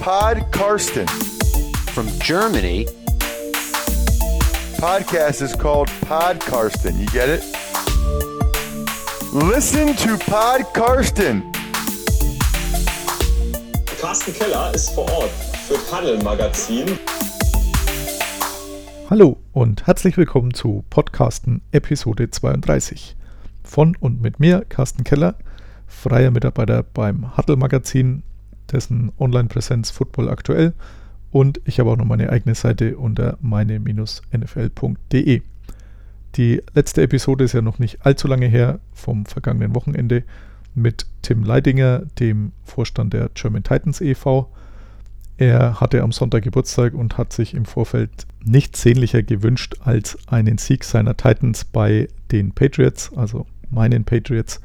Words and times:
Pod 0.00 0.50
Karsten. 0.50 1.06
From 1.92 2.08
Germany. 2.20 2.86
Podcast 4.78 5.42
is 5.42 5.54
called 5.54 5.90
Pod 6.00 6.40
Karsten. 6.40 6.98
You 6.98 7.06
get 7.08 7.28
it? 7.28 7.42
Listen 9.34 9.94
to 9.96 10.16
Pod 10.24 10.64
Karsten. 10.72 11.42
Carsten 14.00 14.32
Keller 14.32 14.72
ist 14.74 14.88
vor 14.92 15.04
Ort 15.12 15.30
für 15.68 15.76
Paddel 15.90 16.16
Magazin. 16.22 16.98
Hallo 19.10 19.36
und 19.52 19.86
herzlich 19.86 20.16
willkommen 20.16 20.54
zu 20.54 20.82
Podcasten 20.88 21.60
Episode 21.72 22.30
32. 22.30 23.16
Von 23.62 23.96
und 24.00 24.22
mit 24.22 24.40
mir, 24.40 24.64
Carsten 24.66 25.04
Keller, 25.04 25.34
freier 25.86 26.30
Mitarbeiter 26.30 26.84
beim 26.84 27.36
Huddle 27.36 27.56
Magazin, 27.56 28.22
dessen 28.72 29.10
Online-Präsenz 29.18 29.90
Football 29.90 30.28
aktuell 30.28 30.74
und 31.30 31.60
ich 31.64 31.80
habe 31.80 31.90
auch 31.90 31.96
noch 31.96 32.04
meine 32.04 32.30
eigene 32.30 32.54
Seite 32.54 32.96
unter 32.96 33.38
meine-nfl.de. 33.40 35.42
Die 36.36 36.62
letzte 36.74 37.02
Episode 37.02 37.44
ist 37.44 37.54
ja 37.54 37.62
noch 37.62 37.78
nicht 37.78 38.04
allzu 38.06 38.28
lange 38.28 38.46
her, 38.46 38.78
vom 38.92 39.26
vergangenen 39.26 39.74
Wochenende, 39.74 40.22
mit 40.74 41.06
Tim 41.22 41.42
Leidinger, 41.42 42.02
dem 42.20 42.52
Vorstand 42.64 43.12
der 43.12 43.30
German 43.34 43.64
Titans 43.64 44.00
e.V. 44.00 44.48
Er 45.36 45.80
hatte 45.80 46.02
am 46.02 46.12
Sonntag 46.12 46.44
Geburtstag 46.44 46.94
und 46.94 47.18
hat 47.18 47.32
sich 47.32 47.54
im 47.54 47.64
Vorfeld 47.64 48.26
nichts 48.44 48.82
sehnlicher 48.82 49.22
gewünscht 49.22 49.76
als 49.84 50.18
einen 50.28 50.58
Sieg 50.58 50.84
seiner 50.84 51.16
Titans 51.16 51.64
bei 51.64 52.08
den 52.30 52.52
Patriots, 52.52 53.10
also 53.16 53.46
meinen 53.70 54.04
Patriots. 54.04 54.60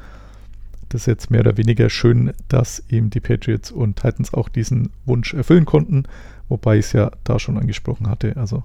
Das 0.95 1.02
ist 1.02 1.08
jetzt 1.08 1.30
mehr 1.30 1.41
oder 1.41 1.58
weniger 1.58 1.90
schön, 1.90 2.31
dass 2.48 2.81
ihm 2.88 3.09
die 3.09 3.20
Patriots 3.20 3.70
und 3.70 3.98
Titans 3.98 4.34
auch 4.34 4.48
diesen 4.48 4.91
Wunsch 5.04 5.34
erfüllen 5.34 5.66
konnten, 5.66 6.04
wobei 6.48 6.77
ich 6.77 6.85
es 6.85 6.93
ja 6.93 7.12
da 7.26 7.37
schon 7.37 7.57
angesprochen 7.57 8.10
hatte. 8.10 8.37
Also 8.37 8.63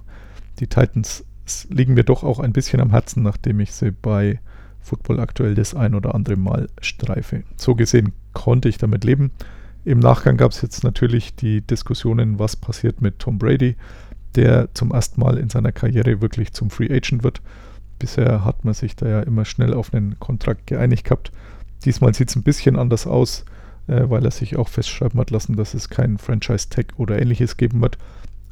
die 0.61 0.69
Titans 0.69 1.25
liegen 1.71 1.95
mir 1.95 2.05
doch 2.05 2.23
auch 2.23 2.39
ein 2.39 2.53
bisschen 2.53 2.81
am 2.81 2.91
Herzen, 2.91 3.25
nachdem 3.25 3.59
ich 3.59 3.73
sie 3.73 3.91
bei 3.91 4.39
Football 4.79 5.19
aktuell 5.19 5.57
das 5.57 5.75
ein 5.75 5.93
oder 5.93 6.15
andere 6.15 6.37
Mal 6.37 6.69
streife. 6.81 7.43
So 7.57 7.75
gesehen 7.75 8.13
konnte 8.33 8.69
ich 8.69 8.79
damit 8.79 9.03
leben. 9.03 9.33
Im 9.85 9.99
Nachgang 9.99 10.37
gab 10.37 10.53
es 10.53 10.63
jetzt 10.63 10.85
natürlich 10.85 11.35
die 11.35 11.63
Diskussionen, 11.63 12.39
was 12.39 12.55
passiert 12.55 13.01
mit 13.01 13.19
Tom 13.19 13.41
Brady, 13.41 13.75
der 14.37 14.73
zum 14.73 14.93
ersten 14.93 15.21
Mal 15.21 15.37
in 15.37 15.51
seiner 15.51 15.73
Karriere 15.73 16.21
wirklich 16.21 16.53
zum 16.53 16.71
Free 16.71 16.95
Agent 16.95 17.25
wird. 17.25 17.43
Bisher 17.99 18.45
hat 18.45 18.65
man 18.65 18.75
sich 18.75 18.95
da 18.95 19.09
ja 19.09 19.21
immer 19.21 19.45
schnell 19.45 19.75
auf 19.75 19.93
einen 19.93 20.21
Kontrakt 20.21 20.69
geeinigt 20.69 21.03
gehabt. 21.03 21.33
Diesmal 21.85 22.15
sieht 22.15 22.31
es 22.31 22.37
ein 22.37 22.43
bisschen 22.43 22.77
anders 22.77 23.07
aus, 23.07 23.45
äh, 23.87 24.09
weil 24.09 24.25
er 24.25 24.31
sich 24.31 24.57
auch 24.57 24.69
festschreiben 24.69 25.19
hat 25.21 25.31
lassen, 25.31 25.57
dass 25.57 25.75
es 25.75 25.89
keinen 25.89 26.19
Franchise-Tag 26.19 26.95
oder 26.97 27.21
ähnliches 27.21 27.57
geben 27.57 27.81
wird. 27.81 27.99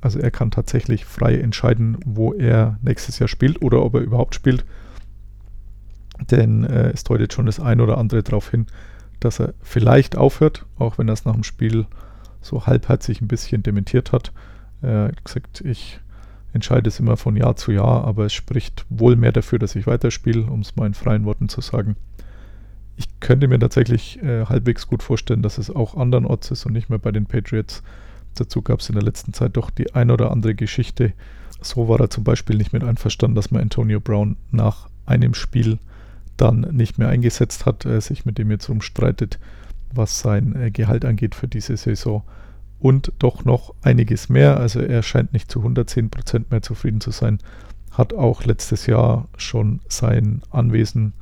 Also 0.00 0.18
er 0.18 0.30
kann 0.30 0.50
tatsächlich 0.50 1.04
frei 1.04 1.38
entscheiden, 1.38 1.98
wo 2.04 2.32
er 2.32 2.78
nächstes 2.82 3.18
Jahr 3.18 3.28
spielt 3.28 3.62
oder 3.62 3.82
ob 3.82 3.94
er 3.94 4.00
überhaupt 4.00 4.34
spielt. 4.34 4.64
Denn 6.30 6.64
äh, 6.64 6.90
es 6.90 7.04
deutet 7.04 7.32
schon 7.32 7.46
das 7.46 7.60
ein 7.60 7.80
oder 7.80 7.98
andere 7.98 8.22
darauf 8.22 8.50
hin, 8.50 8.66
dass 9.20 9.40
er 9.40 9.54
vielleicht 9.60 10.16
aufhört, 10.16 10.66
auch 10.78 10.98
wenn 10.98 11.08
er 11.08 11.14
es 11.14 11.24
nach 11.24 11.34
dem 11.34 11.44
Spiel 11.44 11.86
so 12.40 12.66
halbherzig 12.66 13.20
ein 13.20 13.28
bisschen 13.28 13.62
dementiert 13.62 14.12
hat. 14.12 14.32
Er 14.80 15.04
hat 15.08 15.24
gesagt, 15.24 15.60
ich 15.62 16.00
entscheide 16.52 16.88
es 16.88 17.00
immer 17.00 17.16
von 17.16 17.36
Jahr 17.36 17.56
zu 17.56 17.72
Jahr, 17.72 18.04
aber 18.04 18.26
es 18.26 18.32
spricht 18.32 18.86
wohl 18.88 19.16
mehr 19.16 19.32
dafür, 19.32 19.58
dass 19.58 19.74
ich 19.74 19.86
weiterspiele, 19.86 20.44
um 20.44 20.60
es 20.60 20.76
mal 20.76 20.86
in 20.86 20.94
freien 20.94 21.24
Worten 21.24 21.48
zu 21.48 21.60
sagen. 21.60 21.96
Ich 22.98 23.20
könnte 23.20 23.46
mir 23.46 23.60
tatsächlich 23.60 24.20
äh, 24.24 24.46
halbwegs 24.46 24.88
gut 24.88 25.04
vorstellen, 25.04 25.40
dass 25.40 25.56
es 25.56 25.70
auch 25.70 25.96
andernorts 25.96 26.50
ist 26.50 26.66
und 26.66 26.72
nicht 26.72 26.90
mehr 26.90 26.98
bei 26.98 27.12
den 27.12 27.26
Patriots. 27.26 27.84
Dazu 28.34 28.60
gab 28.60 28.80
es 28.80 28.88
in 28.88 28.96
der 28.96 29.04
letzten 29.04 29.32
Zeit 29.32 29.56
doch 29.56 29.70
die 29.70 29.94
ein 29.94 30.10
oder 30.10 30.32
andere 30.32 30.56
Geschichte. 30.56 31.12
So 31.60 31.88
war 31.88 32.00
er 32.00 32.10
zum 32.10 32.24
Beispiel 32.24 32.56
nicht 32.56 32.72
mit 32.72 32.82
einverstanden, 32.82 33.36
dass 33.36 33.52
man 33.52 33.62
Antonio 33.62 34.00
Brown 34.00 34.36
nach 34.50 34.88
einem 35.06 35.34
Spiel 35.34 35.78
dann 36.36 36.62
nicht 36.72 36.98
mehr 36.98 37.08
eingesetzt 37.08 37.66
hat, 37.66 37.84
äh, 37.84 38.00
sich 38.00 38.24
mit 38.24 38.36
dem 38.36 38.50
jetzt 38.50 38.68
rumstreitet, 38.68 39.38
was 39.94 40.18
sein 40.18 40.56
äh, 40.56 40.72
Gehalt 40.72 41.04
angeht 41.04 41.36
für 41.36 41.46
diese 41.46 41.76
Saison. 41.76 42.24
Und 42.80 43.12
doch 43.20 43.44
noch 43.44 43.74
einiges 43.82 44.28
mehr. 44.28 44.56
Also 44.58 44.80
er 44.80 45.04
scheint 45.04 45.32
nicht 45.32 45.52
zu 45.52 45.60
110 45.60 46.10
Prozent 46.10 46.50
mehr 46.50 46.62
zufrieden 46.62 47.00
zu 47.00 47.12
sein. 47.12 47.38
Hat 47.92 48.12
auch 48.12 48.44
letztes 48.44 48.86
Jahr 48.86 49.28
schon 49.36 49.80
sein 49.88 50.42
Anwesen 50.50 51.12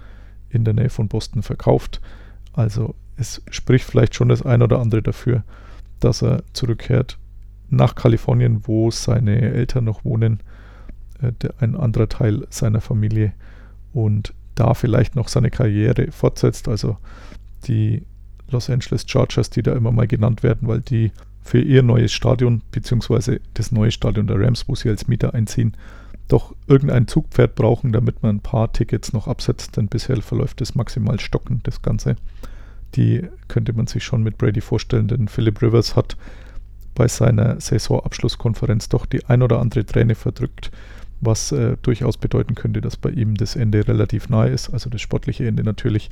in 0.56 0.64
der 0.64 0.74
Nähe 0.74 0.90
von 0.90 1.08
Boston 1.08 1.42
verkauft. 1.42 2.00
Also 2.52 2.94
es 3.16 3.42
spricht 3.50 3.84
vielleicht 3.84 4.14
schon 4.14 4.28
das 4.28 4.42
ein 4.42 4.62
oder 4.62 4.80
andere 4.80 5.02
dafür, 5.02 5.44
dass 6.00 6.22
er 6.22 6.42
zurückkehrt 6.52 7.18
nach 7.68 7.94
Kalifornien, 7.94 8.62
wo 8.64 8.90
seine 8.90 9.40
Eltern 9.40 9.84
noch 9.84 10.04
wohnen, 10.04 10.40
äh, 11.20 11.32
ein 11.60 11.76
anderer 11.76 12.08
Teil 12.08 12.46
seiner 12.50 12.80
Familie. 12.80 13.32
Und 13.92 14.34
da 14.56 14.74
vielleicht 14.74 15.14
noch 15.14 15.28
seine 15.28 15.50
Karriere 15.50 16.10
fortsetzt. 16.10 16.68
Also 16.68 16.96
die 17.68 18.02
Los 18.50 18.68
Angeles 18.70 19.04
Chargers, 19.06 19.50
die 19.50 19.62
da 19.62 19.74
immer 19.74 19.92
mal 19.92 20.06
genannt 20.06 20.42
werden, 20.42 20.68
weil 20.68 20.80
die 20.80 21.12
für 21.42 21.60
ihr 21.60 21.82
neues 21.82 22.12
Stadion, 22.12 22.62
beziehungsweise 22.72 23.40
das 23.54 23.70
neue 23.70 23.92
Stadion 23.92 24.26
der 24.26 24.40
Rams, 24.40 24.68
wo 24.68 24.74
sie 24.74 24.88
als 24.88 25.06
Mieter 25.06 25.34
einziehen, 25.34 25.76
doch 26.28 26.54
irgendein 26.66 27.06
Zugpferd 27.06 27.54
brauchen, 27.54 27.92
damit 27.92 28.22
man 28.22 28.36
ein 28.36 28.40
paar 28.40 28.72
Tickets 28.72 29.12
noch 29.12 29.28
absetzt, 29.28 29.76
denn 29.76 29.88
bisher 29.88 30.20
verläuft 30.22 30.60
es 30.60 30.74
maximal 30.74 31.20
stockend, 31.20 31.66
das 31.66 31.82
Ganze. 31.82 32.16
Die 32.94 33.28
könnte 33.48 33.72
man 33.72 33.86
sich 33.86 34.04
schon 34.04 34.22
mit 34.22 34.38
Brady 34.38 34.60
vorstellen, 34.60 35.08
denn 35.08 35.28
Philip 35.28 35.60
Rivers 35.62 35.94
hat 35.94 36.16
bei 36.94 37.08
seiner 37.08 37.60
Saisonabschlusskonferenz 37.60 38.88
doch 38.88 39.06
die 39.06 39.24
ein 39.26 39.42
oder 39.42 39.60
andere 39.60 39.84
Träne 39.84 40.14
verdrückt 40.14 40.70
was 41.20 41.52
äh, 41.52 41.76
durchaus 41.82 42.16
bedeuten 42.18 42.54
könnte, 42.54 42.80
dass 42.80 42.96
bei 42.96 43.10
ihm 43.10 43.34
das 43.34 43.56
Ende 43.56 43.86
relativ 43.86 44.28
nahe 44.28 44.50
ist. 44.50 44.70
Also 44.70 44.90
das 44.90 45.00
sportliche 45.00 45.46
Ende 45.46 45.62
natürlich. 45.62 46.10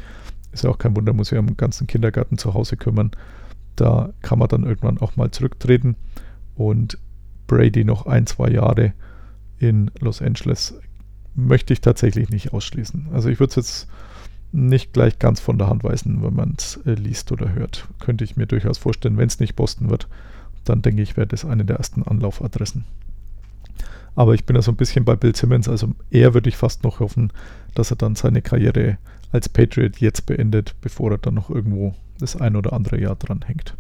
Ist 0.53 0.65
ja 0.65 0.71
auch 0.71 0.79
kein 0.79 0.95
Wunder, 0.97 1.13
muss 1.13 1.31
ja 1.31 1.41
um 1.41 1.57
ganzen 1.57 1.87
Kindergarten 1.87 2.39
zu 2.39 2.55
Hause 2.55 2.77
kümmern. 2.77 3.11
Da 3.77 4.13
kann 4.23 4.39
man 4.39 4.49
dann 4.49 4.65
irgendwann 4.65 4.99
auch 4.99 5.17
mal 5.17 5.31
zurücktreten. 5.31 5.97
Und 6.55 6.99
Brady 7.47 7.85
noch 7.85 8.07
ein, 8.07 8.27
zwei 8.27 8.51
Jahre 8.51 8.93
in 9.69 9.91
Los 10.01 10.23
Angeles 10.23 10.75
möchte 11.35 11.73
ich 11.73 11.81
tatsächlich 11.81 12.29
nicht 12.29 12.53
ausschließen. 12.53 13.09
Also 13.13 13.29
ich 13.29 13.41
würde 13.41 13.51
es 13.51 13.57
jetzt 13.57 13.89
nicht 14.53 14.93
gleich 14.93 15.19
ganz 15.19 15.41
von 15.41 15.59
der 15.59 15.69
Hand 15.69 15.83
weisen, 15.83 16.23
wenn 16.23 16.35
man 16.35 16.55
es 16.57 16.79
äh, 16.87 16.95
liest 16.95 17.33
oder 17.33 17.53
hört. 17.53 17.89
Könnte 17.99 18.25
ich 18.25 18.37
mir 18.37 18.47
durchaus 18.47 18.79
vorstellen, 18.79 19.17
wenn 19.17 19.27
es 19.27 19.41
nicht 19.41 19.57
Boston 19.57 19.91
wird, 19.91 20.09
dann 20.65 20.81
denke 20.81 21.03
ich, 21.03 21.17
wäre 21.17 21.27
das 21.27 21.45
eine 21.45 21.65
der 21.65 21.77
ersten 21.77 22.05
Anlaufadressen. 22.05 22.85
Aber 24.15 24.35
ich 24.35 24.45
bin 24.45 24.55
da 24.55 24.63
so 24.63 24.71
ein 24.71 24.77
bisschen 24.77 25.05
bei 25.05 25.17
Bill 25.17 25.35
Simmons. 25.35 25.69
Also 25.69 25.93
eher 26.11 26.35
würde 26.35 26.49
ich 26.49 26.57
fast 26.57 26.85
noch 26.85 27.01
hoffen, 27.01 27.33
dass 27.75 27.91
er 27.91 27.97
dann 27.97 28.15
seine 28.15 28.43
Karriere 28.43 28.99
als 29.33 29.49
Patriot 29.49 29.99
jetzt 29.99 30.27
beendet, 30.27 30.77
bevor 30.81 31.11
er 31.11 31.19
dann 31.19 31.35
noch 31.35 31.51
irgendwo 31.51 31.95
das 32.21 32.37
ein 32.37 32.55
oder 32.55 32.73
andere 32.73 33.01
Jahr 33.01 33.17
dran 33.17 33.41
hängt. 33.45 33.77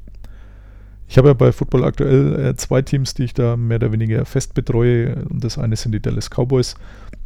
Ich 1.06 1.18
habe 1.18 1.28
ja 1.28 1.34
bei 1.34 1.52
Football 1.52 1.84
aktuell 1.84 2.46
äh, 2.46 2.56
zwei 2.56 2.82
Teams, 2.82 3.14
die 3.14 3.24
ich 3.24 3.34
da 3.34 3.56
mehr 3.56 3.76
oder 3.76 3.92
weniger 3.92 4.24
fest 4.24 4.54
betreue. 4.54 5.24
Und 5.26 5.44
das 5.44 5.58
eine 5.58 5.76
sind 5.76 5.92
die 5.92 6.00
Dallas 6.00 6.30
Cowboys. 6.30 6.74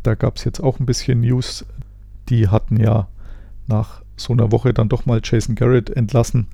Da 0.03 0.15
gab 0.15 0.37
es 0.37 0.45
jetzt 0.45 0.61
auch 0.61 0.81
ein 0.81 0.87
bisschen 0.87 1.21
News. 1.21 1.65
Die 2.29 2.49
hatten 2.49 2.79
ja 2.79 3.09
nach 3.67 4.03
so 4.17 4.33
einer 4.33 4.51
Woche 4.51 4.75
dann 4.75 4.89
doch 4.89 5.07
mal 5.07 5.21
Jason 5.23 5.55
Garrett 5.55 5.91
entlassen 5.91 6.49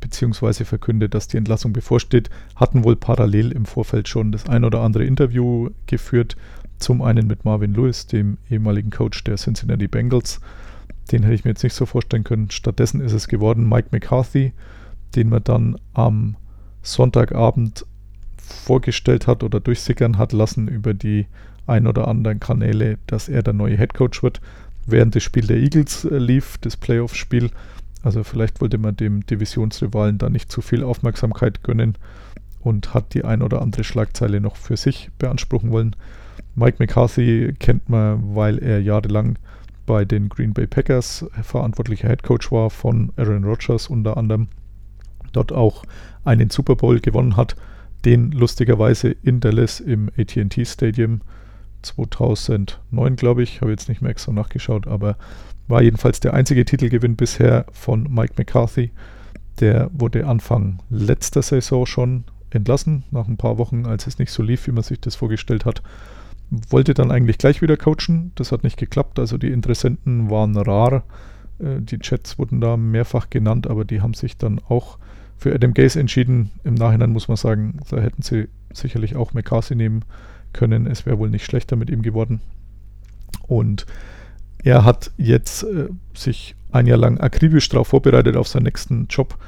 beziehungsweise 0.00 0.64
verkündet, 0.64 1.14
dass 1.14 1.28
die 1.28 1.36
Entlassung 1.36 1.72
bevorsteht, 1.72 2.30
hatten 2.56 2.84
wohl 2.84 2.96
parallel 2.96 3.52
im 3.52 3.64
Vorfeld 3.64 4.08
schon 4.08 4.32
das 4.32 4.48
ein 4.48 4.64
oder 4.64 4.80
andere 4.80 5.04
Interview 5.04 5.70
geführt. 5.86 6.36
Zum 6.78 7.02
einen 7.02 7.26
mit 7.26 7.44
Marvin 7.44 7.74
Lewis, 7.74 8.06
dem 8.06 8.38
ehemaligen 8.48 8.90
Coach 8.90 9.24
der 9.24 9.36
Cincinnati 9.36 9.88
Bengals. 9.88 10.40
Den 11.10 11.22
hätte 11.22 11.34
ich 11.34 11.44
mir 11.44 11.50
jetzt 11.50 11.64
nicht 11.64 11.74
so 11.74 11.86
vorstellen 11.86 12.24
können. 12.24 12.50
Stattdessen 12.50 13.00
ist 13.00 13.12
es 13.12 13.28
geworden 13.28 13.68
Mike 13.68 13.88
McCarthy, 13.90 14.52
den 15.16 15.28
man 15.28 15.42
dann 15.42 15.76
am 15.94 16.36
Sonntagabend 16.82 17.86
vorgestellt 18.36 19.26
hat 19.26 19.42
oder 19.42 19.60
durchsickern 19.60 20.18
hat 20.18 20.32
lassen 20.32 20.68
über 20.68 20.94
die 20.94 21.26
ein 21.66 21.86
oder 21.86 22.08
anderen 22.08 22.40
Kanäle, 22.40 22.98
dass 23.06 23.28
er 23.28 23.42
der 23.42 23.52
neue 23.52 23.76
Head 23.76 23.94
Coach 23.94 24.22
wird. 24.22 24.40
Während 24.86 25.14
das 25.14 25.22
Spiel 25.22 25.46
der 25.46 25.58
Eagles 25.58 26.04
äh, 26.04 26.16
lief, 26.16 26.56
das 26.58 26.76
Playoff-Spiel, 26.76 27.50
also 28.02 28.24
vielleicht 28.24 28.60
wollte 28.60 28.78
man 28.78 28.96
dem 28.96 29.26
Divisionsrivalen 29.26 30.18
da 30.18 30.30
nicht 30.30 30.50
zu 30.50 30.62
viel 30.62 30.82
Aufmerksamkeit 30.82 31.62
gönnen 31.62 31.98
und 32.60 32.94
hat 32.94 33.12
die 33.12 33.24
ein 33.24 33.42
oder 33.42 33.60
andere 33.60 33.84
Schlagzeile 33.84 34.40
noch 34.40 34.56
für 34.56 34.76
sich 34.76 35.10
beanspruchen 35.18 35.70
wollen. 35.70 35.94
Mike 36.54 36.76
McCarthy 36.78 37.54
kennt 37.58 37.88
man, 37.88 38.34
weil 38.34 38.58
er 38.58 38.80
jahrelang 38.80 39.38
bei 39.84 40.04
den 40.04 40.28
Green 40.28 40.54
Bay 40.54 40.66
Packers 40.66 41.26
verantwortlicher 41.42 42.08
Head 42.08 42.22
Coach 42.22 42.50
war 42.52 42.70
von 42.70 43.12
Aaron 43.16 43.44
Rodgers 43.44 43.88
unter 43.88 44.16
anderem. 44.16 44.48
Dort 45.32 45.52
auch 45.52 45.84
einen 46.28 46.50
Super 46.50 46.76
Bowl 46.76 47.00
gewonnen 47.00 47.36
hat, 47.36 47.56
den 48.04 48.30
lustigerweise 48.30 49.10
in 49.10 49.40
Dallas 49.40 49.80
im 49.80 50.10
AT&T 50.16 50.64
Stadium 50.64 51.22
2009, 51.82 53.16
glaube 53.16 53.42
ich, 53.42 53.60
habe 53.60 53.70
jetzt 53.70 53.88
nicht 53.88 54.02
mehr 54.02 54.10
extra 54.10 54.32
nachgeschaut, 54.32 54.86
aber 54.86 55.16
war 55.68 55.82
jedenfalls 55.82 56.20
der 56.20 56.34
einzige 56.34 56.64
Titelgewinn 56.64 57.16
bisher 57.16 57.66
von 57.72 58.04
Mike 58.12 58.34
McCarthy. 58.36 58.90
Der 59.60 59.90
wurde 59.92 60.26
Anfang 60.26 60.80
letzter 60.88 61.42
Saison 61.42 61.84
schon 61.84 62.24
entlassen 62.50 63.04
nach 63.10 63.28
ein 63.28 63.36
paar 63.36 63.58
Wochen, 63.58 63.84
als 63.86 64.06
es 64.06 64.18
nicht 64.18 64.32
so 64.32 64.42
lief, 64.42 64.66
wie 64.66 64.72
man 64.72 64.82
sich 64.82 65.00
das 65.00 65.16
vorgestellt 65.16 65.64
hat. 65.66 65.82
Wollte 66.50 66.94
dann 66.94 67.10
eigentlich 67.10 67.36
gleich 67.36 67.60
wieder 67.60 67.76
coachen. 67.76 68.32
Das 68.36 68.52
hat 68.52 68.64
nicht 68.64 68.78
geklappt. 68.78 69.18
Also 69.18 69.36
die 69.36 69.50
Interessenten 69.50 70.30
waren 70.30 70.56
rar. 70.56 71.04
Äh, 71.58 71.80
die 71.80 71.98
Chats 71.98 72.38
wurden 72.38 72.60
da 72.62 72.78
mehrfach 72.78 73.28
genannt, 73.28 73.66
aber 73.66 73.84
die 73.84 74.00
haben 74.00 74.14
sich 74.14 74.38
dann 74.38 74.60
auch 74.68 74.98
für 75.38 75.54
Adam 75.54 75.72
Gaze 75.72 75.98
entschieden. 75.98 76.50
Im 76.64 76.74
Nachhinein 76.74 77.10
muss 77.10 77.28
man 77.28 77.36
sagen, 77.36 77.78
da 77.90 77.98
hätten 77.98 78.22
sie 78.22 78.48
sicherlich 78.72 79.16
auch 79.16 79.32
McCarthy 79.32 79.76
nehmen 79.76 80.04
können. 80.52 80.86
Es 80.86 81.06
wäre 81.06 81.18
wohl 81.18 81.30
nicht 81.30 81.44
schlechter 81.44 81.76
mit 81.76 81.90
ihm 81.90 82.02
geworden. 82.02 82.40
Und 83.46 83.86
er 84.62 84.84
hat 84.84 85.12
jetzt 85.16 85.62
äh, 85.62 85.88
sich 86.14 86.56
ein 86.72 86.86
Jahr 86.86 86.98
lang 86.98 87.18
akribisch 87.18 87.68
darauf 87.68 87.88
vorbereitet 87.88 88.36
auf 88.36 88.48
seinen 88.48 88.64
nächsten 88.64 89.06
Job. 89.08 89.38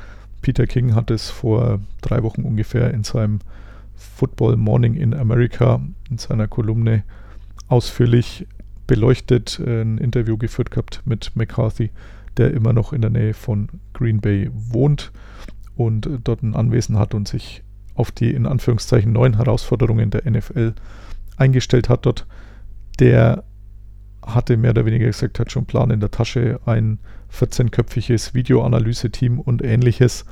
Peter 0.40 0.66
King 0.66 0.94
hat 0.94 1.10
es 1.10 1.28
vor 1.28 1.80
drei 2.00 2.22
Wochen 2.22 2.42
ungefähr 2.42 2.94
in 2.94 3.04
seinem 3.04 3.40
Football 3.94 4.56
Morning 4.56 4.94
in 4.94 5.12
America 5.12 5.80
in 6.08 6.16
seiner 6.16 6.48
Kolumne 6.48 7.02
ausführlich 7.68 8.46
beleuchtet, 8.86 9.60
äh, 9.64 9.82
ein 9.82 9.98
Interview 9.98 10.38
geführt 10.38 10.70
gehabt 10.70 11.02
mit 11.04 11.32
McCarthy, 11.34 11.90
der 12.36 12.52
immer 12.52 12.72
noch 12.72 12.92
in 12.92 13.02
der 13.02 13.10
Nähe 13.10 13.34
von 13.34 13.68
Green 13.92 14.20
Bay 14.20 14.50
wohnt 14.52 15.10
und 15.80 16.10
dort 16.24 16.42
ein 16.42 16.54
Anwesen 16.54 16.98
hat 16.98 17.14
und 17.14 17.26
sich 17.26 17.62
auf 17.94 18.10
die 18.10 18.34
in 18.34 18.46
Anführungszeichen 18.46 19.12
neuen 19.12 19.36
Herausforderungen 19.36 20.10
der 20.10 20.30
NFL 20.30 20.74
eingestellt 21.38 21.88
hat 21.88 22.04
dort. 22.04 22.26
Der 22.98 23.44
hatte 24.22 24.58
mehr 24.58 24.72
oder 24.72 24.84
weniger 24.84 25.06
gesagt, 25.06 25.38
hat 25.38 25.50
schon 25.50 25.64
Plan 25.64 25.90
in 25.90 26.00
der 26.00 26.10
Tasche, 26.10 26.60
ein 26.66 26.98
14-köpfiges 27.32 28.34
Videoanalyse-Team 28.34 29.40
und 29.40 29.62
ähnliches. 29.62 30.26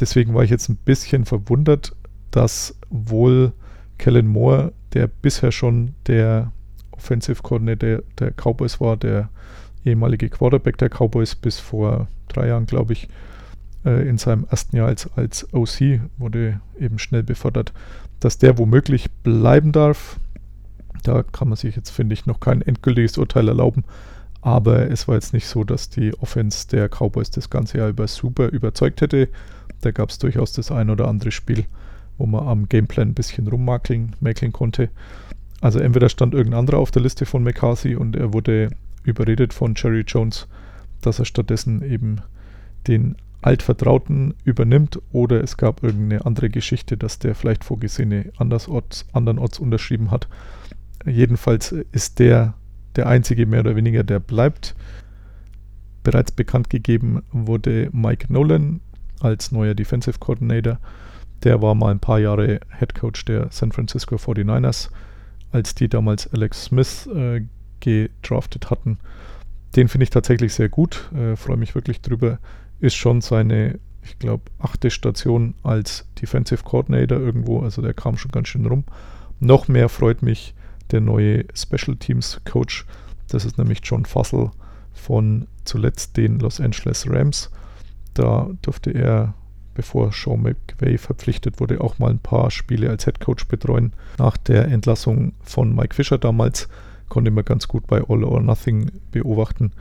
Deswegen 0.00 0.32
war 0.32 0.42
ich 0.42 0.50
jetzt 0.50 0.70
ein 0.70 0.76
bisschen 0.76 1.26
verwundert, 1.26 1.94
dass 2.30 2.74
wohl 2.88 3.52
Kellen 3.98 4.26
Moore, 4.26 4.72
der 4.94 5.06
bisher 5.06 5.52
schon 5.52 5.96
der 6.06 6.50
Offensive 6.92 7.42
Coordinator 7.42 8.02
der 8.18 8.32
Cowboys 8.32 8.80
war, 8.80 8.96
der 8.96 9.28
ehemalige 9.84 10.30
Quarterback 10.30 10.78
der 10.78 10.88
Cowboys 10.88 11.34
bis 11.34 11.58
vor 11.58 12.08
drei 12.28 12.48
Jahren, 12.48 12.64
glaube 12.64 12.94
ich, 12.94 13.08
äh, 13.88 14.06
in 14.06 14.18
seinem 14.18 14.46
ersten 14.50 14.76
Jahr 14.76 14.88
als, 14.88 15.10
als 15.16 15.48
OC 15.52 16.00
wurde 16.18 16.60
eben 16.78 16.98
schnell 16.98 17.22
befördert, 17.22 17.72
dass 18.20 18.38
der 18.38 18.58
womöglich 18.58 19.10
bleiben 19.22 19.72
darf. 19.72 20.20
Da 21.04 21.22
kann 21.22 21.48
man 21.48 21.56
sich 21.56 21.74
jetzt, 21.74 21.90
finde 21.90 22.12
ich, 22.12 22.26
noch 22.26 22.40
kein 22.40 22.60
endgültiges 22.60 23.16
Urteil 23.16 23.48
erlauben. 23.48 23.84
Aber 24.42 24.90
es 24.90 25.08
war 25.08 25.14
jetzt 25.14 25.32
nicht 25.32 25.46
so, 25.46 25.64
dass 25.64 25.88
die 25.88 26.12
Offense 26.20 26.68
der 26.68 26.88
Cowboys 26.88 27.30
das 27.30 27.50
ganze 27.50 27.78
Jahr 27.78 27.88
über 27.88 28.06
super 28.06 28.48
überzeugt 28.48 29.00
hätte. 29.00 29.28
Da 29.80 29.90
gab 29.90 30.10
es 30.10 30.18
durchaus 30.18 30.52
das 30.52 30.70
ein 30.70 30.90
oder 30.90 31.08
andere 31.08 31.30
Spiel, 31.30 31.64
wo 32.18 32.26
man 32.26 32.46
am 32.46 32.68
Gameplan 32.68 33.08
ein 33.08 33.14
bisschen 33.14 33.48
rummakeln 33.48 34.14
konnte. 34.52 34.90
Also 35.60 35.80
entweder 35.80 36.08
stand 36.08 36.34
irgendein 36.34 36.60
anderer 36.60 36.78
auf 36.78 36.90
der 36.90 37.02
Liste 37.02 37.26
von 37.26 37.42
McCarthy 37.42 37.96
und 37.96 38.16
er 38.16 38.32
wurde 38.32 38.70
überredet 39.02 39.54
von 39.54 39.74
Jerry 39.76 40.04
Jones, 40.06 40.46
dass 41.00 41.18
er 41.18 41.24
stattdessen 41.24 41.82
eben 41.82 42.20
den 42.86 43.16
Altvertrauten 43.40 44.34
übernimmt 44.44 45.00
oder 45.12 45.42
es 45.42 45.56
gab 45.56 45.82
irgendeine 45.82 46.26
andere 46.26 46.50
Geschichte, 46.50 46.96
dass 46.96 47.18
der 47.18 47.34
vielleicht 47.34 47.64
vorgesehene 47.64 48.32
andersorts, 48.36 49.06
andernorts 49.12 49.58
unterschrieben 49.58 50.10
hat. 50.10 50.28
Jedenfalls 51.06 51.72
ist 51.92 52.18
der 52.18 52.54
der 52.98 53.06
einzige 53.06 53.46
mehr 53.46 53.60
oder 53.60 53.76
weniger, 53.76 54.02
der 54.02 54.18
bleibt. 54.18 54.74
Bereits 56.02 56.32
bekannt 56.32 56.68
gegeben 56.68 57.22
wurde 57.30 57.90
Mike 57.92 58.32
Nolan 58.32 58.80
als 59.20 59.52
neuer 59.52 59.74
Defensive 59.74 60.18
Coordinator. 60.18 60.80
Der 61.44 61.62
war 61.62 61.76
mal 61.76 61.92
ein 61.92 62.00
paar 62.00 62.18
Jahre 62.18 62.58
Head 62.76 62.96
Coach 62.96 63.24
der 63.24 63.48
San 63.50 63.70
Francisco 63.70 64.16
49ers, 64.16 64.90
als 65.52 65.76
die 65.76 65.88
damals 65.88 66.32
Alex 66.32 66.64
Smith 66.64 67.06
äh, 67.14 67.42
gedraftet 67.78 68.70
hatten. 68.70 68.98
Den 69.76 69.86
finde 69.86 70.04
ich 70.04 70.10
tatsächlich 70.10 70.54
sehr 70.54 70.68
gut, 70.68 71.12
äh, 71.14 71.36
freue 71.36 71.56
mich 71.56 71.76
wirklich 71.76 72.00
drüber. 72.00 72.40
Ist 72.80 72.96
schon 72.96 73.20
seine, 73.20 73.78
ich 74.02 74.18
glaube, 74.18 74.44
achte 74.58 74.90
Station 74.90 75.54
als 75.62 76.06
Defensive 76.20 76.62
Coordinator 76.62 77.18
irgendwo, 77.18 77.60
also 77.60 77.82
der 77.82 77.94
kam 77.94 78.16
schon 78.16 78.30
ganz 78.30 78.48
schön 78.48 78.66
rum. 78.66 78.84
Noch 79.40 79.68
mehr 79.68 79.88
freut 79.88 80.22
mich, 80.22 80.54
der 80.90 81.00
neue 81.00 81.44
Special 81.54 81.96
Teams 81.96 82.40
Coach. 82.44 82.86
Das 83.28 83.44
ist 83.44 83.58
nämlich 83.58 83.80
John 83.82 84.04
Fussell 84.04 84.50
von 84.92 85.46
zuletzt 85.64 86.16
den 86.16 86.38
Los 86.38 86.60
Angeles 86.60 87.06
Rams. 87.08 87.50
Da 88.14 88.50
durfte 88.62 88.90
er, 88.90 89.34
bevor 89.74 90.12
Sean 90.12 90.42
McVay 90.42 90.98
verpflichtet 90.98 91.60
wurde, 91.60 91.80
auch 91.80 91.98
mal 91.98 92.10
ein 92.10 92.18
paar 92.18 92.50
Spiele 92.50 92.90
als 92.90 93.04
Head 93.04 93.20
Coach 93.20 93.46
betreuen. 93.46 93.92
Nach 94.18 94.36
der 94.36 94.66
Entlassung 94.68 95.32
von 95.42 95.74
Mike 95.74 95.94
Fischer 95.94 96.18
damals 96.18 96.68
konnte 97.08 97.30
man 97.30 97.44
ganz 97.44 97.68
gut 97.68 97.86
bei 97.86 98.02
All 98.08 98.24
or 98.24 98.40
Nothing 98.40 98.90
beobachten. 99.12 99.72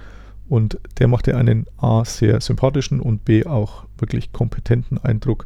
Und 0.50 0.80
der 1.00 1.08
machte 1.08 1.36
einen 1.36 1.66
A 1.78 2.06
sehr 2.06 2.40
sympathischen 2.40 3.00
und 3.00 3.26
B 3.26 3.46
auch 3.46 3.86
wirklich 3.98 4.32
kompetenten 4.32 4.98
Eindruck. 4.98 5.46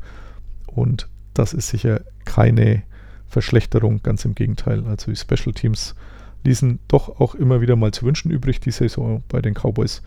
Und 0.67 1.07
das 1.33 1.53
ist 1.53 1.69
sicher 1.69 2.01
keine 2.25 2.83
Verschlechterung, 3.27 4.03
ganz 4.03 4.25
im 4.25 4.35
Gegenteil. 4.35 4.85
Also 4.85 5.11
die 5.11 5.17
Special 5.17 5.53
Teams 5.53 5.95
ließen 6.43 6.79
doch 6.87 7.19
auch 7.19 7.35
immer 7.35 7.61
wieder 7.61 7.75
mal 7.75 7.91
zu 7.91 8.05
wünschen 8.05 8.31
übrig, 8.31 8.59
die 8.59 8.71
Saison 8.71 9.23
bei 9.29 9.41
den 9.41 9.53
Cowboys. 9.53 10.01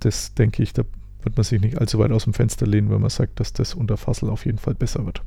Das 0.00 0.34
denke 0.34 0.62
ich, 0.62 0.72
da 0.72 0.82
wird 1.22 1.36
man 1.36 1.44
sich 1.44 1.60
nicht 1.60 1.78
allzu 1.78 1.98
weit 1.98 2.12
aus 2.12 2.24
dem 2.24 2.34
Fenster 2.34 2.66
lehnen, 2.66 2.90
wenn 2.90 3.00
man 3.00 3.10
sagt, 3.10 3.40
dass 3.40 3.52
das 3.52 3.74
unter 3.74 3.96
Fassel 3.96 4.30
auf 4.30 4.46
jeden 4.46 4.58
Fall 4.58 4.74
besser 4.74 5.04
wird. 5.06 5.22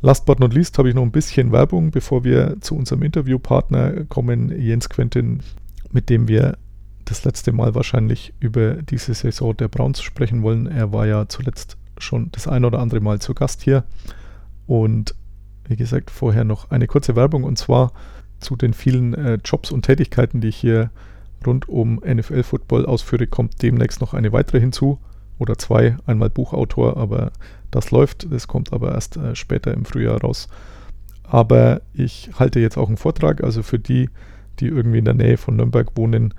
Last 0.00 0.26
but 0.26 0.38
not 0.38 0.52
least 0.52 0.76
habe 0.78 0.88
ich 0.88 0.94
noch 0.94 1.02
ein 1.02 1.12
bisschen 1.12 1.50
Werbung, 1.50 1.90
bevor 1.90 2.24
wir 2.24 2.56
zu 2.60 2.76
unserem 2.76 3.02
Interviewpartner 3.02 4.04
kommen, 4.04 4.50
Jens 4.60 4.88
Quentin, 4.88 5.40
mit 5.92 6.10
dem 6.10 6.28
wir 6.28 6.58
das 7.04 7.24
letzte 7.24 7.52
Mal 7.52 7.74
wahrscheinlich 7.74 8.34
über 8.40 8.74
diese 8.74 9.14
Saison 9.14 9.56
der 9.56 9.68
Browns 9.68 10.02
sprechen 10.02 10.42
wollen. 10.42 10.66
Er 10.66 10.92
war 10.92 11.06
ja 11.06 11.28
zuletzt 11.28 11.76
schon 11.98 12.30
das 12.32 12.48
ein 12.48 12.64
oder 12.64 12.80
andere 12.80 13.00
Mal 13.00 13.20
zu 13.20 13.34
Gast 13.34 13.62
hier 13.62 13.84
und 14.66 15.14
wie 15.66 15.76
gesagt, 15.76 16.10
vorher 16.10 16.44
noch 16.44 16.70
eine 16.70 16.86
kurze 16.86 17.16
Werbung 17.16 17.44
und 17.44 17.58
zwar 17.58 17.92
zu 18.40 18.56
den 18.56 18.74
vielen 18.74 19.14
äh, 19.14 19.38
Jobs 19.44 19.70
und 19.70 19.82
Tätigkeiten, 19.82 20.40
die 20.40 20.48
ich 20.48 20.56
hier 20.56 20.90
rund 21.46 21.68
um 21.68 21.96
NFL-Football 21.96 22.86
ausführe, 22.86 23.26
kommt 23.26 23.62
demnächst 23.62 24.00
noch 24.00 24.14
eine 24.14 24.32
weitere 24.32 24.60
hinzu 24.60 24.98
oder 25.38 25.56
zwei. 25.56 25.96
Einmal 26.06 26.30
Buchautor, 26.30 26.96
aber 26.96 27.32
das 27.70 27.90
läuft. 27.90 28.30
Das 28.32 28.48
kommt 28.48 28.72
aber 28.72 28.92
erst 28.92 29.16
äh, 29.16 29.34
später 29.34 29.72
im 29.72 29.84
Frühjahr 29.84 30.20
raus. 30.20 30.48
Aber 31.22 31.80
ich 31.94 32.30
halte 32.38 32.60
jetzt 32.60 32.76
auch 32.76 32.88
einen 32.88 32.98
Vortrag, 32.98 33.42
also 33.42 33.62
für 33.62 33.78
die, 33.78 34.10
die 34.60 34.66
irgendwie 34.66 34.98
in 34.98 35.06
der 35.06 35.14
Nähe 35.14 35.36
von 35.36 35.56
Nürnberg 35.56 35.96
wohnen, 35.96 36.34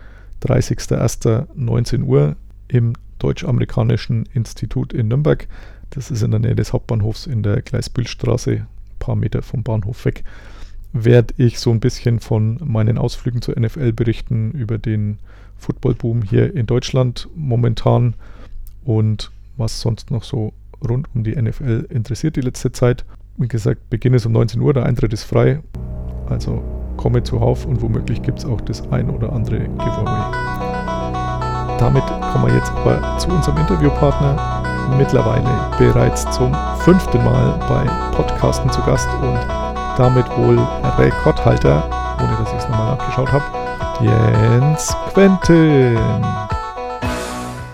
30.01.19 0.45 2.03
Uhr 2.03 2.35
im 2.67 2.93
Deutsch-Amerikanischen 3.19 4.27
Institut 4.33 4.93
in 4.93 5.07
Nürnberg. 5.07 5.47
Das 5.91 6.11
ist 6.11 6.21
in 6.21 6.31
der 6.31 6.39
Nähe 6.39 6.55
des 6.55 6.73
Hauptbahnhofs 6.73 7.27
in 7.27 7.43
der 7.43 7.61
Gleisbühlstraße 7.61 8.65
paar 9.05 9.15
Meter 9.15 9.41
vom 9.41 9.63
Bahnhof 9.63 10.03
weg, 10.05 10.23
werde 10.93 11.33
ich 11.37 11.59
so 11.59 11.71
ein 11.71 11.79
bisschen 11.79 12.19
von 12.19 12.59
meinen 12.63 12.97
Ausflügen 12.97 13.41
zur 13.41 13.59
NFL 13.59 13.93
berichten, 13.93 14.51
über 14.51 14.77
den 14.77 15.19
Footballboom 15.57 16.23
hier 16.23 16.55
in 16.55 16.65
Deutschland 16.65 17.29
momentan 17.35 18.15
und 18.83 19.31
was 19.57 19.79
sonst 19.79 20.11
noch 20.11 20.23
so 20.23 20.53
rund 20.87 21.07
um 21.13 21.23
die 21.23 21.35
NFL 21.35 21.87
interessiert 21.89 22.35
die 22.35 22.41
letzte 22.41 22.71
Zeit. 22.71 23.05
Wie 23.37 23.47
gesagt, 23.47 23.89
Beginn 23.89 24.13
ist 24.13 24.25
um 24.25 24.31
19 24.31 24.59
Uhr, 24.61 24.73
der 24.73 24.85
Eintritt 24.85 25.13
ist 25.13 25.23
frei. 25.23 25.61
Also 26.27 26.63
komme 26.97 27.23
zuhauf 27.23 27.65
und 27.65 27.81
womöglich 27.81 28.21
gibt 28.21 28.39
es 28.39 28.45
auch 28.45 28.61
das 28.61 28.89
ein 28.91 29.09
oder 29.09 29.31
andere 29.33 29.59
Giveaway. 29.59 30.55
Damit 31.79 32.03
kommen 32.31 32.47
wir 32.47 32.55
jetzt 32.55 32.71
aber 32.71 33.17
zu 33.17 33.29
unserem 33.29 33.57
Interviewpartner 33.57 34.63
mittlerweile 34.97 35.49
bereits 35.77 36.29
zum 36.31 36.55
fünften 36.79 37.23
Mal 37.23 37.59
bei 37.67 37.85
Podcasten 38.15 38.69
zu 38.71 38.81
Gast 38.83 39.09
und 39.21 39.39
damit 39.97 40.25
wohl 40.37 40.57
Rekordhalter, 40.97 41.83
ohne 42.21 42.37
dass 42.37 42.51
ich 42.51 42.57
es 42.59 42.69
nochmal 42.69 42.95
nachgeschaut 42.95 43.31
habe, 43.31 43.45
Jens 44.01 44.95
Quentin. 45.13 45.95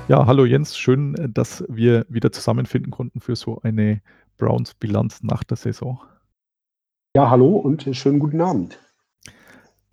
Ja, 0.08 0.26
hallo 0.26 0.46
Jens, 0.46 0.78
schön, 0.78 1.16
dass 1.34 1.64
wir 1.68 2.06
wieder 2.10 2.32
zusammenfinden 2.32 2.92
konnten 2.92 3.20
für 3.22 3.36
so 3.36 3.62
eine 3.62 4.02
Browns-Bilanz 4.38 5.24
nach 5.24 5.44
der 5.44 5.58
Saison. 5.58 6.02
Ja, 7.16 7.30
hallo 7.30 7.58
und 7.58 7.88
schönen 7.94 8.20
guten 8.20 8.42
Abend. 8.42 8.80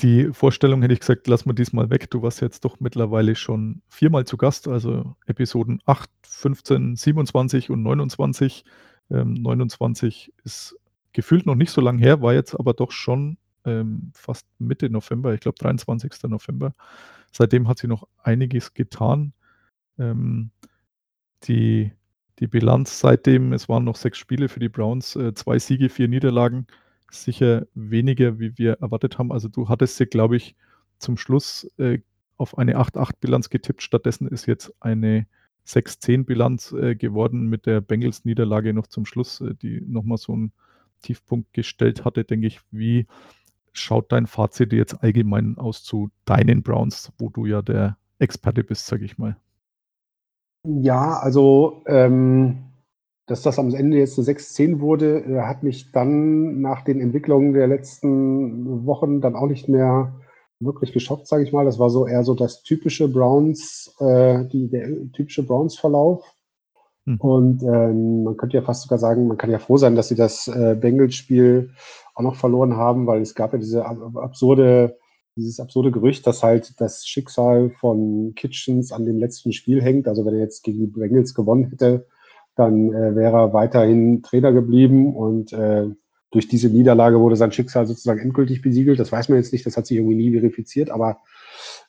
Die 0.00 0.32
Vorstellung 0.32 0.82
hätte 0.82 0.94
ich 0.94 1.00
gesagt, 1.00 1.26
lass 1.26 1.44
mal 1.44 1.54
diesmal 1.54 1.90
weg. 1.90 2.10
Du 2.10 2.22
warst 2.22 2.40
jetzt 2.40 2.64
doch 2.64 2.78
mittlerweile 2.78 3.34
schon 3.34 3.82
viermal 3.88 4.24
zu 4.26 4.36
Gast, 4.36 4.68
also 4.68 5.16
Episoden 5.26 5.80
8, 5.86 6.08
15, 6.24 6.94
27 6.94 7.70
und 7.70 7.82
29. 7.82 8.64
Ähm, 9.10 9.34
29 9.34 10.32
ist 10.44 10.76
gefühlt 11.12 11.46
noch 11.46 11.56
nicht 11.56 11.70
so 11.70 11.80
lang 11.80 11.98
her, 11.98 12.22
war 12.22 12.34
jetzt 12.34 12.54
aber 12.54 12.74
doch 12.74 12.92
schon 12.92 13.38
ähm, 13.64 14.12
fast 14.14 14.46
Mitte 14.58 14.88
November, 14.88 15.34
ich 15.34 15.40
glaube 15.40 15.58
23. 15.58 16.12
November. 16.28 16.74
Seitdem 17.32 17.66
hat 17.66 17.78
sie 17.78 17.88
noch 17.88 18.06
einiges 18.22 18.74
getan. 18.74 19.32
Ähm, 19.98 20.52
die 21.44 21.92
die 22.38 22.46
Bilanz 22.46 23.00
seitdem, 23.00 23.52
es 23.52 23.68
waren 23.68 23.84
noch 23.84 23.96
sechs 23.96 24.18
Spiele 24.18 24.48
für 24.48 24.60
die 24.60 24.68
Browns, 24.68 25.16
äh, 25.16 25.34
zwei 25.34 25.58
Siege, 25.58 25.88
vier 25.88 26.08
Niederlagen, 26.08 26.66
sicher 27.10 27.66
weniger, 27.74 28.38
wie 28.38 28.56
wir 28.58 28.74
erwartet 28.80 29.18
haben. 29.18 29.32
Also 29.32 29.48
du 29.48 29.68
hattest 29.68 29.96
sie, 29.96 30.06
glaube 30.06 30.36
ich, 30.36 30.56
zum 30.98 31.16
Schluss 31.16 31.70
äh, 31.78 32.00
auf 32.36 32.58
eine 32.58 32.78
8-8-Bilanz 32.78 33.50
getippt. 33.50 33.82
Stattdessen 33.82 34.28
ist 34.28 34.46
jetzt 34.46 34.72
eine 34.80 35.26
6-10-Bilanz 35.66 36.72
äh, 36.72 36.94
geworden 36.94 37.46
mit 37.46 37.66
der 37.66 37.80
Bengals-Niederlage 37.80 38.72
noch 38.72 38.86
zum 38.86 39.04
Schluss, 39.04 39.40
äh, 39.40 39.54
die 39.54 39.80
nochmal 39.80 40.18
so 40.18 40.32
einen 40.32 40.52
Tiefpunkt 41.02 41.52
gestellt 41.52 42.04
hatte, 42.04 42.24
denke 42.24 42.46
ich. 42.46 42.60
Wie 42.70 43.06
schaut 43.72 44.10
dein 44.12 44.26
Fazit 44.26 44.72
jetzt 44.72 45.02
allgemein 45.02 45.56
aus 45.58 45.82
zu 45.82 46.10
deinen 46.24 46.62
Browns, 46.62 47.12
wo 47.18 47.28
du 47.28 47.46
ja 47.46 47.62
der 47.62 47.96
Experte 48.18 48.64
bist, 48.64 48.86
sage 48.86 49.04
ich 49.04 49.18
mal? 49.18 49.36
Ja, 50.64 51.18
also 51.18 51.82
ähm, 51.86 52.67
dass 53.28 53.42
das 53.42 53.58
am 53.58 53.72
Ende 53.74 53.98
jetzt 53.98 54.18
eine 54.18 54.26
6-10 54.26 54.80
wurde, 54.80 55.20
äh, 55.20 55.40
hat 55.42 55.62
mich 55.62 55.92
dann 55.92 56.60
nach 56.60 56.82
den 56.82 57.00
Entwicklungen 57.00 57.52
der 57.52 57.68
letzten 57.68 58.86
Wochen 58.86 59.20
dann 59.20 59.36
auch 59.36 59.46
nicht 59.46 59.68
mehr 59.68 60.14
wirklich 60.60 60.92
geschockt, 60.92 61.28
sage 61.28 61.44
ich 61.44 61.52
mal. 61.52 61.66
Das 61.66 61.78
war 61.78 61.90
so 61.90 62.06
eher 62.06 62.24
so 62.24 62.34
das 62.34 62.62
typische 62.62 63.06
Browns, 63.06 63.94
äh, 64.00 64.46
die, 64.46 64.68
der 64.68 64.88
typische 65.12 65.42
Browns-Verlauf. 65.42 66.24
Hm. 67.04 67.16
Und 67.20 67.62
ähm, 67.62 68.24
man 68.24 68.36
könnte 68.38 68.56
ja 68.56 68.62
fast 68.62 68.82
sogar 68.82 68.98
sagen, 68.98 69.28
man 69.28 69.36
kann 69.36 69.50
ja 69.50 69.58
froh 69.58 69.76
sein, 69.76 69.94
dass 69.94 70.08
sie 70.08 70.16
das 70.16 70.48
äh, 70.48 70.74
Bengals-Spiel 70.74 71.70
auch 72.14 72.22
noch 72.22 72.36
verloren 72.36 72.76
haben, 72.76 73.06
weil 73.06 73.20
es 73.20 73.34
gab 73.34 73.52
ja 73.52 73.58
diese 73.58 73.84
absurde, 73.84 74.96
dieses 75.36 75.60
absurde 75.60 75.90
Gerücht, 75.90 76.26
dass 76.26 76.42
halt 76.42 76.80
das 76.80 77.06
Schicksal 77.06 77.70
von 77.78 78.32
Kitchens 78.34 78.90
an 78.90 79.04
dem 79.04 79.18
letzten 79.18 79.52
Spiel 79.52 79.82
hängt. 79.82 80.08
Also 80.08 80.24
wenn 80.24 80.34
er 80.34 80.40
jetzt 80.40 80.64
gegen 80.64 80.80
die 80.80 80.86
Bengals 80.86 81.34
gewonnen 81.34 81.68
hätte, 81.68 82.06
dann 82.58 82.92
äh, 82.92 83.14
wäre 83.14 83.36
er 83.36 83.52
weiterhin 83.52 84.22
Trainer 84.22 84.52
geblieben 84.52 85.14
und 85.14 85.52
äh, 85.52 85.86
durch 86.30 86.48
diese 86.48 86.68
Niederlage 86.68 87.20
wurde 87.20 87.36
sein 87.36 87.52
Schicksal 87.52 87.86
sozusagen 87.86 88.20
endgültig 88.20 88.60
besiegelt. 88.60 88.98
Das 88.98 89.12
weiß 89.12 89.28
man 89.28 89.38
jetzt 89.38 89.52
nicht, 89.52 89.64
das 89.64 89.76
hat 89.76 89.86
sich 89.86 89.96
irgendwie 89.96 90.16
nie 90.16 90.32
verifiziert, 90.32 90.90
aber 90.90 91.18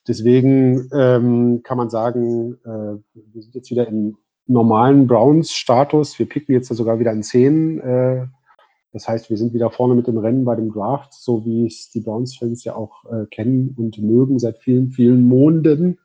deswegen 0.07 0.89
ähm, 0.93 1.61
kann 1.63 1.77
man 1.77 1.89
sagen, 1.89 2.53
äh, 2.63 2.97
wir 3.13 3.41
sind 3.41 3.55
jetzt 3.55 3.69
wieder 3.69 3.87
im 3.87 4.17
normalen 4.47 5.07
Browns-Status. 5.07 6.17
Wir 6.19 6.27
picken 6.27 6.53
jetzt 6.53 6.73
sogar 6.73 6.99
wieder 6.99 7.11
in 7.11 7.23
10. 7.23 7.79
Äh, 7.79 8.27
das 8.91 9.07
heißt, 9.07 9.29
wir 9.29 9.37
sind 9.37 9.53
wieder 9.53 9.69
vorne 9.69 9.93
mit 9.93 10.07
dem 10.07 10.17
Rennen 10.17 10.45
bei 10.45 10.55
dem 10.55 10.71
Draft, 10.71 11.13
so 11.13 11.45
wie 11.45 11.67
es 11.67 11.91
die 11.91 11.99
Browns-Fans 11.99 12.63
ja 12.63 12.75
auch 12.75 13.05
äh, 13.05 13.25
kennen 13.27 13.75
und 13.77 13.99
mögen 13.99 14.39
seit 14.39 14.57
vielen, 14.59 14.89
vielen 14.89 15.27
Monaten. 15.27 15.99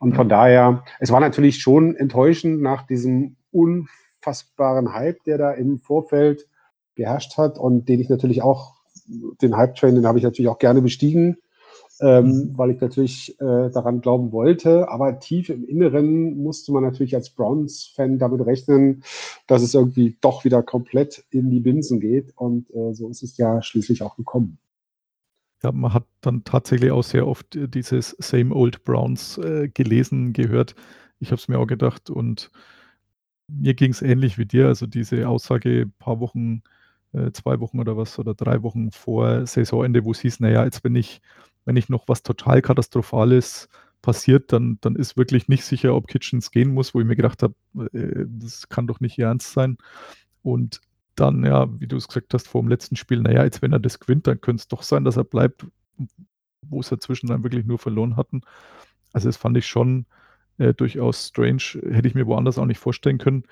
Und 0.00 0.14
von 0.14 0.28
daher, 0.28 0.82
es 0.98 1.12
war 1.12 1.20
natürlich 1.20 1.58
schon 1.58 1.94
enttäuschend 1.94 2.60
nach 2.60 2.86
diesem 2.86 3.36
unfassbaren 3.52 3.88
unfassbaren 4.24 4.92
Hype, 4.92 5.22
der 5.24 5.38
da 5.38 5.52
im 5.52 5.78
Vorfeld 5.78 6.46
geherrscht 6.94 7.36
hat 7.36 7.58
und 7.58 7.88
den 7.88 8.00
ich 8.00 8.08
natürlich 8.08 8.42
auch, 8.42 8.74
den 9.42 9.56
Hype-Train, 9.56 9.96
den 9.96 10.06
habe 10.06 10.18
ich 10.18 10.24
natürlich 10.24 10.48
auch 10.48 10.58
gerne 10.58 10.80
bestiegen, 10.80 11.36
ähm, 12.00 12.26
mhm. 12.26 12.52
weil 12.58 12.70
ich 12.70 12.80
natürlich 12.80 13.38
äh, 13.40 13.70
daran 13.70 14.00
glauben 14.00 14.32
wollte. 14.32 14.88
Aber 14.88 15.18
tief 15.18 15.50
im 15.50 15.64
Inneren 15.64 16.36
musste 16.42 16.72
man 16.72 16.82
natürlich 16.82 17.14
als 17.14 17.30
Browns-Fan 17.30 18.18
damit 18.18 18.46
rechnen, 18.46 19.02
dass 19.46 19.62
es 19.62 19.74
irgendwie 19.74 20.16
doch 20.20 20.44
wieder 20.44 20.62
komplett 20.62 21.24
in 21.30 21.50
die 21.50 21.60
Binsen 21.60 22.00
geht. 22.00 22.32
Und 22.36 22.70
äh, 22.70 22.94
so 22.94 23.08
ist 23.08 23.22
es 23.22 23.36
ja 23.36 23.60
schließlich 23.62 24.02
auch 24.02 24.16
gekommen. 24.16 24.58
Ja, 25.62 25.72
man 25.72 25.92
hat 25.92 26.04
dann 26.20 26.44
tatsächlich 26.44 26.92
auch 26.92 27.04
sehr 27.04 27.26
oft 27.26 27.56
äh, 27.56 27.68
dieses 27.68 28.16
Same 28.18 28.54
Old 28.54 28.84
Browns 28.84 29.38
äh, 29.38 29.68
gelesen, 29.68 30.32
gehört. 30.32 30.74
Ich 31.20 31.28
habe 31.28 31.40
es 31.40 31.48
mir 31.48 31.58
auch 31.58 31.66
gedacht 31.66 32.10
und 32.10 32.50
mir 33.48 33.74
ging 33.74 33.90
es 33.90 34.02
ähnlich 34.02 34.38
wie 34.38 34.46
dir. 34.46 34.66
Also 34.68 34.86
diese 34.86 35.28
Aussage 35.28 35.82
ein 35.82 35.94
paar 35.98 36.20
Wochen, 36.20 36.62
äh, 37.12 37.32
zwei 37.32 37.60
Wochen 37.60 37.80
oder 37.80 37.96
was 37.96 38.18
oder 38.18 38.34
drei 38.34 38.62
Wochen 38.62 38.90
vor 38.90 39.46
Saisonende, 39.46 40.04
wo 40.04 40.12
es 40.12 40.20
hieß, 40.20 40.40
naja, 40.40 40.64
jetzt 40.64 40.84
wenn 40.84 40.96
ich, 40.96 41.20
wenn 41.64 41.76
ich 41.76 41.88
noch 41.88 42.08
was 42.08 42.22
total 42.22 42.62
Katastrophales 42.62 43.68
passiert, 44.02 44.52
dann, 44.52 44.78
dann 44.82 44.96
ist 44.96 45.16
wirklich 45.16 45.48
nicht 45.48 45.64
sicher, 45.64 45.94
ob 45.94 46.08
Kitchens 46.08 46.50
gehen 46.50 46.74
muss, 46.74 46.94
wo 46.94 47.00
ich 47.00 47.06
mir 47.06 47.16
gedacht 47.16 47.42
habe, 47.42 47.54
äh, 47.92 48.26
das 48.28 48.68
kann 48.68 48.86
doch 48.86 49.00
nicht 49.00 49.18
ernst 49.18 49.52
sein. 49.52 49.78
Und 50.42 50.80
dann, 51.16 51.44
ja, 51.44 51.68
wie 51.80 51.86
du 51.86 51.96
es 51.96 52.08
gesagt 52.08 52.34
hast, 52.34 52.48
vor 52.48 52.62
dem 52.62 52.68
letzten 52.68 52.96
Spiel, 52.96 53.20
naja, 53.20 53.44
jetzt 53.44 53.62
wenn 53.62 53.72
er 53.72 53.78
das 53.78 54.00
gewinnt, 54.00 54.26
dann 54.26 54.40
könnte 54.40 54.62
es 54.62 54.68
doch 54.68 54.82
sein, 54.82 55.04
dass 55.04 55.16
er 55.16 55.24
bleibt, 55.24 55.66
wo 56.62 56.80
es 56.80 56.88
dazwischen 56.88 57.28
dann 57.28 57.42
wirklich 57.44 57.64
nur 57.64 57.78
verloren 57.78 58.16
hatten. 58.16 58.42
Also 59.12 59.28
das 59.28 59.36
fand 59.36 59.56
ich 59.56 59.66
schon 59.66 60.06
äh, 60.58 60.74
durchaus 60.74 61.28
strange. 61.28 61.80
Hätte 61.90 62.08
ich 62.08 62.14
mir 62.14 62.26
woanders 62.26 62.58
auch 62.58 62.66
nicht 62.66 62.78
vorstellen 62.78 63.18
können. 63.18 63.44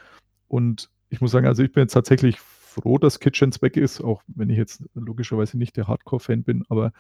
Und 0.49 0.91
ich 1.11 1.21
muss 1.21 1.31
sagen, 1.31 1.47
also 1.47 1.63
ich 1.63 1.73
bin 1.73 1.83
jetzt 1.83 1.93
tatsächlich 1.93 2.39
froh, 2.39 2.99
dass 2.99 3.21
Kitchens 3.21 3.61
weg 3.63 3.77
ist, 3.77 4.01
auch 4.01 4.23
wenn 4.27 4.51
ich 4.51 4.57
jetzt 4.57 4.85
logischerweise 4.95 5.59
nicht 5.59 5.77
der 5.77 5.89
Hardcore-Fan 5.89 6.43
bin, 6.43 6.65
aber 6.69 6.93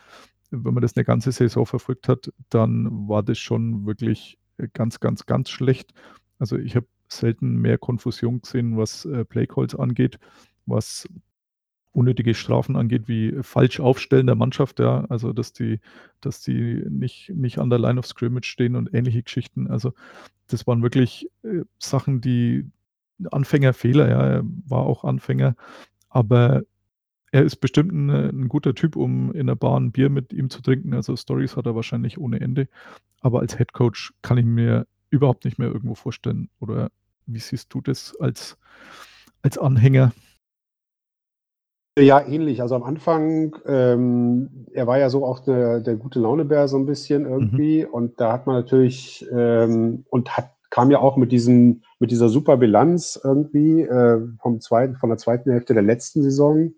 wenn 0.51 0.75
man 0.75 0.83
das 0.83 0.97
eine 0.97 1.05
ganze 1.05 1.33
Saison 1.33 1.65
verfolgt 1.65 2.09
hat, 2.09 2.31
dann 2.51 3.09
war 3.09 3.23
das 3.23 3.39
schon 3.39 3.87
wirklich 3.87 4.39
ganz, 4.75 5.01
ganz, 5.01 5.25
ganz 5.25 5.49
schlecht. 5.49 5.95
Also 6.39 6.59
ich 6.59 6.77
habe 6.77 6.87
selten 7.09 7.57
mehr 7.57 7.79
Konfusion 7.79 8.43
gesehen, 8.43 8.77
was 8.77 9.05
äh, 9.07 9.25
Playcalls 9.25 9.75
angeht, 9.75 10.19
was 10.67 11.09
unnötige 11.93 12.35
Strafen 12.35 12.77
angeht, 12.77 13.07
wie 13.07 13.37
falsch 13.43 13.81
aufstellen 13.81 14.27
der 14.27 14.37
Mannschaft, 14.37 14.81
ja, 14.81 15.05
also 15.07 15.33
dass 15.33 15.53
die, 15.53 15.81
dass 16.21 16.41
die 16.41 16.85
nicht, 16.89 17.31
nicht 17.35 17.59
an 17.59 17.71
der 17.71 17.79
Line 17.79 17.99
of 17.99 18.07
Scrimmage 18.07 18.47
stehen 18.47 18.77
und 18.77 18.93
ähnliche 18.95 19.23
Geschichten. 19.23 19.69
Also 19.69 19.93
das 20.49 20.67
waren 20.67 20.83
wirklich 20.83 21.29
äh, 21.43 21.63
Sachen, 21.79 22.21
die 22.21 22.67
Anfängerfehler, 23.31 24.09
ja, 24.09 24.27
er 24.27 24.43
war 24.45 24.81
auch 24.81 25.05
Anfänger, 25.05 25.55
aber 26.09 26.63
er 27.33 27.45
ist 27.45 27.57
bestimmt 27.57 27.93
ein, 27.93 28.11
ein 28.11 28.49
guter 28.49 28.75
Typ, 28.75 28.95
um 28.95 29.33
in 29.33 29.47
der 29.47 29.55
Bar 29.55 29.81
ein 29.81 29.91
Bier 29.91 30.11
mit 30.11 30.33
ihm 30.33 30.51
zu 30.51 30.61
trinken. 30.61 30.93
Also 30.93 31.17
Stories 31.17 31.57
hat 31.57 31.65
er 31.65 31.75
wahrscheinlich 31.75 32.19
ohne 32.19 32.41
Ende. 32.41 32.69
Aber 33.23 33.41
als 33.41 33.57
Head 33.57 33.73
Coach 33.73 34.13
kann 34.21 34.37
ich 34.37 34.45
mir 34.45 34.87
überhaupt 35.09 35.47
nicht 35.47 35.59
mehr 35.59 35.69
irgendwo 35.69 35.95
vorstellen. 35.95 36.51
Oder 36.61 36.91
wie 37.27 37.39
siehst 37.39 37.73
du 37.73 37.81
das 37.81 38.15
als, 38.21 38.59
als 39.41 39.57
Anhänger? 39.57 40.13
Ja, 41.99 42.27
ähnlich. 42.27 42.63
Also 42.63 42.75
am 42.75 42.85
Anfang, 42.85 43.55
ähm, 43.67 44.67
er 44.73 44.87
war 44.87 44.99
ja 44.99 45.11
so 45.11 45.27
auch 45.27 45.41
der, 45.41 45.81
der 45.81 45.97
gute 45.97 46.21
Launebär 46.21 46.67
so 46.67 46.79
ein 46.79 46.87
bisschen 46.87 47.27
irgendwie. 47.27 47.85
Mhm. 47.85 47.93
Und 47.93 48.21
da 48.21 48.33
hat 48.33 48.47
man 48.47 48.57
natürlich 48.57 49.27
ähm, 49.31 50.05
und 50.09 50.37
hat 50.37 50.53
kam 50.73 50.91
ja 50.91 51.01
auch 51.01 51.19
mit 51.19 51.33
diesem, 51.33 51.83
mit 51.99 52.11
dieser 52.11 52.31
super 52.31 52.57
Bilanz 52.57 53.21
irgendwie 53.23 53.83
äh, 53.83 54.27
vom 54.41 54.61
zweiten, 54.63 54.97
von 54.97 55.11
der 55.11 55.19
zweiten 55.19 55.51
Hälfte 55.51 55.75
der 55.75 55.83
letzten 55.83 56.23
Saison, 56.23 56.73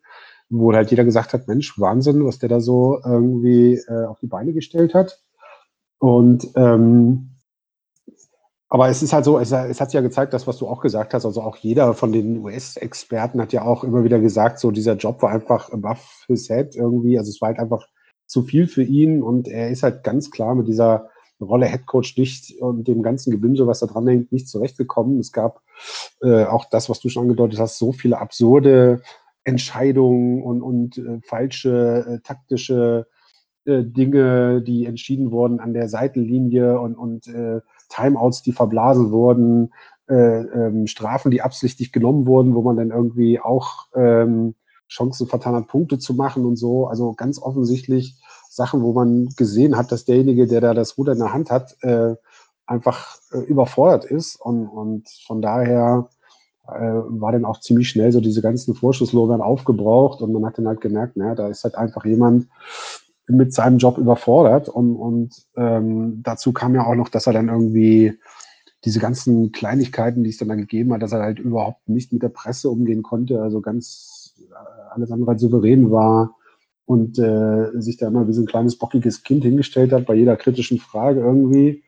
wo 0.50 0.73
halt 0.73 0.90
jeder 0.90 1.04
gesagt 1.04 1.33
hat, 1.33 1.47
Mensch, 1.47 1.78
Wahnsinn, 1.78 2.26
was 2.26 2.40
der 2.40 2.49
da 2.49 2.59
so 2.59 2.99
irgendwie 3.04 3.75
äh, 3.87 4.06
auf 4.06 4.18
die 4.18 4.26
Beine 4.26 4.52
gestellt 4.52 4.94
hat. 4.94 5.23
Und 5.99 6.49
ähm, 6.56 7.33
aber 8.68 8.88
es 8.88 9.02
ist 9.02 9.12
halt 9.12 9.25
so, 9.25 9.38
es, 9.38 9.52
es 9.52 9.80
hat 9.80 9.90
sich 9.90 9.94
ja 9.94 10.00
gezeigt, 10.00 10.33
das, 10.33 10.47
was 10.47 10.59
du 10.59 10.66
auch 10.66 10.80
gesagt 10.80 11.14
hast, 11.14 11.25
also 11.25 11.42
auch 11.42 11.56
jeder 11.56 11.94
von 11.94 12.12
den 12.12 12.38
US-Experten 12.38 13.40
hat 13.40 13.52
ja 13.52 13.62
auch 13.62 13.85
immer 13.85 14.04
wieder 14.04 14.18
gesagt, 14.18 14.59
so 14.59 14.71
dieser 14.71 14.97
Job 14.97 15.23
war 15.23 15.30
einfach 15.30 15.71
above 15.71 16.00
his 16.26 16.49
head 16.49 16.75
irgendwie, 16.75 17.18
also 17.18 17.30
es 17.30 17.40
war 17.40 17.49
halt 17.49 17.59
einfach 17.59 17.87
zu 18.26 18.42
viel 18.42 18.66
für 18.66 18.83
ihn. 18.83 19.23
Und 19.23 19.49
er 19.49 19.71
ist 19.71 19.83
halt 19.83 20.02
ganz 20.02 20.30
klar 20.30 20.54
mit 20.54 20.68
dieser 20.68 21.09
Rolle 21.40 21.66
Headcoach 21.66 22.14
nicht 22.16 22.61
und 22.61 22.88
dem 22.88 23.02
ganzen 23.02 23.30
Gebimse, 23.30 23.66
was 23.66 23.80
da 23.80 23.87
dran 23.87 24.06
hängt, 24.06 24.33
nicht 24.33 24.49
zurechtgekommen. 24.49 25.18
Es 25.18 25.33
gab 25.33 25.61
äh, 26.23 26.44
auch 26.44 26.64
das, 26.66 26.88
was 26.88 27.00
du 27.00 27.09
schon 27.09 27.25
angedeutet 27.25 27.59
hast, 27.59 27.78
so 27.78 27.92
viele 27.92 28.18
absurde 28.18 29.02
Entscheidungen 29.44 30.42
und, 30.42 30.62
und 30.62 30.99
äh, 30.99 31.21
falsche 31.23 32.06
äh, 32.09 32.21
taktische 32.23 33.06
äh, 33.66 33.83
Dinge, 33.83 34.62
die 34.62 34.87
entschieden 34.87 35.33
wurden 35.33 35.61
an 35.61 35.75
der 35.75 35.88
Seitenlinie 35.88 36.80
und, 36.80 36.94
und 36.94 37.26
äh, 37.26 37.61
Timeouts, 37.94 38.42
die 38.42 38.52
verblasen 38.52 39.10
wurden, 39.10 39.72
äh, 40.08 40.14
ähm, 40.14 40.86
Strafen, 40.86 41.30
die 41.30 41.42
absichtlich 41.42 41.92
genommen 41.92 42.26
wurden, 42.26 42.54
wo 42.54 42.62
man 42.62 42.76
dann 42.76 42.90
irgendwie 42.90 43.40
auch 43.40 43.86
ähm, 43.94 44.54
Chancen 44.88 45.26
vertan 45.26 45.54
hat, 45.54 45.66
Punkte 45.68 45.98
zu 45.98 46.14
machen 46.14 46.44
und 46.44 46.56
so. 46.56 46.86
Also 46.86 47.14
ganz 47.14 47.40
offensichtlich 47.40 48.20
Sachen, 48.50 48.82
wo 48.82 48.92
man 48.92 49.28
gesehen 49.36 49.76
hat, 49.76 49.90
dass 49.90 50.04
derjenige, 50.04 50.46
der 50.46 50.60
da 50.60 50.74
das 50.74 50.98
Ruder 50.98 51.12
in 51.12 51.18
der 51.18 51.32
Hand 51.32 51.50
hat, 51.50 51.76
äh, 51.82 52.14
einfach 52.66 53.16
äh, 53.32 53.38
überfordert 53.38 54.04
ist. 54.04 54.36
Und, 54.36 54.66
und 54.66 55.08
von 55.26 55.42
daher 55.42 56.08
äh, 56.68 56.72
war 56.72 57.32
dann 57.32 57.44
auch 57.44 57.60
ziemlich 57.60 57.88
schnell 57.88 58.12
so 58.12 58.20
diese 58.20 58.42
ganzen 58.42 58.74
Vorschusslorbeeren 58.74 59.42
aufgebraucht 59.42 60.22
und 60.22 60.32
man 60.32 60.46
hat 60.46 60.58
dann 60.58 60.68
halt 60.68 60.80
gemerkt, 60.80 61.16
naja, 61.16 61.34
da 61.34 61.48
ist 61.48 61.64
halt 61.64 61.76
einfach 61.76 62.04
jemand, 62.04 62.46
mit 63.26 63.54
seinem 63.54 63.78
Job 63.78 63.99
überfordert. 63.99 64.69
Und, 64.69 64.97
und 64.97 65.35
ähm, 65.57 66.23
dazu 66.23 66.52
kam 66.52 66.75
ja 66.75 66.87
auch 66.87 66.95
noch, 66.95 67.09
dass 67.09 67.26
er 67.26 67.33
dann 67.33 67.49
irgendwie 67.49 68.19
diese 68.85 69.00
ganzen 69.00 69.50
Kleinigkeiten, 69.52 70.25
die 70.25 70.31
es 70.31 70.38
dann, 70.38 70.49
dann 70.49 70.59
gegeben 70.59 70.93
hat, 70.93 71.02
dass 71.02 71.12
er 71.12 71.23
halt 71.23 71.38
überhaupt 71.38 71.88
nicht 71.88 72.12
mit 72.12 72.23
der 72.23 72.28
Presse 72.28 72.69
umgehen 72.69 73.02
konnte, 73.02 73.40
also 73.40 73.61
ganz 73.61 74.35
äh, 74.50 74.54
alles 74.93 75.11
andere 75.11 75.33
als 75.33 75.40
souverän 75.40 75.90
war 75.90 76.37
und 76.85 77.19
äh, 77.19 77.71
sich 77.81 77.97
da 77.97 78.09
immer 78.09 78.28
wie 78.28 78.35
so 78.35 78.43
ein 78.43 78.47
kleines 78.47 78.76
bockiges 78.78 79.23
Kind 79.23 79.43
hingestellt 79.43 79.93
hat 79.93 80.04
bei 80.04 80.14
jeder 80.14 80.37
kritischen 80.37 80.78
Frage 80.78 81.21
irgendwie. 81.21 81.83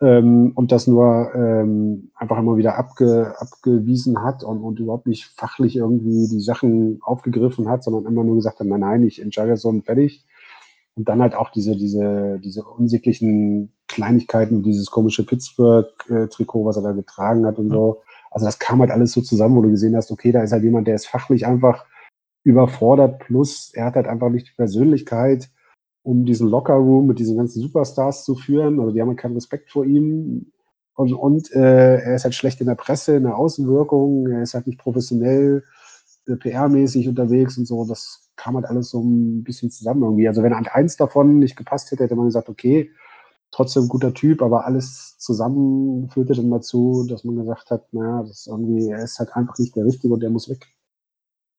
ähm, 0.00 0.52
und 0.54 0.72
das 0.72 0.86
nur 0.86 1.32
ähm, 1.34 2.10
einfach 2.16 2.38
immer 2.38 2.56
wieder 2.56 2.76
abge, 2.76 3.34
abgewiesen 3.38 4.22
hat 4.22 4.42
und, 4.42 4.58
und 4.58 4.80
überhaupt 4.80 5.06
nicht 5.06 5.26
fachlich 5.26 5.76
irgendwie 5.76 6.28
die 6.28 6.40
Sachen 6.40 6.98
aufgegriffen 7.02 7.68
hat, 7.68 7.84
sondern 7.84 8.06
immer 8.06 8.24
nur 8.24 8.36
gesagt 8.36 8.58
hat, 8.58 8.66
nein, 8.66 8.80
nein, 8.80 9.06
ich 9.06 9.22
entscheide 9.22 9.56
so 9.56 9.68
und 9.68 9.84
fertig. 9.84 10.24
Und 10.94 11.08
dann 11.08 11.22
halt 11.22 11.34
auch 11.34 11.50
diese, 11.50 11.76
diese, 11.76 12.38
diese 12.42 12.64
unsäglichen 12.64 13.72
Kleinigkeiten, 13.88 14.62
dieses 14.62 14.90
komische 14.90 15.24
Pittsburgh-Trikot, 15.24 16.64
was 16.64 16.76
er 16.76 16.82
da 16.82 16.92
getragen 16.92 17.46
hat 17.46 17.58
und 17.58 17.70
so. 17.70 18.02
Also 18.30 18.46
das 18.46 18.58
kam 18.58 18.80
halt 18.80 18.90
alles 18.90 19.12
so 19.12 19.20
zusammen, 19.20 19.56
wo 19.56 19.62
du 19.62 19.70
gesehen 19.70 19.96
hast, 19.96 20.10
okay, 20.10 20.32
da 20.32 20.42
ist 20.42 20.52
halt 20.52 20.64
jemand, 20.64 20.86
der 20.86 20.94
ist 20.94 21.06
fachlich 21.06 21.46
einfach 21.46 21.86
überfordert, 22.44 23.20
plus 23.20 23.70
er 23.74 23.86
hat 23.86 23.94
halt 23.94 24.06
einfach 24.06 24.30
nicht 24.30 24.48
die 24.48 24.56
Persönlichkeit, 24.56 25.50
um 26.02 26.24
diesen 26.24 26.48
Locker-Room 26.48 27.06
mit 27.06 27.18
diesen 27.18 27.36
ganzen 27.36 27.62
Superstars 27.62 28.24
zu 28.24 28.34
führen. 28.34 28.80
Also 28.80 28.92
die 28.92 29.00
haben 29.00 29.08
halt 29.08 29.18
keinen 29.18 29.34
Respekt 29.34 29.70
vor 29.70 29.84
ihm. 29.84 30.52
Und, 30.94 31.12
und 31.12 31.52
äh, 31.52 32.00
er 32.00 32.14
ist 32.16 32.24
halt 32.24 32.34
schlecht 32.34 32.60
in 32.60 32.66
der 32.66 32.74
Presse, 32.74 33.16
in 33.16 33.22
der 33.22 33.36
Außenwirkung, 33.36 34.28
er 34.28 34.42
ist 34.42 34.54
halt 34.54 34.66
nicht 34.66 34.78
professionell, 34.78 35.64
äh, 36.26 36.32
PR-mäßig 36.32 37.08
unterwegs 37.08 37.56
und 37.56 37.66
so. 37.66 37.86
Das 37.86 38.21
kam 38.36 38.56
halt 38.56 38.66
alles 38.66 38.90
so 38.90 39.02
ein 39.02 39.44
bisschen 39.44 39.70
zusammen 39.70 40.02
irgendwie. 40.02 40.28
Also 40.28 40.42
wenn 40.42 40.54
halt 40.54 40.68
eins 40.72 40.96
davon 40.96 41.38
nicht 41.38 41.56
gepasst 41.56 41.90
hätte, 41.90 42.04
hätte 42.04 42.16
man 42.16 42.26
gesagt, 42.26 42.48
okay, 42.48 42.90
trotzdem 43.50 43.88
guter 43.88 44.14
Typ, 44.14 44.42
aber 44.42 44.64
alles 44.64 45.18
zusammen 45.18 46.08
führte 46.08 46.34
dann 46.34 46.50
dazu, 46.50 47.06
dass 47.08 47.22
man 47.24 47.36
gesagt 47.36 47.70
hat, 47.70 47.92
naja, 47.92 48.22
das 48.22 48.40
ist 48.40 48.46
irgendwie, 48.48 48.88
er 48.88 49.04
ist 49.04 49.18
halt 49.18 49.36
einfach 49.36 49.58
nicht 49.58 49.76
der 49.76 49.84
Richtige 49.84 50.12
und 50.14 50.20
der 50.20 50.30
muss 50.30 50.48
weg. 50.48 50.66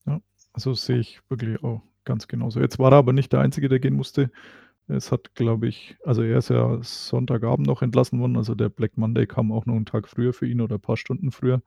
Ja, 0.06 0.20
also 0.54 0.74
sehe 0.74 1.00
ich 1.00 1.22
wirklich 1.30 1.64
auch 1.64 1.82
ganz 2.04 2.28
genauso. 2.28 2.60
Jetzt 2.60 2.80
war 2.80 2.92
er 2.92 2.98
aber 2.98 3.14
nicht 3.14 3.32
der 3.32 3.40
Einzige, 3.40 3.70
der 3.70 3.80
gehen 3.80 3.94
musste. 3.94 4.32
Es 4.88 5.12
hat, 5.12 5.34
glaube 5.36 5.68
ich, 5.68 5.96
also 6.04 6.24
er 6.24 6.40
ist 6.40 6.50
ja 6.50 6.80
Sonntagabend 6.82 7.68
noch 7.68 7.82
entlassen 7.82 8.20
worden, 8.20 8.36
also 8.36 8.54
der 8.54 8.68
Black 8.68 8.98
Monday 8.98 9.26
kam 9.26 9.52
auch 9.52 9.66
noch 9.66 9.76
einen 9.76 9.86
Tag 9.86 10.10
früher 10.10 10.34
für 10.34 10.48
ihn 10.48 10.60
oder 10.60 10.76
ein 10.76 10.82
paar 10.82 10.98
Stunden 10.98 11.32
früher. 11.32 11.62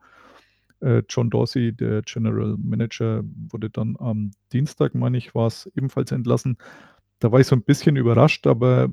Äh, 0.79 1.03
John 1.09 1.29
Dorsey, 1.29 1.73
der 1.73 2.01
General 2.03 2.55
Manager, 2.57 3.23
wurde 3.49 3.69
dann 3.69 3.95
am 3.99 4.31
Dienstag, 4.53 4.95
meine 4.95 5.17
ich, 5.17 5.33
war 5.33 5.47
es 5.47 5.71
ebenfalls 5.75 6.11
entlassen. 6.11 6.57
Da 7.19 7.31
war 7.31 7.39
ich 7.39 7.47
so 7.47 7.55
ein 7.55 7.63
bisschen 7.63 7.95
überrascht, 7.95 8.45
aber 8.45 8.89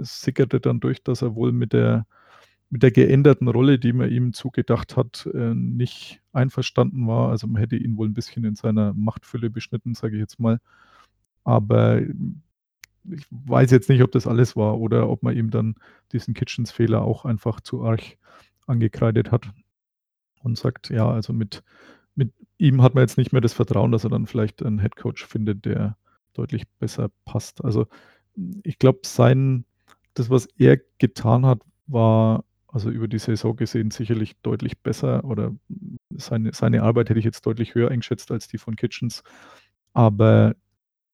es 0.00 0.20
sickerte 0.22 0.60
dann 0.60 0.80
durch, 0.80 1.02
dass 1.02 1.22
er 1.22 1.34
wohl 1.36 1.52
mit 1.52 1.72
der, 1.72 2.06
mit 2.70 2.82
der 2.82 2.90
geänderten 2.90 3.48
Rolle, 3.48 3.78
die 3.78 3.92
man 3.92 4.10
ihm 4.10 4.32
zugedacht 4.32 4.96
hat, 4.96 5.28
äh, 5.32 5.54
nicht 5.54 6.20
einverstanden 6.32 7.06
war. 7.06 7.30
Also 7.30 7.46
man 7.46 7.60
hätte 7.60 7.76
ihn 7.76 7.96
wohl 7.96 8.08
ein 8.08 8.14
bisschen 8.14 8.44
in 8.44 8.56
seiner 8.56 8.94
Machtfülle 8.94 9.50
beschnitten, 9.50 9.94
sage 9.94 10.16
ich 10.16 10.20
jetzt 10.20 10.40
mal. 10.40 10.60
Aber 11.44 12.00
ich 12.00 13.26
weiß 13.30 13.70
jetzt 13.70 13.88
nicht, 13.88 14.02
ob 14.02 14.12
das 14.12 14.26
alles 14.26 14.56
war 14.56 14.78
oder 14.80 15.08
ob 15.08 15.22
man 15.22 15.36
ihm 15.36 15.50
dann 15.50 15.76
diesen 16.12 16.34
Kitchens-Fehler 16.34 17.02
auch 17.02 17.24
einfach 17.24 17.60
zu 17.60 17.84
arg 17.84 18.02
angekreidet 18.66 19.32
hat 19.32 19.50
und 20.42 20.58
sagt, 20.58 20.90
ja, 20.90 21.08
also 21.08 21.32
mit, 21.32 21.62
mit 22.14 22.32
ihm 22.58 22.82
hat 22.82 22.94
man 22.94 23.02
jetzt 23.02 23.18
nicht 23.18 23.32
mehr 23.32 23.40
das 23.40 23.52
Vertrauen, 23.52 23.92
dass 23.92 24.04
er 24.04 24.10
dann 24.10 24.26
vielleicht 24.26 24.62
einen 24.62 24.78
Headcoach 24.78 25.26
findet, 25.26 25.64
der 25.64 25.96
deutlich 26.34 26.68
besser 26.78 27.10
passt. 27.24 27.64
Also 27.64 27.86
ich 28.62 28.78
glaube, 28.78 29.00
sein, 29.04 29.64
das, 30.14 30.30
was 30.30 30.46
er 30.56 30.78
getan 30.98 31.46
hat, 31.46 31.60
war 31.86 32.44
also 32.68 32.90
über 32.90 33.08
die 33.08 33.18
Saison 33.18 33.56
gesehen 33.56 33.90
sicherlich 33.90 34.36
deutlich 34.42 34.78
besser 34.80 35.24
oder 35.24 35.54
seine, 36.10 36.52
seine 36.52 36.82
Arbeit 36.82 37.08
hätte 37.08 37.18
ich 37.18 37.24
jetzt 37.24 37.46
deutlich 37.46 37.74
höher 37.74 37.90
eingeschätzt 37.90 38.30
als 38.30 38.46
die 38.46 38.58
von 38.58 38.76
Kitchens. 38.76 39.22
Aber 39.94 40.54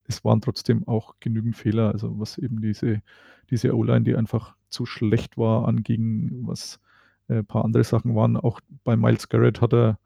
es 0.07 0.25
waren 0.25 0.41
trotzdem 0.41 0.87
auch 0.87 1.15
genügend 1.21 1.57
Fehler, 1.57 1.93
also 1.93 2.19
was 2.19 2.39
eben 2.39 2.61
diese, 2.61 3.03
diese 3.51 3.75
O-Line, 3.75 4.03
die 4.03 4.17
einfach 4.17 4.57
zu 4.69 4.85
schlecht 4.85 5.39
war, 5.39 5.69
anging, 5.69 6.47
was 6.47 6.81
ein 7.29 7.47
paar 7.47 7.65
andere 7.65 7.85
Sachen 7.85 8.15
waren. 8.15 8.37
Auch 8.37 8.61
bei 8.85 8.97
Miles 8.97 9.29
Garrett 9.29 9.61
hat 9.61 9.73
er, 9.73 9.99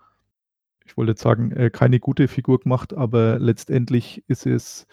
ich 0.85 0.97
wollte 0.97 1.13
jetzt 1.13 1.23
sagen, 1.23 1.53
äh, 1.53 1.71
keine 1.71 2.01
gute 2.01 2.29
Figur 2.29 2.61
gemacht, 2.61 2.95
aber 2.95 3.39
letztendlich 3.39 4.25
ist 4.29 4.47
es 4.47 4.87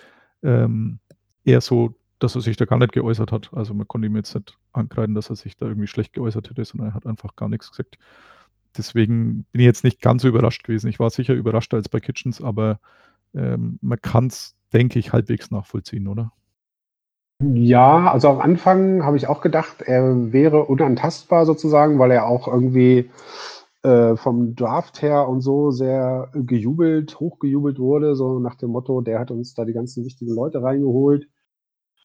ähm, 0.44 1.00
eher 1.44 1.62
so, 1.62 1.96
dass 2.20 2.36
er 2.36 2.42
sich 2.42 2.58
da 2.58 2.66
gar 2.66 2.80
nicht 2.80 2.94
geäußert 2.94 3.32
hat. 3.32 3.54
Also 3.54 3.74
man 3.74 3.88
konnte 3.88 4.08
ihm 4.08 4.16
jetzt 4.16 4.34
nicht 4.36 4.58
ankreiden, 4.74 5.16
dass 5.16 5.30
er 5.30 5.36
sich 5.36 5.58
da 5.58 5.68
irgendwie 5.68 5.88
schlecht 5.88 6.14
geäußert 6.14 6.50
hätte, 6.50 6.66
sondern 6.66 6.90
er 6.90 6.94
hat 6.94 7.06
einfach 7.06 7.36
gar 7.36 7.50
nichts 7.50 7.70
gesagt. 7.70 7.98
Deswegen 8.78 9.46
bin 9.52 9.62
ich 9.62 9.66
jetzt 9.66 9.84
nicht 9.84 10.02
ganz 10.02 10.22
so 10.22 10.28
überrascht 10.28 10.64
gewesen. 10.64 10.90
Ich 10.90 11.00
war 11.00 11.10
sicher 11.10 11.34
überraschter 11.34 11.78
als 11.78 11.90
bei 11.90 12.00
Kitchens, 12.00 12.42
aber 12.42 12.80
ähm, 13.34 13.80
man 13.82 14.02
kann 14.02 14.28
es, 14.28 14.56
denke 14.74 15.00
ich, 15.00 15.14
halbwegs 15.14 15.52
nachvollziehen, 15.52 16.08
oder? 16.08 16.32
Ja, 17.42 18.12
also 18.12 18.30
am 18.30 18.40
Anfang 18.40 19.04
habe 19.04 19.18
ich 19.18 19.28
auch 19.28 19.42
gedacht, 19.42 19.82
er 19.82 20.32
wäre 20.32 20.66
unantastbar 20.66 21.46
sozusagen, 21.46 22.00
weil 22.00 22.12
er 22.12 22.28
auch 22.28 22.48
irgendwie 22.48 23.10
äh, 23.84 24.16
vom 24.16 24.56
Draft 24.56 25.02
her 25.02 25.28
und 25.28 25.42
so 25.42 25.72
sehr 25.72 26.30
gejubelt, 26.34 27.20
hochgejubelt 27.20 27.78
wurde, 27.78 28.16
so 28.16 28.40
nach 28.40 28.56
dem 28.56 28.72
Motto, 28.72 29.02
der 29.02 29.20
hat 29.20 29.32
uns 29.32 29.54
da 29.54 29.66
die 29.66 29.74
ganzen 29.74 30.06
wichtigen 30.06 30.34
Leute 30.34 30.64
reingeholt. 30.64 31.28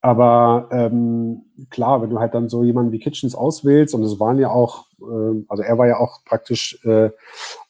Aber 0.03 0.69
ähm, 0.73 1.43
klar, 1.69 2.01
wenn 2.01 2.09
du 2.09 2.19
halt 2.19 2.33
dann 2.35 2.49
so 2.49 2.65
jemanden 2.65 2.91
wie 2.91 2.99
Kitchens 2.99 3.35
auswählst, 3.35 3.95
und 3.95 4.03
es 4.03 4.19
waren 4.19 4.39
ja 4.39 4.49
auch, 4.49 4.87
äh, 5.01 5.45
also 5.49 5.63
er 5.63 5.77
war 5.77 5.87
ja 5.87 5.99
auch 5.99 6.25
praktisch 6.25 6.83
äh, 6.85 7.11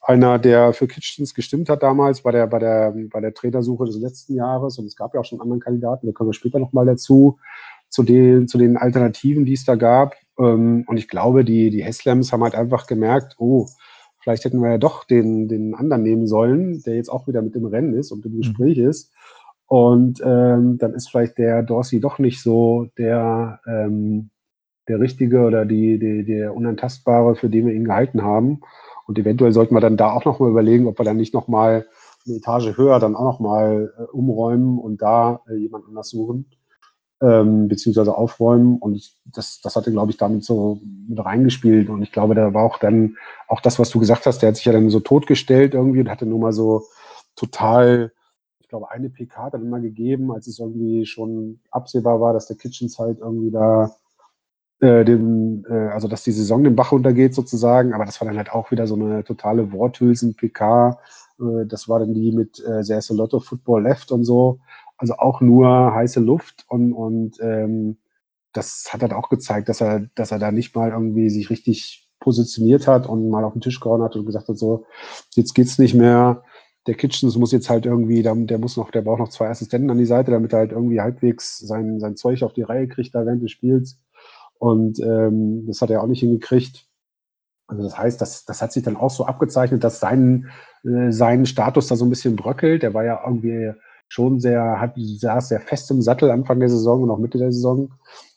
einer, 0.00 0.38
der 0.38 0.72
für 0.72 0.86
Kitchens 0.86 1.34
gestimmt 1.34 1.68
hat 1.68 1.82
damals 1.82 2.22
bei 2.22 2.30
der, 2.30 2.46
bei 2.46 2.60
der, 2.60 2.94
bei 3.12 3.20
der 3.20 3.34
Trainersuche 3.34 3.86
des 3.86 3.98
letzten 3.98 4.36
Jahres. 4.36 4.78
Und 4.78 4.86
es 4.86 4.94
gab 4.94 5.12
ja 5.14 5.20
auch 5.20 5.24
schon 5.24 5.40
anderen 5.40 5.60
Kandidaten, 5.60 6.06
da 6.06 6.12
kommen 6.12 6.30
wir 6.30 6.34
später 6.34 6.60
nochmal 6.60 6.86
dazu, 6.86 7.38
zu 7.88 8.04
den, 8.04 8.46
zu 8.46 8.58
den 8.58 8.76
Alternativen, 8.76 9.44
die 9.44 9.54
es 9.54 9.64
da 9.64 9.74
gab. 9.74 10.14
Ähm, 10.38 10.84
und 10.86 10.96
ich 10.98 11.08
glaube, 11.08 11.44
die, 11.44 11.70
die 11.70 11.82
Heslams 11.82 12.32
haben 12.32 12.44
halt 12.44 12.54
einfach 12.54 12.86
gemerkt, 12.86 13.34
oh, 13.38 13.66
vielleicht 14.20 14.44
hätten 14.44 14.60
wir 14.60 14.70
ja 14.70 14.78
doch 14.78 15.04
den, 15.04 15.48
den 15.48 15.74
anderen 15.74 16.04
nehmen 16.04 16.28
sollen, 16.28 16.80
der 16.84 16.94
jetzt 16.94 17.08
auch 17.08 17.26
wieder 17.26 17.42
mit 17.42 17.56
im 17.56 17.66
Rennen 17.66 17.94
ist 17.94 18.12
und 18.12 18.24
im 18.24 18.34
mhm. 18.34 18.38
Gespräch 18.38 18.78
mhm. 18.78 18.88
ist. 18.88 19.12
Und 19.70 20.20
ähm, 20.24 20.78
dann 20.78 20.94
ist 20.94 21.10
vielleicht 21.10 21.38
der 21.38 21.62
Dorsey 21.62 22.00
doch 22.00 22.18
nicht 22.18 22.42
so 22.42 22.88
der, 22.98 23.60
ähm, 23.68 24.30
der 24.88 24.98
Richtige 24.98 25.42
oder 25.42 25.64
die, 25.64 25.96
die, 25.96 26.24
der 26.24 26.56
Unantastbare, 26.56 27.36
für 27.36 27.48
den 27.48 27.66
wir 27.66 27.72
ihn 27.72 27.84
gehalten 27.84 28.24
haben. 28.24 28.62
Und 29.06 29.16
eventuell 29.16 29.52
sollten 29.52 29.76
wir 29.76 29.80
dann 29.80 29.96
da 29.96 30.10
auch 30.10 30.24
nochmal 30.24 30.50
überlegen, 30.50 30.88
ob 30.88 30.98
wir 30.98 31.04
dann 31.04 31.18
nicht 31.18 31.34
nochmal 31.34 31.86
eine 32.26 32.36
Etage 32.38 32.76
höher 32.76 32.98
dann 32.98 33.14
auch 33.14 33.22
nochmal 33.22 33.94
äh, 33.96 34.02
umräumen 34.10 34.76
und 34.76 35.02
da 35.02 35.40
äh, 35.48 35.54
jemand 35.54 35.86
anders 35.86 36.10
suchen, 36.10 36.46
ähm, 37.22 37.68
beziehungsweise 37.68 38.16
aufräumen. 38.18 38.76
Und 38.76 39.00
das, 39.24 39.60
das 39.62 39.76
hatte, 39.76 39.92
glaube 39.92 40.10
ich, 40.10 40.16
damit 40.16 40.42
so 40.42 40.80
mit 41.06 41.24
reingespielt. 41.24 41.90
Und 41.90 42.02
ich 42.02 42.10
glaube, 42.10 42.34
da 42.34 42.52
war 42.52 42.64
auch 42.64 42.78
dann 42.78 43.16
auch 43.46 43.60
das, 43.60 43.78
was 43.78 43.90
du 43.90 44.00
gesagt 44.00 44.26
hast, 44.26 44.42
der 44.42 44.48
hat 44.48 44.56
sich 44.56 44.64
ja 44.64 44.72
dann 44.72 44.90
so 44.90 44.98
totgestellt 44.98 45.74
irgendwie 45.74 46.00
und 46.00 46.10
hatte 46.10 46.26
nur 46.26 46.40
mal 46.40 46.52
so 46.52 46.82
total 47.36 48.10
glaube, 48.70 48.90
eine 48.90 49.10
PK 49.10 49.50
dann 49.50 49.62
immer 49.62 49.80
gegeben, 49.80 50.32
als 50.32 50.46
es 50.46 50.58
irgendwie 50.58 51.04
schon 51.04 51.60
absehbar 51.70 52.20
war, 52.20 52.32
dass 52.32 52.46
der 52.46 52.56
Kitchens 52.56 52.98
halt 52.98 53.18
irgendwie 53.18 53.50
da 53.50 53.94
äh, 54.80 55.04
dem, 55.04 55.66
äh, 55.68 55.88
also 55.88 56.08
dass 56.08 56.24
die 56.24 56.32
Saison 56.32 56.64
den 56.64 56.76
Bach 56.76 56.92
runtergeht 56.92 57.34
sozusagen, 57.34 57.92
aber 57.92 58.06
das 58.06 58.20
war 58.20 58.26
dann 58.26 58.38
halt 58.38 58.50
auch 58.50 58.70
wieder 58.70 58.86
so 58.86 58.94
eine 58.94 59.24
totale 59.24 59.72
Worthülsen-PK. 59.72 60.98
Äh, 61.38 61.66
das 61.66 61.88
war 61.88 61.98
dann 61.98 62.14
die 62.14 62.32
mit 62.32 62.60
äh, 62.60 62.82
There's 62.82 63.10
a 63.10 63.14
lot 63.14 63.34
of 63.34 63.44
football 63.44 63.82
left 63.82 64.10
und 64.10 64.24
so. 64.24 64.60
Also 64.96 65.14
auch 65.14 65.40
nur 65.40 65.94
heiße 65.94 66.20
Luft 66.20 66.64
und, 66.68 66.92
und 66.92 67.38
ähm, 67.40 67.98
das 68.52 68.88
hat 68.92 69.02
halt 69.02 69.12
auch 69.12 69.28
gezeigt, 69.28 69.68
dass 69.68 69.80
er, 69.80 70.08
dass 70.14 70.32
er 70.32 70.38
da 70.38 70.50
nicht 70.50 70.74
mal 70.74 70.90
irgendwie 70.90 71.30
sich 71.30 71.50
richtig 71.50 72.08
positioniert 72.20 72.86
hat 72.86 73.06
und 73.06 73.30
mal 73.30 73.44
auf 73.44 73.52
den 73.54 73.62
Tisch 73.62 73.80
gehauen 73.80 74.02
hat 74.02 74.16
und 74.16 74.26
gesagt 74.26 74.48
hat, 74.48 74.58
so, 74.58 74.84
jetzt 75.34 75.54
geht's 75.54 75.78
nicht 75.78 75.94
mehr 75.94 76.42
der 76.86 76.94
Kitchens 76.94 77.36
muss 77.36 77.52
jetzt 77.52 77.68
halt 77.68 77.86
irgendwie, 77.86 78.22
der, 78.22 78.34
muss 78.58 78.76
noch, 78.76 78.90
der 78.90 79.02
braucht 79.02 79.18
noch 79.18 79.28
zwei 79.28 79.48
Assistenten 79.48 79.90
an 79.90 79.98
die 79.98 80.06
Seite, 80.06 80.30
damit 80.30 80.52
er 80.52 80.60
halt 80.60 80.72
irgendwie 80.72 81.00
halbwegs 81.00 81.58
sein, 81.58 82.00
sein 82.00 82.16
Zeug 82.16 82.42
auf 82.42 82.52
die 82.52 82.62
Reihe 82.62 82.88
kriegt 82.88 83.14
da 83.14 83.26
während 83.26 83.42
des 83.42 83.50
Spiels. 83.50 83.98
Und 84.58 84.98
ähm, 85.00 85.66
das 85.66 85.82
hat 85.82 85.90
er 85.90 86.02
auch 86.02 86.06
nicht 86.06 86.20
hingekriegt. 86.20 86.86
Also 87.66 87.82
das 87.82 87.96
heißt, 87.96 88.20
das, 88.20 88.44
das 88.44 88.62
hat 88.62 88.72
sich 88.72 88.82
dann 88.82 88.96
auch 88.96 89.10
so 89.10 89.24
abgezeichnet, 89.24 89.84
dass 89.84 90.00
sein, 90.00 90.50
äh, 90.84 91.12
sein 91.12 91.46
Status 91.46 91.86
da 91.86 91.96
so 91.96 92.04
ein 92.04 92.10
bisschen 92.10 92.36
bröckelt. 92.36 92.82
Der 92.82 92.94
war 92.94 93.04
ja 93.04 93.22
irgendwie 93.24 93.72
schon 94.08 94.40
sehr, 94.40 94.80
hat, 94.80 94.94
saß 94.96 95.48
sehr 95.48 95.60
fest 95.60 95.90
im 95.90 96.02
Sattel 96.02 96.30
Anfang 96.30 96.58
der 96.60 96.68
Saison 96.68 97.02
und 97.02 97.10
auch 97.10 97.18
Mitte 97.18 97.38
der 97.38 97.52
Saison. 97.52 97.92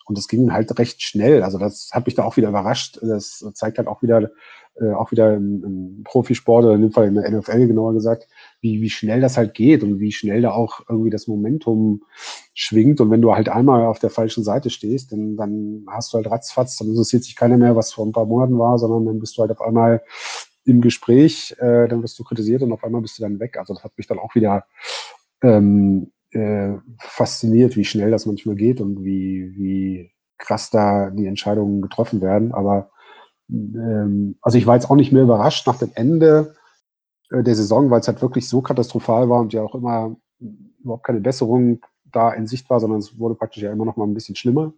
Und 0.05 0.17
das 0.17 0.27
ging 0.27 0.51
halt 0.51 0.77
recht 0.77 1.01
schnell. 1.01 1.43
Also 1.43 1.57
das 1.57 1.89
hat 1.91 2.05
mich 2.05 2.15
da 2.15 2.23
auch 2.23 2.37
wieder 2.37 2.49
überrascht. 2.49 2.99
Das 3.01 3.45
zeigt 3.53 3.77
halt 3.77 3.87
auch 3.87 4.01
wieder, 4.01 4.31
äh, 4.75 4.91
auch 4.91 5.11
wieder 5.11 5.33
im, 5.35 5.63
im 5.63 6.03
Profisport 6.03 6.65
oder 6.65 6.75
in 6.75 6.81
dem 6.81 6.91
Fall 6.91 7.07
in 7.07 7.15
der 7.15 7.29
NFL 7.29 7.67
genauer 7.67 7.93
gesagt, 7.93 8.27
wie, 8.59 8.81
wie 8.81 8.89
schnell 8.89 9.21
das 9.21 9.37
halt 9.37 9.53
geht 9.53 9.83
und 9.83 9.99
wie 9.99 10.11
schnell 10.11 10.41
da 10.41 10.51
auch 10.51 10.81
irgendwie 10.89 11.09
das 11.09 11.27
Momentum 11.27 12.03
schwingt. 12.53 12.99
Und 12.99 13.11
wenn 13.11 13.21
du 13.21 13.33
halt 13.33 13.49
einmal 13.49 13.85
auf 13.85 13.99
der 13.99 14.09
falschen 14.09 14.43
Seite 14.43 14.69
stehst, 14.69 15.11
dann, 15.11 15.37
dann 15.37 15.85
hast 15.87 16.13
du 16.13 16.17
halt 16.17 16.29
ratzfatz, 16.29 16.77
dann 16.77 16.89
interessiert 16.89 17.23
sich 17.23 17.35
keiner 17.35 17.57
mehr, 17.57 17.75
was 17.75 17.93
vor 17.93 18.05
ein 18.05 18.11
paar 18.11 18.25
Monaten 18.25 18.57
war, 18.57 18.77
sondern 18.77 19.05
dann 19.05 19.19
bist 19.19 19.37
du 19.37 19.41
halt 19.41 19.51
auf 19.51 19.61
einmal 19.61 20.01
im 20.65 20.81
Gespräch, 20.81 21.55
äh, 21.59 21.87
dann 21.87 22.01
wirst 22.01 22.17
du 22.19 22.23
kritisiert 22.23 22.61
und 22.61 22.71
auf 22.71 22.83
einmal 22.83 23.01
bist 23.01 23.17
du 23.17 23.23
dann 23.23 23.39
weg. 23.39 23.57
Also 23.57 23.73
das 23.73 23.83
hat 23.83 23.97
mich 23.97 24.07
dann 24.07 24.19
auch 24.19 24.33
wieder 24.35 24.65
ähm, 25.41 26.11
äh, 26.33 26.77
fasziniert, 26.99 27.75
wie 27.75 27.85
schnell 27.85 28.11
das 28.11 28.25
manchmal 28.25 28.55
geht 28.55 28.81
und 28.81 29.03
wie, 29.03 29.55
wie 29.55 30.11
krass 30.37 30.69
da 30.69 31.09
die 31.09 31.27
Entscheidungen 31.27 31.81
getroffen 31.81 32.21
werden. 32.21 32.53
Aber 32.53 32.91
ähm, 33.49 34.37
also 34.41 34.57
ich 34.57 34.65
war 34.65 34.75
jetzt 34.75 34.89
auch 34.89 34.95
nicht 34.95 35.11
mehr 35.11 35.23
überrascht 35.23 35.67
nach 35.67 35.77
dem 35.77 35.91
Ende 35.95 36.55
äh, 37.31 37.43
der 37.43 37.55
Saison, 37.55 37.89
weil 37.89 37.99
es 37.99 38.07
halt 38.07 38.21
wirklich 38.21 38.47
so 38.47 38.61
katastrophal 38.61 39.29
war 39.29 39.41
und 39.41 39.53
ja 39.53 39.61
auch 39.61 39.75
immer 39.75 40.15
überhaupt 40.83 41.05
keine 41.05 41.21
Besserung 41.21 41.81
da 42.11 42.31
in 42.31 42.47
Sicht 42.47 42.69
war, 42.69 42.79
sondern 42.79 42.99
es 42.99 43.17
wurde 43.17 43.35
praktisch 43.35 43.63
ja 43.63 43.71
immer 43.71 43.85
noch 43.85 43.97
mal 43.97 44.05
ein 44.05 44.13
bisschen 44.13 44.35
schlimmer. 44.35 44.73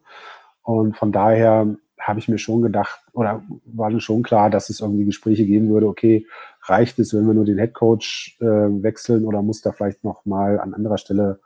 Und 0.63 0.98
von 0.98 1.12
daher 1.12 1.76
habe 2.00 2.20
ich 2.20 2.28
mir 2.28 2.38
schon 2.38 2.62
gedacht, 2.62 3.00
oder 3.13 3.44
war 3.65 3.89
mir 3.89 4.00
schon 4.00 4.24
klar, 4.24 4.50
dass 4.50 4.70
es 4.70 4.80
irgendwie 4.80 5.06
Gespräche 5.06 5.46
geben 5.46 5.70
würde, 5.70 5.88
okay, 5.88 6.26
reicht 6.63 7.00
es, 7.00 7.13
wenn 7.13 7.26
wir 7.28 7.34
nur 7.34 7.46
den 7.46 7.58
Headcoach 7.58 8.38
äh, 8.41 8.46
wechseln 8.46 9.26
oder 9.26 9.41
muss 9.41 9.62
da 9.62 9.72
vielleicht 9.72 10.04
noch 10.04 10.26
mal 10.26 10.60
an 10.60 10.74
anderer 10.74 10.98
Stelle 10.98 11.39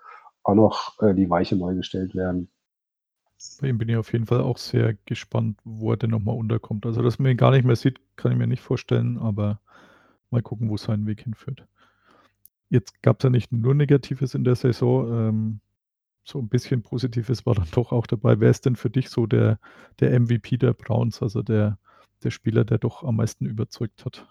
auch 0.49 0.55
noch 0.55 1.01
äh, 1.01 1.13
die 1.13 1.29
Weiche 1.29 1.55
neu 1.55 1.75
gestellt 1.75 2.15
werden? 2.15 2.49
Bei 3.62 3.69
ihm 3.69 3.77
bin 3.77 3.89
ich 3.89 3.95
auf 3.95 4.12
jeden 4.12 4.25
Fall 4.25 4.41
auch 4.41 4.57
sehr 4.57 4.95
gespannt, 5.05 5.59
wo 5.63 5.91
er 5.91 5.97
denn 5.97 6.09
noch 6.09 6.19
mal 6.19 6.33
unterkommt. 6.33 6.85
Also, 6.85 7.01
dass 7.01 7.19
man 7.19 7.31
ihn 7.31 7.38
gar 7.38 7.51
nicht 7.51 7.65
mehr 7.65 7.75
sieht, 7.75 7.99
kann 8.17 8.31
ich 8.31 8.38
mir 8.38 8.47
nicht 8.47 8.62
vorstellen, 8.62 9.17
aber 9.17 9.62
mal 10.29 10.41
gucken, 10.41 10.69
wo 10.69 10.77
sein 10.77 11.05
Weg 11.05 11.21
hinführt. 11.21 11.65
Jetzt 12.69 13.01
gab 13.01 13.19
es 13.19 13.23
ja 13.23 13.29
nicht 13.29 13.51
nur 13.51 13.73
Negatives 13.73 14.35
in 14.35 14.43
der 14.43 14.55
Saison, 14.55 15.12
ähm, 15.12 15.59
so 16.23 16.39
ein 16.39 16.49
bisschen 16.49 16.83
Positives 16.83 17.45
war 17.45 17.55
dann 17.55 17.67
doch 17.71 17.91
auch 17.91 18.05
dabei. 18.05 18.39
Wer 18.39 18.51
ist 18.51 18.65
denn 18.65 18.75
für 18.75 18.89
dich 18.89 19.09
so 19.09 19.25
der 19.25 19.59
der 19.99 20.17
MVP 20.19 20.57
der 20.57 20.73
Browns, 20.73 21.21
also 21.21 21.41
der 21.41 21.79
der 22.23 22.31
Spieler, 22.31 22.65
der 22.65 22.77
doch 22.77 23.03
am 23.03 23.15
meisten 23.15 23.45
überzeugt 23.45 24.05
hat? 24.05 24.27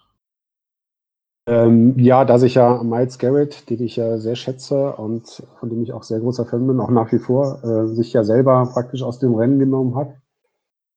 Ähm, 1.49 1.97
ja, 1.97 2.25
dass 2.25 2.43
ich 2.43 2.55
ja 2.55 2.83
Miles 2.83 3.17
Garrett, 3.17 3.69
den 3.69 3.81
ich 3.81 3.95
ja 3.95 4.19
sehr 4.19 4.35
schätze 4.35 4.93
und 4.93 5.41
von 5.59 5.69
dem 5.69 5.81
ich 5.81 5.93
auch 5.93 6.03
sehr 6.03 6.19
großer 6.19 6.45
Fan 6.45 6.67
bin, 6.67 6.79
auch 6.79 6.91
nach 6.91 7.11
wie 7.11 7.17
vor, 7.17 7.63
äh, 7.63 7.87
sich 7.87 8.13
ja 8.13 8.23
selber 8.23 8.69
praktisch 8.71 9.01
aus 9.01 9.17
dem 9.17 9.33
Rennen 9.33 9.57
genommen 9.57 9.95
hat, 9.95 10.13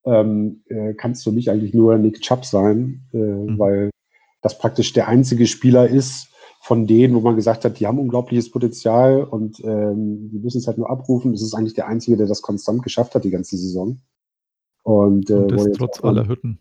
ähm, 0.05 0.62
äh, 0.69 0.95
kann 0.95 1.12
es 1.12 1.23
für 1.23 1.33
mich 1.33 1.51
eigentlich 1.51 1.73
nur 1.75 1.97
Nick 1.97 2.21
Chubb 2.21 2.45
sein, 2.45 3.03
äh, 3.12 3.17
Mhm. 3.17 3.59
weil 3.59 3.91
das 4.43 4.59
praktisch 4.59 4.93
der 4.93 5.09
einzige 5.09 5.47
Spieler 5.47 5.88
ist 5.88 6.29
von 6.61 6.87
denen, 6.87 7.15
wo 7.15 7.21
man 7.21 7.37
gesagt 7.37 7.65
hat, 7.65 7.81
die 7.81 7.87
haben 7.87 7.99
unglaubliches 7.99 8.51
Potenzial 8.51 9.25
und 9.25 9.59
ähm, 9.65 10.31
die 10.31 10.38
müssen 10.38 10.59
es 10.59 10.67
halt 10.67 10.79
nur 10.79 10.91
abrufen. 10.91 11.33
Das 11.33 11.43
ist 11.43 11.55
eigentlich 11.55 11.75
der 11.75 11.88
einzige, 11.88 12.17
der 12.17 12.27
das 12.27 12.43
konstant 12.43 12.83
geschafft 12.83 13.15
hat 13.15 13.25
die 13.25 13.31
ganze 13.31 13.57
Saison. 13.57 13.99
Und, 14.83 15.31
äh, 15.31 15.35
Und 15.35 15.53
das 15.53 15.69
trotz 15.73 16.05
aller 16.05 16.29
Hütten. 16.29 16.59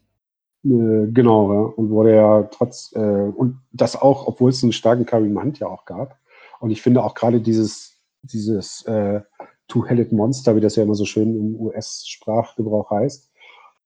Äh, 0.63 1.07
genau, 1.11 1.53
ja. 1.53 1.59
Und 1.75 1.89
wurde 1.89 2.15
ja 2.15 2.43
trotz, 2.43 2.91
äh, 2.95 2.99
und 2.99 3.59
das 3.71 3.95
auch, 3.95 4.27
obwohl 4.27 4.51
es 4.51 4.63
einen 4.63 4.73
starken 4.73 5.05
Kareem 5.05 5.41
Hunt 5.41 5.59
ja 5.59 5.67
auch 5.67 5.85
gab. 5.85 6.17
Und 6.59 6.71
ich 6.71 6.81
finde 6.81 7.03
auch 7.03 7.15
gerade 7.15 7.41
dieses, 7.41 7.97
dieses 8.21 8.83
äh, 8.85 9.21
Two-Headed 9.67 10.11
Monster, 10.11 10.55
wie 10.55 10.61
das 10.61 10.75
ja 10.75 10.83
immer 10.83 10.95
so 10.95 11.05
schön 11.05 11.35
im 11.35 11.59
US-Sprachgebrauch 11.59 12.91
heißt, 12.91 13.29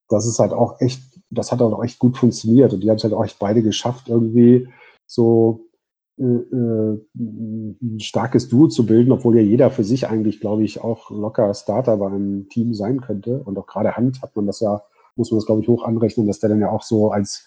das 0.08 0.26
ist 0.26 0.38
halt 0.38 0.52
auch 0.52 0.80
echt, 0.80 1.02
das 1.30 1.52
hat 1.52 1.62
auch 1.62 1.82
echt 1.82 1.98
gut 1.98 2.16
funktioniert. 2.16 2.72
Und 2.72 2.80
die 2.80 2.90
haben 2.90 2.96
es 2.96 3.04
halt 3.04 3.14
auch 3.14 3.24
echt 3.24 3.38
beide 3.38 3.62
geschafft, 3.62 4.08
irgendwie 4.08 4.68
so 5.06 5.66
äh, 6.18 6.24
äh, 6.24 7.00
ein 7.14 8.00
starkes 8.00 8.48
Duo 8.48 8.68
zu 8.68 8.86
bilden, 8.86 9.12
obwohl 9.12 9.36
ja 9.36 9.42
jeder 9.42 9.70
für 9.70 9.84
sich 9.84 10.08
eigentlich, 10.08 10.40
glaube 10.40 10.64
ich, 10.64 10.82
auch 10.82 11.10
locker 11.10 11.52
Starter 11.54 11.96
beim 11.96 12.48
Team 12.50 12.74
sein 12.74 13.00
könnte. 13.00 13.40
Und 13.44 13.58
auch 13.58 13.66
gerade 13.66 13.96
Hand 13.96 14.22
hat 14.22 14.36
man 14.36 14.46
das 14.46 14.60
ja 14.60 14.82
muss 15.16 15.30
man 15.30 15.38
das, 15.38 15.46
glaube 15.46 15.62
ich, 15.62 15.68
hoch 15.68 15.84
anrechnen, 15.84 16.26
dass 16.26 16.40
der 16.40 16.50
dann 16.50 16.60
ja 16.60 16.70
auch 16.70 16.82
so 16.82 17.10
als 17.10 17.46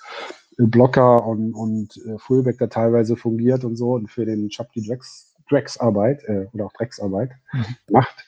äh, 0.57 0.65
Blocker 0.65 1.25
und, 1.25 1.53
und 1.53 1.97
äh, 2.05 2.17
Fullback 2.17 2.57
da 2.57 2.67
teilweise 2.67 3.15
fungiert 3.15 3.63
und 3.63 3.75
so 3.75 3.93
und 3.93 4.09
für 4.09 4.25
den 4.25 4.49
Chubb 4.49 4.71
die 4.73 4.85
Drecks, 4.85 5.35
Drecksarbeit 5.49 6.23
äh, 6.25 6.47
oder 6.53 6.65
auch 6.65 6.73
Drecksarbeit 6.73 7.31
Mhm. 7.53 7.65
macht. 7.91 8.25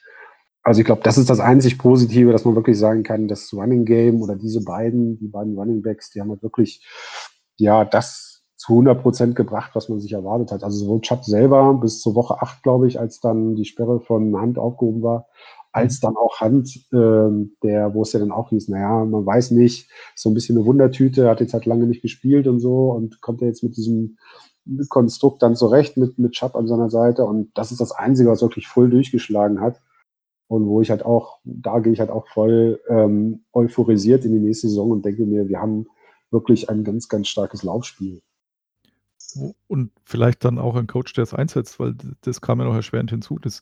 Also 0.63 0.81
ich 0.81 0.85
glaube, 0.85 1.01
das 1.03 1.17
ist 1.17 1.29
das 1.29 1.39
einzig 1.39 1.79
Positive, 1.79 2.31
dass 2.31 2.45
man 2.45 2.55
wirklich 2.55 2.77
sagen 2.77 3.01
kann, 3.03 3.27
das 3.27 3.51
Running 3.51 3.83
Game 3.85 4.21
oder 4.21 4.35
diese 4.35 4.63
beiden, 4.63 5.17
die 5.17 5.27
beiden 5.27 5.57
Running 5.57 5.81
Backs, 5.81 6.11
die 6.11 6.21
haben 6.21 6.29
halt 6.29 6.43
wirklich 6.43 6.85
ja 7.57 7.83
das 7.83 8.43
zu 8.57 8.73
100 8.73 9.01
Prozent 9.01 9.35
gebracht, 9.35 9.71
was 9.73 9.89
man 9.89 9.99
sich 9.99 10.13
erwartet 10.13 10.51
hat. 10.51 10.63
Also 10.63 10.77
sowohl 10.77 11.01
Chubb 11.01 11.25
selber 11.25 11.73
bis 11.73 11.99
zur 11.99 12.13
Woche 12.13 12.41
8, 12.41 12.61
glaube 12.61 12.87
ich, 12.87 12.99
als 12.99 13.19
dann 13.19 13.55
die 13.55 13.65
Sperre 13.65 14.01
von 14.01 14.37
Hand 14.37 14.59
aufgehoben 14.59 15.01
war, 15.01 15.27
als 15.71 15.99
dann 15.99 16.17
auch 16.17 16.39
Hand, 16.39 16.87
ähm, 16.91 17.55
der, 17.63 17.93
wo 17.93 18.01
es 18.01 18.13
ja 18.13 18.19
dann 18.19 18.31
auch 18.31 18.49
hieß, 18.49 18.67
naja, 18.69 19.05
man 19.05 19.25
weiß 19.25 19.51
nicht, 19.51 19.89
so 20.15 20.29
ein 20.29 20.33
bisschen 20.33 20.57
eine 20.57 20.65
Wundertüte, 20.65 21.29
hat 21.29 21.39
jetzt 21.39 21.53
halt 21.53 21.65
lange 21.65 21.87
nicht 21.87 22.01
gespielt 22.01 22.47
und 22.47 22.59
so 22.59 22.91
und 22.91 23.21
kommt 23.21 23.41
er 23.41 23.47
jetzt 23.47 23.63
mit 23.63 23.77
diesem 23.77 24.17
Konstrukt 24.89 25.41
dann 25.41 25.55
zurecht 25.55 25.97
mit, 25.97 26.19
mit 26.19 26.33
Chubb 26.33 26.55
an 26.55 26.67
seiner 26.67 26.89
Seite 26.89 27.23
und 27.25 27.51
das 27.55 27.71
ist 27.71 27.81
das 27.81 27.91
Einzige, 27.91 28.29
was 28.29 28.41
wirklich 28.41 28.67
voll 28.67 28.89
durchgeschlagen 28.89 29.61
hat 29.61 29.81
und 30.47 30.67
wo 30.67 30.81
ich 30.81 30.91
halt 30.91 31.05
auch, 31.05 31.39
da 31.45 31.79
gehe 31.79 31.93
ich 31.93 31.99
halt 31.99 32.09
auch 32.09 32.27
voll 32.27 32.81
ähm, 32.89 33.45
euphorisiert 33.53 34.25
in 34.25 34.33
die 34.33 34.39
nächste 34.39 34.67
Saison 34.67 34.91
und 34.91 35.05
denke 35.05 35.25
mir, 35.25 35.47
wir 35.47 35.59
haben 35.59 35.87
wirklich 36.29 36.69
ein 36.69 36.83
ganz, 36.83 37.07
ganz 37.07 37.27
starkes 37.29 37.63
Laufspiel. 37.63 38.21
Und 39.67 39.91
vielleicht 40.03 40.43
dann 40.43 40.59
auch 40.59 40.75
ein 40.75 40.87
Coach, 40.87 41.13
der 41.13 41.23
es 41.23 41.33
einsetzt, 41.33 41.79
weil 41.79 41.95
das 42.21 42.41
kam 42.41 42.59
ja 42.59 42.65
noch 42.65 42.75
erschwerend 42.75 43.11
hinzu. 43.11 43.39
Das, 43.39 43.61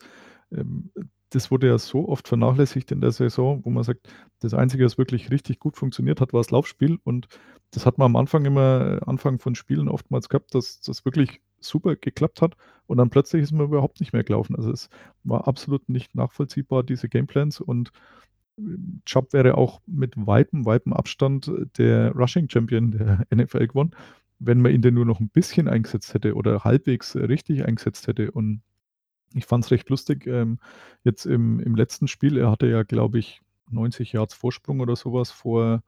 ähm, 0.52 0.92
das 1.30 1.52
wurde 1.52 1.68
ja 1.68 1.78
so 1.78 2.08
oft 2.08 2.28
vernachlässigt 2.28 2.92
in 2.92 3.02
der 3.02 3.12
Saison, 3.12 3.64
wo 3.64 3.70
man 3.70 3.84
sagt, 3.84 4.10
das 4.40 4.54
Einzige, 4.54 4.86
was 4.86 4.98
wirklich 4.98 5.32
richtig 5.32 5.60
gut 5.60 5.78
funktioniert 5.78 6.22
hat, 6.22 6.34
war 6.34 6.40
das 6.40 6.52
Laufspiel. 6.52 6.98
Und 7.04 7.28
das 7.72 7.86
hat 7.86 7.98
man 7.98 8.08
am 8.08 8.16
Anfang 8.16 8.46
immer, 8.46 9.00
äh, 9.02 9.06
Anfang 9.06 9.40
von 9.40 9.56
Spielen 9.56 9.90
oftmals 9.90 10.30
gehabt, 10.30 10.56
dass 10.56 10.82
das 10.82 11.06
wirklich 11.06 11.42
super 11.60 11.96
geklappt 11.96 12.42
hat. 12.42 12.56
Und 12.88 12.98
dann 12.98 13.10
plötzlich 13.10 13.44
ist 13.44 13.52
man 13.52 13.68
überhaupt 13.68 14.00
nicht 14.00 14.14
mehr 14.14 14.24
gelaufen. 14.24 14.56
Also 14.56 14.72
es 14.72 14.90
war 15.24 15.48
absolut 15.48 15.88
nicht 15.88 16.16
nachvollziehbar, 16.16 16.84
diese 16.84 17.10
Gameplans. 17.10 17.62
Und 17.62 17.92
ähm, 18.58 19.02
Chubb 19.06 19.34
wäre 19.34 19.56
auch 19.58 19.82
mit 19.86 20.14
weitem, 20.16 20.66
weitem 20.66 20.94
Abstand 20.94 21.48
äh, 21.48 21.66
der 21.78 22.12
Rushing 22.14 22.50
Champion 22.50 22.92
der 22.92 23.28
NFL 23.36 23.68
gewonnen 23.68 23.96
wenn 24.40 24.62
man 24.62 24.72
ihn 24.72 24.82
denn 24.82 24.94
nur 24.94 25.06
noch 25.06 25.20
ein 25.20 25.30
bisschen 25.30 25.68
eingesetzt 25.68 26.14
hätte 26.14 26.34
oder 26.34 26.64
halbwegs 26.64 27.14
äh, 27.16 27.26
richtig 27.26 27.66
eingesetzt 27.66 28.08
hätte. 28.08 28.32
Und 28.32 28.62
ich 29.34 29.46
fand 29.46 29.66
es 29.66 29.72
recht 29.72 29.90
lustig, 29.90 30.28
ähm, 30.28 30.60
jetzt 31.04 31.26
im, 31.26 31.60
im 31.60 31.76
letzten 31.76 32.08
Spiel, 32.08 32.38
er 32.38 32.52
hatte 32.52 32.68
ja, 32.68 32.84
glaube 32.84 33.20
ich, 33.20 33.42
90 33.72 34.14
Yards 34.14 34.34
Vorsprung 34.34 34.80
oder 34.80 34.96
sowas 34.96 35.32
vor 35.32 35.84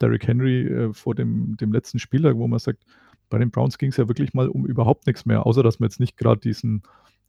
Derrick 0.00 0.26
Henry, 0.26 0.66
äh, 0.66 0.92
vor 0.92 1.14
dem, 1.14 1.56
dem 1.56 1.72
letzten 1.72 1.98
Spieltag, 1.98 2.36
wo 2.36 2.46
man 2.46 2.58
sagt, 2.58 2.84
bei 3.28 3.38
den 3.38 3.50
Browns 3.50 3.78
ging 3.78 3.90
es 3.90 3.96
ja 3.96 4.08
wirklich 4.08 4.34
mal 4.34 4.48
um 4.48 4.66
überhaupt 4.66 5.06
nichts 5.06 5.26
mehr, 5.26 5.46
außer 5.46 5.62
dass 5.62 5.80
man 5.80 5.88
jetzt 5.88 6.00
nicht 6.00 6.16
gerade 6.16 6.40
diesen 6.40 6.82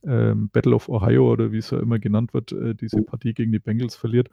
ähm, 0.03 0.49
Battle 0.49 0.75
of 0.75 0.89
Ohio 0.89 1.31
oder 1.31 1.51
wie 1.51 1.57
es 1.57 1.71
ja 1.71 1.79
immer 1.79 1.97
genannt 1.97 2.33
wird, 2.33 2.51
äh, 2.51 2.75
diese 2.75 3.01
Partie 3.01 3.33
gegen 3.33 3.51
die 3.51 3.59
Bengals 3.59 3.95
verliert. 3.95 4.29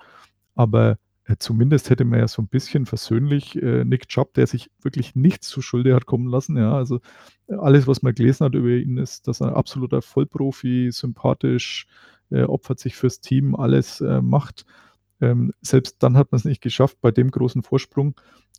Aber 0.54 0.98
zumindest 1.38 1.90
hätte 1.90 2.04
man 2.04 2.18
ja 2.20 2.28
so 2.28 2.42
ein 2.42 2.48
bisschen 2.48 2.86
versöhnlich 2.86 3.60
äh, 3.62 3.84
Nick 3.84 4.08
Chubb, 4.08 4.34
der 4.34 4.46
sich 4.46 4.70
wirklich 4.82 5.14
nichts 5.14 5.48
zu 5.48 5.62
Schulde 5.62 5.94
hat 5.94 6.06
kommen 6.06 6.28
lassen. 6.28 6.56
Ja, 6.56 6.74
also 6.74 7.00
äh, 7.48 7.54
alles, 7.54 7.86
was 7.86 8.02
man 8.02 8.14
gelesen 8.14 8.44
hat 8.44 8.54
über 8.54 8.68
ihn, 8.68 8.98
ist, 8.98 9.26
dass 9.26 9.40
er 9.40 9.48
ein 9.48 9.54
absoluter 9.54 10.02
Vollprofi, 10.02 10.90
sympathisch, 10.92 11.86
äh, 12.30 12.42
opfert 12.42 12.78
sich 12.78 12.96
fürs 12.96 13.20
Team, 13.20 13.54
alles 13.54 14.00
äh, 14.00 14.20
macht. 14.20 14.66
Ähm, 15.20 15.52
selbst 15.62 16.02
dann 16.02 16.16
hat 16.16 16.32
man 16.32 16.38
es 16.38 16.44
nicht 16.44 16.60
geschafft, 16.60 16.98
bei 17.00 17.10
dem 17.10 17.30
großen 17.30 17.62
Vorsprung 17.62 18.14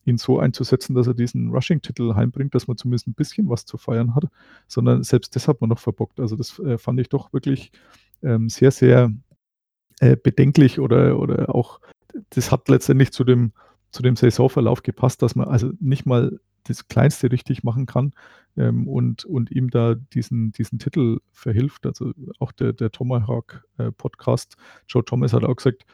ihn 0.05 0.17
so 0.17 0.39
einzusetzen, 0.39 0.95
dass 0.95 1.07
er 1.07 1.13
diesen 1.13 1.49
Rushing-Titel 1.49 2.13
heimbringt, 2.15 2.55
dass 2.55 2.67
man 2.67 2.77
zumindest 2.77 3.07
ein 3.07 3.13
bisschen 3.13 3.49
was 3.49 3.65
zu 3.65 3.77
feiern 3.77 4.15
hat, 4.15 4.25
sondern 4.67 5.03
selbst 5.03 5.35
das 5.35 5.47
hat 5.47 5.61
man 5.61 5.69
noch 5.69 5.79
verbockt. 5.79 6.19
Also 6.19 6.35
das 6.35 6.59
äh, 6.59 6.77
fand 6.77 6.99
ich 6.99 7.09
doch 7.09 7.33
wirklich 7.33 7.71
ähm, 8.23 8.49
sehr, 8.49 8.71
sehr 8.71 9.11
äh, 9.99 10.15
bedenklich 10.15 10.79
oder, 10.79 11.19
oder 11.19 11.53
auch, 11.53 11.79
das 12.29 12.51
hat 12.51 12.67
letztendlich 12.69 13.11
zu 13.11 13.23
dem, 13.23 13.53
zu 13.91 14.01
dem 14.01 14.15
Saisonverlauf 14.15 14.83
gepasst, 14.83 15.21
dass 15.21 15.35
man 15.35 15.47
also 15.47 15.71
nicht 15.79 16.05
mal 16.05 16.39
das 16.63 16.87
Kleinste 16.87 17.31
richtig 17.31 17.63
machen 17.63 17.85
kann 17.85 18.13
ähm, 18.57 18.87
und, 18.87 19.25
und 19.25 19.51
ihm 19.51 19.69
da 19.69 19.95
diesen, 19.95 20.51
diesen 20.51 20.79
Titel 20.79 21.19
verhilft. 21.31 21.85
Also 21.85 22.11
auch 22.39 22.51
der, 22.51 22.73
der 22.73 22.91
Tomahawk-Podcast, 22.91 24.57
Joe 24.87 25.05
Thomas 25.05 25.33
hat 25.33 25.43
auch 25.43 25.55
gesagt, 25.55 25.85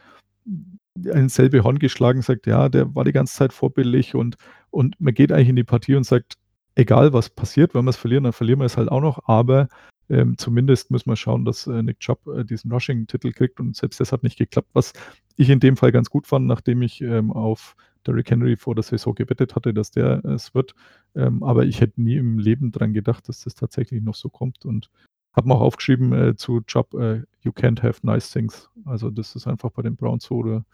ein 1.14 1.30
selbe 1.30 1.64
Horn 1.64 1.80
geschlagen, 1.80 2.22
sagt, 2.22 2.48
ja, 2.48 2.70
der 2.70 2.94
war 2.96 3.04
die 3.04 3.12
ganze 3.12 3.36
Zeit 3.36 3.54
vorbildlich 3.54 4.16
und, 4.16 4.36
und 4.70 5.00
man 5.00 5.14
geht 5.14 5.32
eigentlich 5.32 5.50
in 5.50 5.56
die 5.56 5.64
Partie 5.64 5.96
und 5.96 6.06
sagt, 6.06 6.36
egal 6.76 7.14
was 7.14 7.30
passiert, 7.30 7.74
wenn 7.74 7.86
wir 7.86 7.90
es 7.92 7.98
verlieren, 7.98 8.24
dann 8.24 8.34
verlieren 8.34 8.60
wir 8.60 8.66
es 8.66 8.78
halt 8.78 8.90
auch 8.90 9.02
noch, 9.02 9.28
aber 9.28 9.68
ähm, 10.12 10.38
zumindest 10.38 10.92
müssen 10.92 11.10
wir 11.10 11.16
schauen, 11.16 11.46
dass 11.46 11.68
äh, 11.68 11.82
Nick 11.82 12.00
Chubb 12.00 12.28
äh, 12.28 12.44
diesen 12.44 12.72
Rushing-Titel 12.72 13.32
kriegt 13.32 13.60
und 13.60 13.76
selbst 13.76 14.00
das 14.00 14.12
hat 14.12 14.24
nicht 14.24 14.38
geklappt, 14.38 14.70
was 14.74 14.92
ich 15.38 15.50
in 15.50 15.62
dem 15.62 15.78
Fall 15.78 15.94
ganz 15.94 16.10
gut 16.10 16.28
fand, 16.28 16.48
nachdem 16.48 16.82
ich 16.82 17.02
ähm, 17.02 17.32
auf 17.32 17.76
Derrick 18.06 18.30
Henry 18.30 18.58
vor 18.58 18.76
der 18.76 18.84
Saison 18.84 19.16
gewettet 19.16 19.56
hatte, 19.56 19.74
dass 19.74 19.92
der 19.92 20.26
es 20.26 20.54
wird. 20.54 20.76
Ähm, 21.16 21.44
aber 21.44 21.66
ich 21.66 21.80
hätte 21.80 22.02
nie 22.02 22.18
im 22.18 22.40
Leben 22.40 22.72
dran 22.72 22.94
gedacht, 22.94 23.30
dass 23.30 23.44
das 23.44 23.56
tatsächlich 23.56 24.02
noch 24.02 24.16
so 24.16 24.28
kommt 24.28 24.66
und 24.66 24.90
habe 25.34 25.48
mir 25.48 25.56
auch 25.56 25.62
aufgeschrieben 25.62 26.12
äh, 26.12 26.36
zu 26.36 26.60
Chubb, 26.62 26.94
äh, 26.96 27.24
you 27.42 27.52
can't 27.52 27.82
have 27.82 28.06
nice 28.06 28.32
things. 28.32 28.70
Also 28.84 29.10
das 29.10 29.36
ist 29.36 29.48
einfach 29.48 29.70
bei 29.72 29.82
den 29.82 29.96
Browns 29.96 30.26
so, 30.26 30.36
oder 30.36 30.66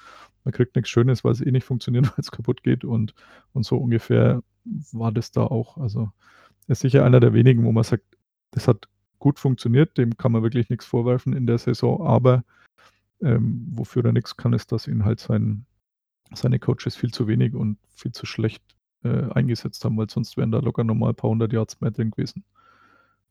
man 0.45 0.51
kriegt 0.51 0.75
nichts 0.75 0.89
Schönes, 0.89 1.23
weil 1.23 1.33
es 1.33 1.41
eh 1.41 1.51
nicht 1.51 1.65
funktioniert, 1.65 2.05
weil 2.07 2.15
es 2.17 2.31
kaputt 2.31 2.63
geht 2.63 2.83
und, 2.83 3.13
und 3.53 3.65
so 3.65 3.77
ungefähr 3.77 4.41
war 4.93 5.11
das 5.11 5.31
da 5.31 5.43
auch. 5.43 5.77
Also 5.77 6.11
er 6.67 6.71
ist 6.71 6.79
sicher 6.79 7.05
einer 7.05 7.19
der 7.19 7.33
wenigen, 7.33 7.65
wo 7.65 7.71
man 7.71 7.83
sagt, 7.83 8.03
das 8.51 8.67
hat 8.67 8.87
gut 9.19 9.39
funktioniert, 9.39 9.97
dem 9.97 10.17
kann 10.17 10.31
man 10.31 10.43
wirklich 10.43 10.69
nichts 10.69 10.85
vorwerfen 10.85 11.33
in 11.33 11.47
der 11.47 11.57
Saison, 11.57 12.05
aber 12.05 12.43
ähm, 13.21 13.67
wofür 13.71 14.05
er 14.05 14.13
nichts 14.13 14.37
kann, 14.37 14.53
ist, 14.53 14.71
dass 14.71 14.87
ihn 14.87 15.05
halt 15.05 15.19
sein, 15.19 15.65
seine 16.33 16.59
Coaches 16.59 16.95
viel 16.95 17.11
zu 17.11 17.27
wenig 17.27 17.55
und 17.55 17.77
viel 17.95 18.11
zu 18.11 18.25
schlecht 18.25 18.63
äh, 19.03 19.31
eingesetzt 19.31 19.83
haben, 19.85 19.97
weil 19.97 20.09
sonst 20.09 20.37
wären 20.37 20.51
da 20.51 20.59
locker 20.59 20.83
nochmal 20.83 21.09
ein 21.09 21.15
paar 21.15 21.29
hundert 21.29 21.53
Yards 21.53 21.81
mehr 21.81 21.91
drin 21.91 22.11
gewesen. 22.11 22.43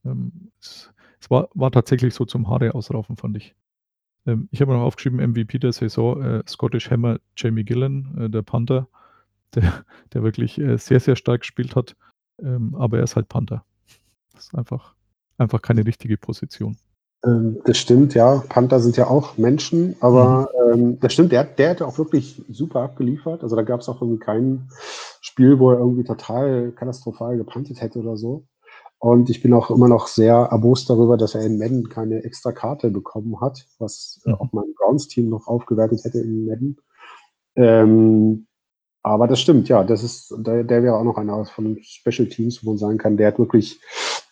Ähm, 0.05 0.51
es, 0.61 0.91
es 1.21 1.31
war, 1.31 1.49
war 1.55 1.71
tatsächlich 1.71 2.15
so 2.15 2.25
zum 2.25 2.49
Haare 2.49 2.75
ausraufen, 2.75 3.17
fand 3.17 3.37
ich. 3.37 3.55
Ähm, 4.27 4.49
ich 4.51 4.61
habe 4.61 4.73
noch 4.73 4.83
aufgeschrieben, 4.83 5.21
MVP 5.21 5.59
der 5.59 5.73
Saison, 5.73 6.23
äh, 6.23 6.43
Scottish 6.49 6.91
Hammer 6.91 7.19
Jamie 7.37 7.65
Gillen, 7.65 8.17
äh, 8.19 8.31
der 8.31 8.43
Panther, 8.43 8.89
der, 9.55 9.85
der 10.13 10.23
wirklich 10.23 10.59
äh, 10.59 10.77
sehr, 10.77 11.01
sehr 11.01 11.17
stark 11.17 11.43
gespielt 11.43 11.77
hat. 11.77 11.97
Ähm, 12.43 12.75
aber 12.75 12.99
er 12.99 13.05
ist 13.05 13.17
halt 13.17 13.29
Panther. 13.29 13.65
Das 14.33 14.47
ist 14.47 14.55
einfach, 14.55 14.95
einfach 15.39 15.63
keine 15.63 15.85
richtige 15.87 16.17
Position. 16.17 16.77
Ähm, 17.25 17.59
das 17.65 17.79
stimmt, 17.79 18.15
ja. 18.15 18.43
Panther 18.49 18.81
sind 18.81 18.97
ja 18.97 19.09
auch 19.09 19.39
Menschen, 19.39 19.97
aber 20.01 20.49
ähm, 20.73 20.99
das 21.01 21.13
stimmt, 21.13 21.33
der, 21.33 21.45
der 21.45 21.71
hätte 21.71 21.87
auch 21.87 21.99
wirklich 21.99 22.43
super 22.49 22.83
abgeliefert. 22.83 23.43
Also 23.43 23.57
da 23.57 23.63
gab 23.63 23.81
es 23.81 23.89
auch 23.89 24.01
irgendwie 24.03 24.21
kein 24.21 24.69
Spiel, 25.21 25.59
wo 25.59 25.71
er 25.71 25.79
irgendwie 25.79 26.05
total 26.05 26.73
katastrophal 26.73 27.37
gepantet 27.37 27.81
hätte 27.81 27.99
oder 27.99 28.17
so. 28.17 28.45
Und 28.99 29.29
ich 29.29 29.43
bin 29.43 29.53
auch 29.53 29.71
immer 29.71 29.89
noch 29.89 30.07
sehr 30.07 30.35
erbost 30.51 30.89
darüber, 30.89 31.17
dass 31.17 31.35
er 31.35 31.43
in 31.45 31.59
Madden 31.59 31.89
keine 31.89 32.25
extra 32.25 32.53
Karte 32.53 32.91
bekommen 32.91 33.41
hat, 33.41 33.67
was 33.79 34.23
äh, 34.25 34.31
Mhm. 34.31 34.35
auch 34.37 34.53
mein 34.53 34.75
Browns-Team 34.75 35.29
noch 35.29 35.47
aufgewertet 35.49 36.05
hätte 36.05 36.19
in 36.19 36.47
Madden. 36.47 36.77
Ähm, 37.57 38.47
aber 39.03 39.29
das 39.29 39.41
stimmt, 39.41 39.69
ja, 39.69 39.85
das 39.85 40.03
ist, 40.03 40.35
der, 40.39 40.65
der 40.65 40.83
wäre 40.83 40.97
auch 40.97 41.05
noch 41.05 41.17
einer 41.17 41.45
von 41.45 41.65
den 41.65 41.83
Special 41.83 42.29
Teams, 42.29 42.65
wo 42.65 42.71
man 42.71 42.79
sagen 42.79 42.99
kann, 42.99 43.17
der 43.17 43.29
hat 43.29 43.39
wirklich 43.39 43.81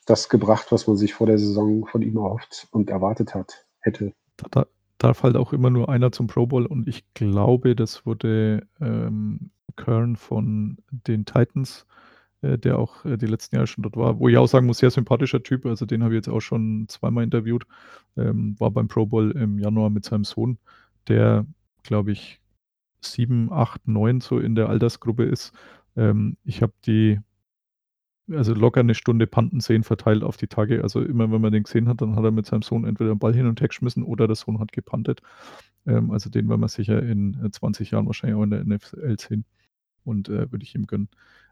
das 0.07 0.29
gebracht, 0.29 0.67
was 0.71 0.87
man 0.87 0.97
sich 0.97 1.15
vor 1.15 1.27
der 1.27 1.39
Saison 1.39 1.87
von 1.87 2.03
ihm 2.03 2.17
erhofft 2.17 2.69
und 2.71 2.91
erwartet 2.91 3.35
hat, 3.35 3.67
hätte. 3.81 4.13
Da, 4.37 4.47
da 4.51 4.67
darf 4.99 5.23
halt 5.23 5.37
auch 5.37 5.53
immer 5.53 5.71
nur 5.71 5.89
einer 5.89 6.13
zum 6.13 6.27
Pro 6.27 6.47
Bowl 6.47 6.67
und 6.67 6.89
ich 6.89 7.05
glaube, 7.15 7.77
das 7.77 8.07
wurde 8.07 8.67
ähm, 8.81 9.51
Kern 9.77 10.17
von 10.17 10.79
den 10.91 11.25
Titans, 11.25 11.87
äh, 12.43 12.59
der 12.59 12.79
auch 12.79 13.05
äh, 13.05 13.17
die 13.17 13.27
letzten 13.27 13.57
Jahre 13.57 13.67
schon 13.67 13.83
dort 13.83 13.97
war, 13.97 14.19
wo 14.19 14.29
ich 14.29 14.37
auch 14.37 14.47
sagen 14.47 14.67
muss, 14.67 14.79
sehr 14.79 14.91
sympathischer 14.91 15.43
Typ, 15.43 15.67
also 15.67 15.87
den 15.87 16.03
habe 16.03 16.15
ich 16.15 16.19
jetzt 16.19 16.29
auch 16.29 16.41
schon 16.41 16.87
zweimal 16.89 17.25
interviewt, 17.25 17.67
ähm, 18.17 18.57
war 18.59 18.71
beim 18.71 18.89
Pro 18.89 19.07
Bowl 19.07 19.31
im 19.33 19.59
Januar 19.59 19.91
mit 19.91 20.05
seinem 20.05 20.25
Sohn, 20.25 20.59
der, 21.09 21.47
glaube 21.83 22.13
ich, 22.13 22.41
sieben, 23.01 23.53
acht, 23.53 23.87
neun 23.87 24.21
so 24.21 24.39
in 24.39 24.55
der 24.55 24.69
Altersgruppe 24.69 25.25
ist. 25.25 25.53
Ähm, 25.97 26.37
ich 26.45 26.63
habe 26.63 26.73
die, 26.87 27.21
also 28.31 28.55
locker 28.55 28.81
eine 28.81 28.95
Stunde 28.95 29.27
Panten 29.27 29.61
sehen 29.61 29.83
verteilt 29.83 30.23
auf 30.23 30.37
die 30.37 30.47
Tage. 30.47 30.83
Also 30.83 31.01
immer, 31.01 31.31
wenn 31.31 31.41
man 31.41 31.53
den 31.53 31.65
gesehen 31.65 31.89
hat, 31.89 32.01
dann 32.01 32.17
hat 32.17 32.25
er 32.25 32.31
mit 32.31 32.47
seinem 32.47 32.63
Sohn 32.63 32.85
entweder 32.85 33.11
den 33.11 33.19
Ball 33.19 33.35
hin 33.35 33.47
und 33.47 33.61
her 33.61 33.69
geschmissen 33.69 34.03
oder 34.03 34.27
der 34.27 34.37
Sohn 34.37 34.61
hat 34.61 34.73
gepantet. 34.73 35.21
Ähm, 35.87 36.11
also 36.11 36.31
den 36.31 36.49
werden 36.49 36.61
wir 36.61 36.69
sicher 36.69 37.03
in 37.03 37.39
äh, 37.45 37.51
20 37.51 37.91
Jahren 37.91 38.07
wahrscheinlich 38.07 38.39
auch 38.39 38.45
in 38.45 38.51
der 38.51 38.65
NFL 38.65 39.17
sehen. 39.19 39.45
Und 40.05 40.29
äh, 40.29 40.51
würde 40.53 40.65
ich 40.65 40.75
ihm 40.75 40.87
gönnen. 40.87 41.09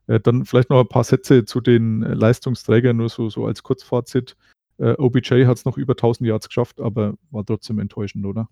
Äh, 0.06 0.20
dann 0.20 0.44
vielleicht 0.44 0.70
noch 0.70 0.80
ein 0.80 0.88
paar 0.88 1.04
Sätze 1.04 1.44
zu 1.44 1.60
den 1.60 2.02
äh, 2.02 2.14
Leistungsträgern, 2.14 2.96
nur 2.96 3.08
so, 3.08 3.30
so 3.30 3.46
als 3.46 3.62
Kurzfazit. 3.62 4.36
Äh, 4.78 4.94
OBJ 4.98 5.46
hat 5.46 5.58
es 5.58 5.64
noch 5.64 5.78
über 5.78 5.92
1000 5.92 6.28
Yards 6.28 6.48
geschafft, 6.48 6.80
aber 6.80 7.14
war 7.30 7.44
trotzdem 7.44 7.78
enttäuschend, 7.78 8.26
oder? 8.26 8.48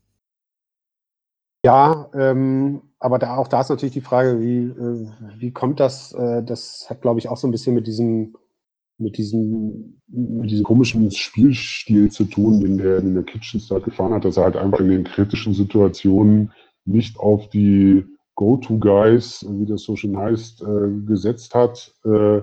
Ja, 1.64 2.08
ähm, 2.14 2.82
aber 2.98 3.18
da, 3.18 3.36
auch 3.36 3.48
da 3.48 3.60
ist 3.60 3.68
natürlich 3.68 3.92
die 3.92 4.00
Frage, 4.00 4.40
wie, 4.40 4.64
äh, 4.64 5.10
wie 5.38 5.52
kommt 5.52 5.80
das? 5.80 6.12
Äh, 6.12 6.42
das 6.42 6.86
hat, 6.88 7.02
glaube 7.02 7.18
ich, 7.20 7.28
auch 7.28 7.36
so 7.36 7.46
ein 7.46 7.50
bisschen 7.50 7.74
mit 7.74 7.86
diesem, 7.86 8.34
mit 8.98 9.18
diesem, 9.18 10.00
mit 10.08 10.50
diesem 10.50 10.64
komischen 10.64 11.10
Spielstil 11.10 12.10
zu 12.10 12.24
tun, 12.24 12.60
den 12.60 12.78
der, 12.78 13.00
den 13.00 13.14
der 13.14 13.24
Kitchens 13.24 13.68
da 13.68 13.78
gefahren 13.78 14.12
hat, 14.12 14.24
dass 14.24 14.36
er 14.36 14.44
halt 14.44 14.56
einfach 14.56 14.80
in 14.80 14.88
den 14.88 15.04
kritischen 15.04 15.54
Situationen 15.54 16.52
nicht 16.84 17.18
auf 17.18 17.48
die 17.50 18.04
Go-To-Guys, 18.36 19.46
wie 19.48 19.66
das 19.66 19.82
so 19.82 19.96
schön 19.96 20.16
heißt, 20.16 20.62
äh, 20.62 21.06
gesetzt 21.06 21.54
hat, 21.54 21.94
äh, 22.04 22.40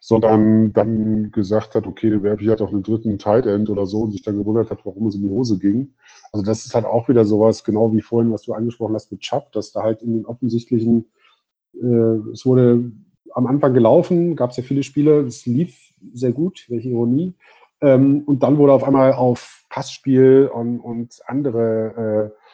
sondern 0.00 0.72
dann 0.72 1.30
gesagt 1.32 1.74
hat, 1.74 1.86
okay, 1.86 2.22
werfe 2.22 2.42
ich 2.42 2.48
halt 2.48 2.60
auf 2.60 2.70
einen 2.70 2.82
dritten 2.82 3.18
Tight 3.18 3.46
End 3.46 3.70
oder 3.70 3.86
so 3.86 4.02
und 4.02 4.12
sich 4.12 4.22
dann 4.22 4.38
gewundert 4.38 4.70
hat, 4.70 4.84
warum 4.84 5.06
es 5.06 5.14
in 5.14 5.22
die 5.22 5.30
Hose 5.30 5.58
ging. 5.58 5.94
Also 6.32 6.44
das 6.44 6.64
ist 6.64 6.74
halt 6.74 6.84
auch 6.84 7.08
wieder 7.08 7.24
sowas, 7.24 7.64
genau 7.64 7.92
wie 7.92 8.02
vorhin, 8.02 8.32
was 8.32 8.42
du 8.42 8.52
angesprochen 8.52 8.94
hast 8.94 9.10
mit 9.10 9.20
Chubb, 9.20 9.52
dass 9.52 9.72
da 9.72 9.82
halt 9.82 10.02
in 10.02 10.14
den 10.14 10.26
offensichtlichen, 10.26 11.06
äh, 11.74 12.30
es 12.32 12.44
wurde 12.44 12.92
am 13.32 13.46
Anfang 13.46 13.74
gelaufen, 13.74 14.36
gab 14.36 14.50
es 14.50 14.56
ja 14.56 14.62
viele 14.62 14.82
Spiele, 14.82 15.20
es 15.20 15.46
lief 15.46 15.92
sehr 16.12 16.32
gut, 16.32 16.66
welche 16.68 16.88
Ironie. 16.90 17.34
Ähm, 17.80 18.22
und 18.26 18.42
dann 18.42 18.58
wurde 18.58 18.72
auf 18.72 18.84
einmal 18.84 19.12
auf 19.12 19.64
Passspiel 19.68 20.50
und, 20.52 20.80
und 20.80 21.20
andere, 21.26 22.32
äh, 22.32 22.45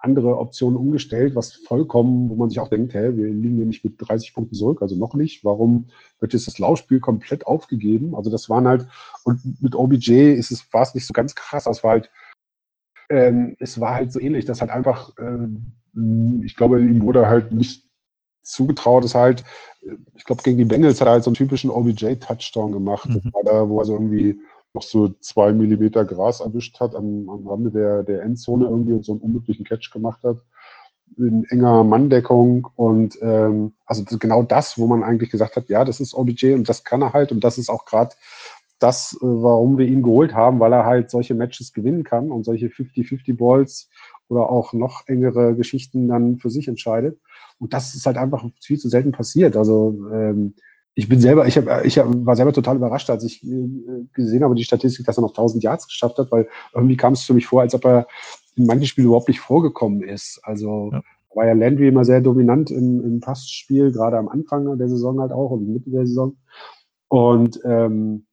andere 0.00 0.38
Optionen 0.38 0.76
umgestellt, 0.76 1.34
was 1.34 1.52
vollkommen, 1.52 2.30
wo 2.30 2.34
man 2.36 2.48
sich 2.48 2.60
auch 2.60 2.68
denkt, 2.68 2.94
hä, 2.94 3.16
wir 3.16 3.28
liegen 3.28 3.66
nicht 3.66 3.84
mit 3.84 3.94
30 3.98 4.34
Punkten 4.34 4.54
zurück, 4.54 4.80
also 4.82 4.96
noch 4.96 5.14
nicht. 5.14 5.44
Warum 5.44 5.86
wird 6.20 6.32
jetzt 6.32 6.46
das 6.46 6.58
Laufspiel 6.58 7.00
komplett 7.00 7.46
aufgegeben? 7.46 8.14
Also 8.14 8.30
das 8.30 8.48
waren 8.48 8.68
halt, 8.68 8.86
und 9.24 9.60
mit 9.60 9.74
OBJ 9.74 10.34
ist 10.34 10.50
es, 10.50 10.72
war 10.72 10.82
es 10.82 10.94
nicht 10.94 11.06
so 11.06 11.12
ganz 11.12 11.34
krass, 11.34 11.66
es 11.66 11.82
war 11.82 11.92
halt 11.92 12.10
ähm, 13.10 13.56
es 13.58 13.80
war 13.80 13.94
halt 13.94 14.12
so 14.12 14.20
ähnlich, 14.20 14.44
dass 14.44 14.60
halt 14.60 14.70
einfach, 14.70 15.12
ähm, 15.18 15.72
ich 16.44 16.56
glaube, 16.56 16.80
ihm 16.80 17.02
wurde 17.02 17.26
halt 17.26 17.52
nicht 17.52 17.84
zugetraut, 18.42 19.04
dass 19.04 19.14
halt, 19.14 19.44
äh, 19.82 19.96
ich 20.14 20.24
glaube, 20.24 20.42
gegen 20.42 20.58
die 20.58 20.64
Bengals 20.64 21.00
hat 21.00 21.08
er 21.08 21.12
halt 21.12 21.24
so 21.24 21.30
einen 21.30 21.36
typischen 21.36 21.70
OBJ-Touchdown 21.70 22.72
gemacht, 22.72 23.08
Mhm. 23.08 23.32
da, 23.44 23.68
wo 23.68 23.80
er 23.80 23.84
so 23.86 23.94
irgendwie 23.94 24.40
noch 24.78 24.82
so 24.82 25.08
zwei 25.20 25.52
Millimeter 25.52 26.04
Gras 26.04 26.40
erwischt 26.40 26.78
hat 26.78 26.94
am, 26.94 27.28
am 27.28 27.46
Rande 27.48 27.70
der, 27.70 28.04
der 28.04 28.22
Endzone 28.22 28.66
irgendwie 28.66 28.92
und 28.92 29.04
so 29.04 29.12
einen 29.12 29.20
unmöglichen 29.20 29.64
Catch 29.64 29.90
gemacht 29.92 30.22
hat 30.22 30.38
in 31.16 31.44
enger 31.46 31.82
Manndeckung 31.84 32.68
und 32.76 33.18
ähm, 33.22 33.72
also 33.86 34.04
genau 34.18 34.42
das, 34.42 34.78
wo 34.78 34.86
man 34.86 35.02
eigentlich 35.02 35.30
gesagt 35.30 35.56
hat, 35.56 35.68
ja, 35.68 35.84
das 35.84 36.00
ist 36.00 36.14
OBJ 36.14 36.52
und 36.52 36.68
das 36.68 36.84
kann 36.84 37.02
er 37.02 37.12
halt 37.12 37.32
und 37.32 37.42
das 37.42 37.58
ist 37.58 37.70
auch 37.70 37.86
gerade 37.86 38.14
das, 38.78 39.14
äh, 39.14 39.24
warum 39.26 39.78
wir 39.78 39.86
ihn 39.86 40.02
geholt 40.02 40.34
haben, 40.34 40.60
weil 40.60 40.72
er 40.72 40.84
halt 40.84 41.10
solche 41.10 41.34
Matches 41.34 41.72
gewinnen 41.72 42.04
kann 42.04 42.30
und 42.30 42.44
solche 42.44 42.66
50-50 42.66 43.36
Balls 43.36 43.88
oder 44.28 44.48
auch 44.50 44.72
noch 44.74 45.08
engere 45.08 45.56
Geschichten 45.56 46.08
dann 46.08 46.36
für 46.36 46.50
sich 46.50 46.68
entscheidet. 46.68 47.18
Und 47.58 47.72
das 47.72 47.94
ist 47.94 48.06
halt 48.06 48.18
einfach 48.18 48.44
viel 48.60 48.78
zu 48.78 48.88
selten 48.88 49.10
passiert. 49.10 49.56
Also 49.56 49.96
ähm, 50.12 50.54
ich 50.98 51.08
bin 51.08 51.20
selber, 51.20 51.46
ich, 51.46 51.56
hab, 51.56 51.84
ich 51.84 51.96
hab, 51.96 52.08
war 52.26 52.34
selber 52.34 52.52
total 52.52 52.74
überrascht, 52.74 53.08
als 53.08 53.22
ich 53.22 53.44
äh, 53.44 53.68
gesehen 54.14 54.42
habe, 54.42 54.56
die 54.56 54.64
Statistik, 54.64 55.06
dass 55.06 55.16
er 55.16 55.20
noch 55.20 55.30
1000 55.30 55.62
Yards 55.62 55.86
geschafft 55.86 56.18
hat, 56.18 56.32
weil 56.32 56.48
irgendwie 56.74 56.96
kam 56.96 57.12
es 57.12 57.22
für 57.22 57.34
mich 57.34 57.46
vor, 57.46 57.60
als 57.60 57.72
ob 57.72 57.84
er 57.84 58.08
in 58.56 58.66
manchen 58.66 58.86
Spielen 58.86 59.06
überhaupt 59.06 59.28
nicht 59.28 59.38
vorgekommen 59.38 60.02
ist. 60.02 60.40
Also 60.42 60.90
Ja. 60.92 61.02
war 61.36 61.46
ja 61.46 61.52
Landry 61.52 61.86
immer 61.86 62.04
sehr 62.04 62.20
dominant 62.20 62.72
im, 62.72 63.04
im 63.04 63.20
Passspiel, 63.20 63.92
gerade 63.92 64.18
am 64.18 64.28
Anfang 64.28 64.76
der 64.76 64.88
Saison 64.88 65.20
halt 65.20 65.30
auch 65.30 65.52
und 65.52 65.72
Mitte 65.72 65.88
der 65.88 66.04
Saison. 66.04 66.36
Und 67.06 67.60
ähm, 67.64 68.26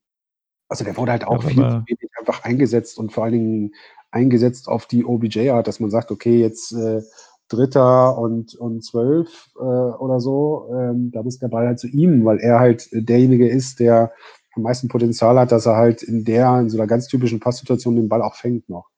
also 0.67 0.83
der 0.83 0.97
wurde 0.97 1.11
halt 1.11 1.27
auch 1.27 1.43
Ja, 1.43 1.49
viel 1.49 1.69
zu 1.69 1.77
wenig 1.85 2.11
einfach 2.19 2.43
eingesetzt 2.45 2.97
und 2.97 3.13
vor 3.13 3.25
allen 3.25 3.33
Dingen 3.33 3.75
eingesetzt 4.09 4.69
auf 4.69 4.87
die 4.87 5.05
OBJ-Art, 5.05 5.67
dass 5.67 5.79
man 5.79 5.91
sagt, 5.91 6.09
okay, 6.09 6.39
jetzt 6.39 6.71
äh, 6.71 7.03
Dritter 7.47 8.17
und, 8.17 8.55
und 8.55 8.83
zwölf 8.83 9.49
äh, 9.57 9.61
oder 9.61 10.19
so, 10.19 10.67
ähm, 10.73 11.11
da 11.11 11.21
muss 11.23 11.39
der 11.39 11.47
Ball 11.47 11.67
halt 11.67 11.79
zu 11.79 11.87
ihm, 11.87 12.25
weil 12.25 12.39
er 12.39 12.59
halt 12.59 12.89
derjenige 12.91 13.47
ist, 13.47 13.79
der 13.79 14.11
am 14.55 14.63
meisten 14.63 14.87
Potenzial 14.87 15.37
hat, 15.37 15.51
dass 15.51 15.65
er 15.65 15.75
halt 15.75 16.01
in 16.01 16.23
der, 16.23 16.59
in 16.59 16.69
so 16.69 16.77
einer 16.77 16.87
ganz 16.87 17.07
typischen 17.07 17.39
Passsituation 17.39 17.95
den 17.95 18.09
Ball 18.09 18.21
auch 18.21 18.35
fängt 18.35 18.69
noch. 18.69 18.89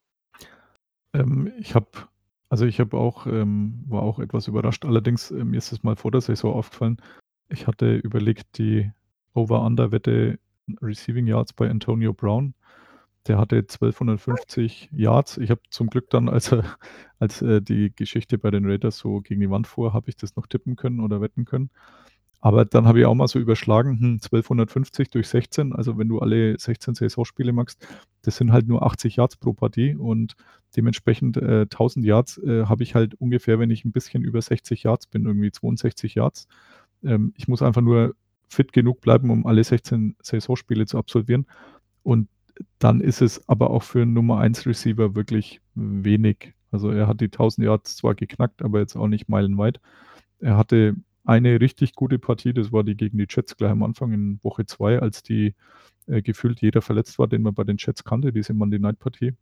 Ähm, 1.14 1.52
ich 1.60 1.76
habe, 1.76 1.88
also 2.50 2.66
ich 2.66 2.80
habe 2.80 2.98
auch, 2.98 3.26
ähm, 3.28 3.84
war 3.88 4.04
auch 4.04 4.20
etwas 4.20 4.48
überrascht. 4.48 4.86
Allerdings, 4.86 5.32
äh, 5.32 5.44
mir 5.44 5.58
ist 5.58 5.72
es 5.72 5.84
mal 5.84 5.96
vor 5.96 6.12
der 6.12 6.22
Saison 6.22 6.54
aufgefallen. 6.54 7.02
Ich 7.50 7.68
hatte 7.68 7.96
überlegt, 7.96 8.58
die 8.58 8.92
Over-Under-Wette 9.34 10.40
Receiving 10.82 11.28
Yards 11.28 11.54
bei 11.54 11.70
Antonio 11.70 12.14
Brown. 12.14 12.54
Der 13.28 13.38
hatte 13.38 13.58
1250 13.58 14.90
Yards. 14.92 15.38
Ich 15.38 15.50
habe 15.50 15.62
zum 15.70 15.90
Glück 15.90 16.10
dann, 16.10 16.30
als, 16.30 16.52
er, 16.52 16.64
als 17.20 17.42
äh, 17.42 17.62
die 17.62 17.94
Geschichte 17.96 18.38
bei 18.38 18.52
den 18.52 18.66
Raiders 18.66 18.98
so 18.98 19.22
gegen 19.22 19.42
die 19.42 19.50
Wand 19.50 19.68
fuhr, 19.68 19.94
habe 19.94 20.10
ich 20.10 20.16
das 20.16 20.36
noch 20.36 20.48
tippen 20.48 20.76
können 20.76 21.02
oder 21.02 21.22
wetten 21.22 21.46
können. 21.46 21.70
Aber 22.40 22.66
dann 22.66 22.88
habe 22.88 23.00
ich 23.00 23.06
auch 23.06 23.16
mal 23.16 23.28
so 23.28 23.40
überschlagen, 23.40 24.00
hm, 24.00 24.20
1250 24.22 25.10
durch 25.10 25.28
16, 25.28 25.74
also 25.74 25.98
wenn 25.98 26.08
du 26.08 26.20
alle 26.20 26.58
16 26.58 26.94
Saisonspiele 26.94 27.52
machst, 27.52 27.86
das 28.22 28.38
sind 28.38 28.52
halt 28.52 28.68
nur 28.68 28.84
80 28.84 29.16
Yards 29.16 29.38
pro 29.38 29.54
Partie 29.54 29.96
und 29.96 30.36
dementsprechend 30.76 31.38
äh, 31.38 31.62
1000 31.62 32.06
Yards 32.06 32.38
äh, 32.38 32.66
habe 32.66 32.84
ich 32.84 32.94
halt 32.94 33.16
ungefähr, 33.16 33.60
wenn 33.60 33.72
ich 33.72 33.86
ein 33.86 33.92
bisschen 33.92 34.24
über 34.24 34.42
60 34.42 34.84
Yards 34.84 35.08
bin, 35.08 35.26
irgendwie 35.26 35.52
62 35.52 36.16
Yards. 36.16 36.48
Ähm, 37.04 37.34
ich 37.36 37.48
muss 37.48 37.64
einfach 37.64 37.82
nur 37.82 38.16
fit 38.48 38.72
genug 38.72 39.02
bleiben, 39.02 39.30
um 39.32 39.46
alle 39.46 39.64
16 39.64 40.16
Saisonspiele 40.22 40.86
zu 40.86 40.98
absolvieren. 40.98 41.48
Und 42.04 42.30
dann 42.80 43.02
ist 43.02 43.22
es 43.22 43.48
aber 43.50 43.70
auch 43.72 43.84
für 43.84 44.02
einen 44.02 44.14
Nummer 44.14 44.40
1 44.40 44.66
Receiver 44.66 45.16
wirklich 45.16 45.62
wenig. 45.76 46.54
Also 46.72 46.92
er 46.92 47.08
hat 47.08 47.22
die 47.22 47.26
1000 47.26 47.66
Yards 47.66 47.98
zwar 47.98 48.16
geknackt, 48.16 48.62
aber 48.62 48.80
jetzt 48.80 48.96
auch 48.96 49.08
nicht 49.08 49.30
meilenweit. 49.30 49.80
Er 50.40 50.58
hatte 50.58 50.96
eine 51.26 51.60
richtig 51.60 51.96
gute 51.96 52.20
Partie, 52.20 52.54
das 52.54 52.72
war 52.72 52.84
die 52.84 52.96
gegen 52.96 53.18
die 53.18 53.28
Jets 53.30 53.58
gleich 53.58 53.72
am 53.72 53.84
Anfang 53.84 54.14
in 54.14 54.40
Woche 54.44 54.66
2, 54.66 55.00
als 55.00 55.24
die 55.24 55.56
äh, 56.08 56.22
gefühlt 56.22 56.62
jeder 56.62 56.82
verletzt 56.82 57.20
war, 57.20 57.28
den 57.28 57.42
man 57.42 57.54
bei 57.54 57.64
den 57.64 57.78
Jets 57.78 58.04
kannte, 58.04 58.32
diese 58.32 58.54
Monday 58.54 58.80
Night 58.80 59.00
Partie. 59.00 59.34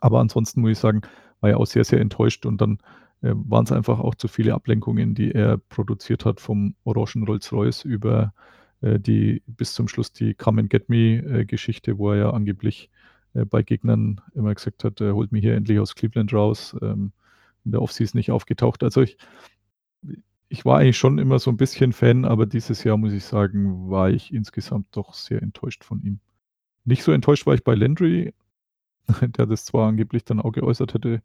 Aber 0.00 0.20
ansonsten 0.20 0.60
muss 0.60 0.72
ich 0.72 0.78
sagen, 0.78 1.02
war 1.40 1.50
ja 1.50 1.56
auch 1.56 1.66
sehr, 1.66 1.84
sehr 1.84 2.00
enttäuscht 2.00 2.46
und 2.46 2.60
dann 2.60 2.78
äh, 3.22 3.32
waren 3.34 3.64
es 3.64 3.72
einfach 3.72 3.98
auch 3.98 4.14
zu 4.14 4.28
viele 4.28 4.54
Ablenkungen, 4.54 5.14
die 5.14 5.32
er 5.32 5.58
produziert 5.58 6.24
hat 6.24 6.40
vom 6.40 6.76
orangen 6.84 7.24
Rolls-Royce 7.26 7.84
über 7.84 8.22
äh, 8.22 8.61
die 8.82 9.42
bis 9.46 9.74
zum 9.74 9.88
Schluss 9.88 10.12
die 10.12 10.34
Come 10.34 10.62
and 10.62 10.70
Get 10.70 10.88
Me-Geschichte, 10.88 11.98
wo 11.98 12.10
er 12.10 12.16
ja 12.18 12.30
angeblich 12.30 12.90
äh, 13.34 13.44
bei 13.44 13.62
Gegnern 13.62 14.20
immer 14.34 14.54
gesagt 14.54 14.84
hat, 14.84 15.00
holt 15.00 15.32
mich 15.32 15.42
hier 15.42 15.54
endlich 15.54 15.78
aus 15.78 15.94
Cleveland 15.94 16.32
raus. 16.32 16.76
Ähm, 16.82 17.12
in 17.64 17.72
der 17.72 17.82
Offseason 17.82 18.18
nicht 18.18 18.30
aufgetaucht. 18.30 18.82
Also 18.82 19.02
ich, 19.02 19.16
ich 20.48 20.64
war 20.64 20.78
eigentlich 20.78 20.98
schon 20.98 21.18
immer 21.18 21.38
so 21.38 21.50
ein 21.50 21.56
bisschen 21.56 21.92
Fan, 21.92 22.24
aber 22.24 22.46
dieses 22.46 22.84
Jahr 22.84 22.96
muss 22.96 23.12
ich 23.12 23.24
sagen, 23.24 23.90
war 23.90 24.10
ich 24.10 24.32
insgesamt 24.32 24.88
doch 24.92 25.14
sehr 25.14 25.42
enttäuscht 25.42 25.84
von 25.84 26.02
ihm. 26.02 26.20
Nicht 26.84 27.02
so 27.02 27.12
enttäuscht 27.12 27.46
war 27.46 27.54
ich 27.54 27.64
bei 27.64 27.74
Landry, 27.74 28.34
der 29.20 29.46
das 29.46 29.64
zwar 29.64 29.88
angeblich 29.88 30.24
dann 30.24 30.40
auch 30.40 30.52
geäußert 30.52 30.94
hätte 30.94 31.22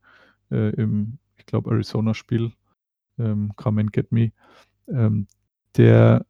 äh, 0.51 0.69
im, 0.75 1.17
ich 1.37 1.45
glaube, 1.45 1.71
Arizona-Spiel, 1.71 2.51
ähm, 3.19 3.51
Come 3.55 3.81
and 3.81 3.93
Get 3.93 4.11
Me. 4.11 4.31
Ähm, 4.87 5.27
der 5.75 6.25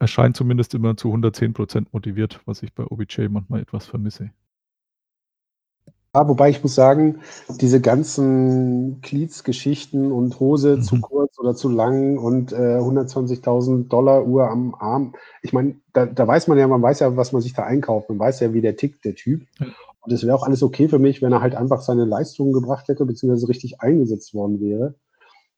erscheint 0.00 0.36
zumindest 0.36 0.74
immer 0.74 0.96
zu 0.96 1.08
110% 1.10 1.88
motiviert, 1.92 2.40
was 2.46 2.62
ich 2.62 2.74
bei 2.74 2.84
OBJ 2.84 3.28
manchmal 3.28 3.60
etwas 3.62 3.86
vermisse. 3.86 4.30
Ja, 6.14 6.26
wobei 6.26 6.48
ich 6.50 6.62
muss 6.62 6.74
sagen, 6.74 7.20
diese 7.60 7.80
ganzen 7.80 9.00
Cleats-Geschichten 9.02 10.10
und 10.10 10.40
Hose 10.40 10.78
Mhm. 10.78 10.82
zu 10.82 11.00
kurz 11.00 11.38
oder 11.38 11.54
zu 11.54 11.68
lang 11.68 12.18
und 12.18 12.52
äh, 12.52 12.80
120.000 12.80 13.88
Dollar 13.88 14.24
Uhr 14.26 14.48
am 14.50 14.74
Arm. 14.74 15.14
Ich 15.42 15.52
meine, 15.52 15.76
da, 15.92 16.06
da 16.06 16.26
weiß 16.26 16.48
man 16.48 16.58
ja, 16.58 16.66
man 16.66 16.82
weiß 16.82 17.00
ja, 17.00 17.16
was 17.16 17.32
man 17.32 17.42
sich 17.42 17.52
da 17.52 17.64
einkauft. 17.64 18.08
Man 18.08 18.18
weiß 18.18 18.40
ja, 18.40 18.52
wie 18.54 18.62
der 18.62 18.76
tickt, 18.76 19.04
der 19.04 19.14
Typ. 19.14 19.46
Ja. 19.60 19.66
Und 20.00 20.12
es 20.12 20.24
wäre 20.24 20.34
auch 20.34 20.44
alles 20.44 20.62
okay 20.62 20.88
für 20.88 20.98
mich, 20.98 21.20
wenn 21.22 21.32
er 21.32 21.42
halt 21.42 21.54
einfach 21.54 21.82
seine 21.82 22.04
Leistungen 22.06 22.52
gebracht 22.52 22.88
hätte, 22.88 23.04
beziehungsweise 23.04 23.48
richtig 23.48 23.80
eingesetzt 23.80 24.32
worden 24.34 24.60
wäre. 24.60 24.94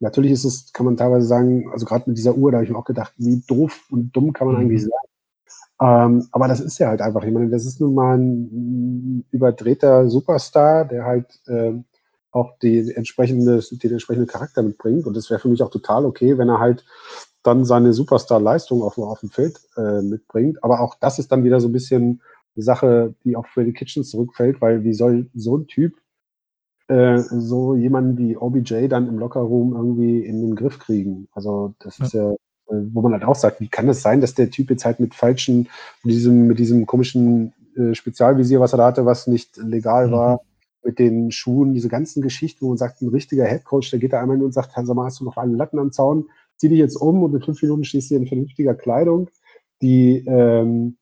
Natürlich 0.00 0.32
ist 0.32 0.44
es, 0.44 0.72
kann 0.72 0.86
man 0.86 0.96
teilweise 0.96 1.26
sagen, 1.26 1.70
also 1.72 1.84
gerade 1.86 2.08
mit 2.08 2.18
dieser 2.18 2.34
Uhr, 2.36 2.50
da 2.50 2.56
habe 2.58 2.64
ich 2.64 2.70
mir 2.70 2.78
auch 2.78 2.84
gedacht, 2.84 3.12
wie 3.18 3.42
doof 3.46 3.86
und 3.90 4.10
dumm 4.16 4.32
kann 4.32 4.46
man 4.46 4.56
Mhm. 4.56 4.62
eigentlich 4.62 4.82
sein. 4.82 4.90
Ähm, 5.82 6.28
aber 6.32 6.48
das 6.48 6.60
ist 6.60 6.78
ja 6.78 6.88
halt 6.88 7.00
einfach. 7.00 7.22
Ich 7.24 7.32
meine, 7.32 7.48
das 7.50 7.64
ist 7.66 7.80
nun 7.80 7.94
mal 7.94 8.18
ein 8.18 9.24
überdrehter 9.30 10.08
Superstar, 10.08 10.84
der 10.86 11.04
halt 11.04 11.40
ähm, 11.48 11.84
auch 12.32 12.58
die 12.62 12.94
entsprechende, 12.94 13.60
den 13.70 13.92
entsprechenden 13.92 14.26
Charakter 14.28 14.62
mitbringt. 14.62 15.06
Und 15.06 15.16
das 15.16 15.30
wäre 15.30 15.40
für 15.40 15.48
mich 15.48 15.62
auch 15.62 15.70
total 15.70 16.04
okay, 16.04 16.38
wenn 16.38 16.48
er 16.48 16.60
halt 16.60 16.84
dann 17.42 17.64
seine 17.64 17.92
Superstar-Leistung 17.94 18.82
auf, 18.82 18.98
auf 18.98 19.20
dem 19.20 19.30
Feld 19.30 19.60
äh, 19.76 20.02
mitbringt. 20.02 20.62
Aber 20.62 20.80
auch 20.80 20.94
das 21.00 21.18
ist 21.18 21.32
dann 21.32 21.44
wieder 21.44 21.60
so 21.60 21.68
ein 21.68 21.72
bisschen 21.72 22.20
eine 22.56 22.62
Sache, 22.64 23.14
die 23.24 23.36
auf 23.36 23.46
Freddy 23.46 23.72
Kitchens 23.72 24.10
zurückfällt, 24.10 24.60
weil 24.60 24.84
wie 24.84 24.92
soll 24.94 25.30
so 25.34 25.56
ein 25.56 25.66
Typ 25.66 25.94
äh, 26.90 27.18
so 27.18 27.76
jemanden 27.76 28.18
wie 28.18 28.36
OBJ 28.36 28.88
dann 28.88 29.08
im 29.08 29.18
Lockerroom 29.18 29.74
irgendwie 29.74 30.24
in 30.24 30.40
den 30.40 30.56
Griff 30.56 30.80
kriegen? 30.80 31.28
Also 31.32 31.74
das 31.78 32.00
ist 32.00 32.14
ja, 32.14 32.32
äh, 32.32 32.36
wo 32.66 33.00
man 33.00 33.12
halt 33.12 33.24
auch 33.24 33.36
sagt, 33.36 33.60
wie 33.60 33.68
kann 33.68 33.88
es 33.88 34.02
sein, 34.02 34.20
dass 34.20 34.34
der 34.34 34.50
Typ 34.50 34.70
jetzt 34.70 34.84
halt 34.84 34.98
mit 34.98 35.14
falschen, 35.14 35.68
mit 36.02 36.14
diesem, 36.14 36.48
mit 36.48 36.58
diesem 36.58 36.86
komischen 36.86 37.52
äh, 37.76 37.94
Spezialvisier, 37.94 38.58
was 38.58 38.74
er 38.74 38.78
da 38.78 38.86
hatte, 38.86 39.06
was 39.06 39.28
nicht 39.28 39.56
legal 39.56 40.08
Mhm. 40.08 40.12
war, 40.12 40.40
mit 40.82 40.98
den 40.98 41.30
Schuhen, 41.30 41.74
diese 41.74 41.88
ganzen 41.88 42.22
Geschichten, 42.22 42.64
wo 42.64 42.70
man 42.70 42.78
sagt, 42.78 43.02
ein 43.02 43.08
richtiger 43.08 43.44
Headcoach, 43.44 43.90
der 43.90 44.00
geht 44.00 44.12
da 44.12 44.20
einmal 44.20 44.36
hin 44.36 44.44
und 44.44 44.52
sagt, 44.52 44.72
sag 44.74 44.96
mal, 44.96 45.04
hast 45.04 45.20
du 45.20 45.24
noch 45.24 45.36
alle 45.36 45.54
Latten 45.54 45.78
am 45.78 45.92
Zaun? 45.92 46.28
Zieh 46.56 46.68
dich 46.68 46.78
jetzt 46.78 46.96
um 46.96 47.22
und 47.22 47.34
in 47.34 47.42
fünf 47.42 47.62
Minuten 47.62 47.84
stehst 47.84 48.10
du 48.10 48.16
in 48.16 48.26
vernünftiger 48.26 48.74
Kleidung, 48.74 49.30
die, 49.80 50.24
ähm, 50.26 50.96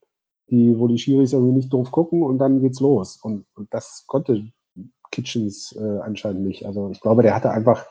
die, 0.51 0.79
wo 0.79 0.87
die 0.87 0.99
Schiris 0.99 1.33
irgendwie 1.33 1.55
nicht 1.55 1.73
doof 1.73 1.91
gucken 1.91 2.23
und 2.23 2.39
dann 2.39 2.61
geht's 2.61 2.81
los. 2.81 3.19
Und, 3.23 3.47
und 3.55 3.73
das 3.73 4.05
konnte 4.07 4.51
Kitchens 5.11 5.73
äh, 5.79 5.99
anscheinend 6.01 6.43
nicht. 6.43 6.67
Also 6.67 6.91
ich 6.91 7.01
glaube, 7.01 7.23
der 7.23 7.35
hatte 7.35 7.51
einfach, 7.51 7.87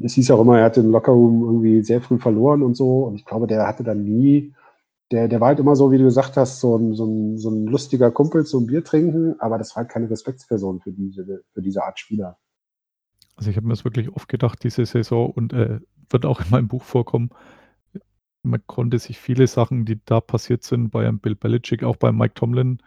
es 0.00 0.14
hieß 0.14 0.30
auch 0.30 0.40
immer, 0.40 0.58
er 0.58 0.64
hatte 0.64 0.80
im 0.80 0.90
Lockerroom 0.90 1.42
irgendwie 1.44 1.82
sehr 1.82 2.00
früh 2.00 2.18
verloren 2.18 2.62
und 2.62 2.76
so. 2.76 3.04
Und 3.04 3.16
ich 3.16 3.24
glaube, 3.24 3.46
der 3.46 3.66
hatte 3.66 3.84
dann 3.84 4.04
nie, 4.04 4.54
der, 5.10 5.28
der 5.28 5.40
war 5.40 5.48
halt 5.48 5.60
immer 5.60 5.76
so, 5.76 5.90
wie 5.90 5.98
du 5.98 6.04
gesagt 6.04 6.36
hast, 6.36 6.60
so 6.60 6.76
ein, 6.76 6.94
so 6.94 7.04
ein, 7.06 7.38
so 7.38 7.50
ein 7.50 7.66
lustiger 7.66 8.10
Kumpel 8.10 8.44
zum 8.44 8.66
Bier 8.66 8.84
trinken, 8.84 9.40
aber 9.40 9.58
das 9.58 9.74
war 9.74 9.82
halt 9.82 9.90
keine 9.90 10.10
Respektsperson 10.10 10.80
für 10.80 10.92
diese, 10.92 11.44
für 11.52 11.62
diese 11.62 11.82
Art 11.82 11.98
Spieler. 11.98 12.38
Also 13.36 13.50
ich 13.50 13.56
habe 13.56 13.66
mir 13.66 13.72
das 13.72 13.84
wirklich 13.84 14.14
oft 14.14 14.28
gedacht, 14.28 14.62
diese 14.64 14.84
Saison, 14.84 15.30
und 15.30 15.52
äh, 15.52 15.80
wird 16.10 16.26
auch 16.26 16.40
in 16.40 16.50
meinem 16.50 16.68
Buch 16.68 16.82
vorkommen. 16.82 17.30
Man 18.42 18.62
konnte 18.66 18.98
sich 18.98 19.18
viele 19.18 19.46
Sachen, 19.46 19.84
die 19.84 20.00
da 20.04 20.20
passiert 20.20 20.62
sind, 20.62 20.90
bei 20.90 21.06
einem 21.06 21.20
Bill 21.20 21.34
Belichick, 21.34 21.84
auch 21.84 21.96
bei 21.96 22.12
Mike 22.12 22.34
Tomlin, 22.34 22.82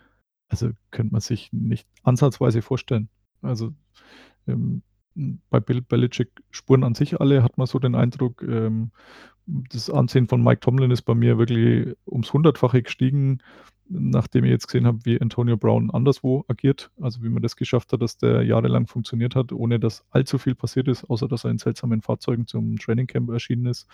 also 0.49 0.71
könnte 0.91 1.13
man 1.13 1.21
sich 1.21 1.51
nicht 1.53 1.87
ansatzweise 2.03 2.61
vorstellen. 2.61 3.09
Also 3.41 3.73
ähm, 4.47 4.81
bei 5.49 5.59
Bill 5.59 5.81
Belichick 5.81 6.29
Spuren 6.51 6.83
an 6.83 6.95
sich 6.95 7.19
alle, 7.19 7.43
hat 7.43 7.57
man 7.57 7.67
so 7.67 7.79
den 7.79 7.95
Eindruck, 7.95 8.43
ähm, 8.43 8.91
das 9.45 9.89
Ansehen 9.89 10.27
von 10.27 10.43
Mike 10.43 10.61
Tomlin 10.61 10.91
ist 10.91 11.01
bei 11.01 11.15
mir 11.15 11.37
wirklich 11.37 11.95
ums 12.05 12.31
Hundertfache 12.31 12.83
gestiegen, 12.83 13.39
nachdem 13.89 14.45
ich 14.45 14.51
jetzt 14.51 14.67
gesehen 14.67 14.87
habe, 14.87 14.99
wie 15.03 15.19
Antonio 15.19 15.57
Brown 15.57 15.91
anderswo 15.91 16.45
agiert. 16.47 16.91
Also 17.01 17.23
wie 17.23 17.29
man 17.29 17.41
das 17.41 17.55
geschafft 17.55 17.91
hat, 17.91 18.01
dass 18.01 18.17
der 18.17 18.43
jahrelang 18.43 18.87
funktioniert 18.87 19.35
hat, 19.35 19.51
ohne 19.51 19.79
dass 19.79 20.05
allzu 20.11 20.37
viel 20.37 20.55
passiert 20.55 20.87
ist, 20.87 21.03
außer 21.05 21.27
dass 21.27 21.43
er 21.43 21.51
in 21.51 21.57
seltsamen 21.57 22.01
Fahrzeugen 22.01 22.47
zum 22.47 22.77
Trainingcamp 22.77 23.29
erschienen 23.29 23.65
ist. 23.65 23.87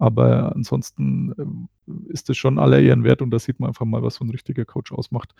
Aber 0.00 0.56
ansonsten 0.56 1.34
ähm, 1.38 1.68
ist 2.08 2.30
es 2.30 2.38
schon 2.38 2.58
aller 2.58 2.80
Ehren 2.80 3.04
wert 3.04 3.20
und 3.20 3.30
da 3.30 3.38
sieht 3.38 3.60
man 3.60 3.68
einfach 3.68 3.84
mal, 3.84 4.02
was 4.02 4.14
so 4.14 4.24
ein 4.24 4.30
richtiger 4.30 4.64
Coach 4.64 4.92
ausmacht, 4.92 5.34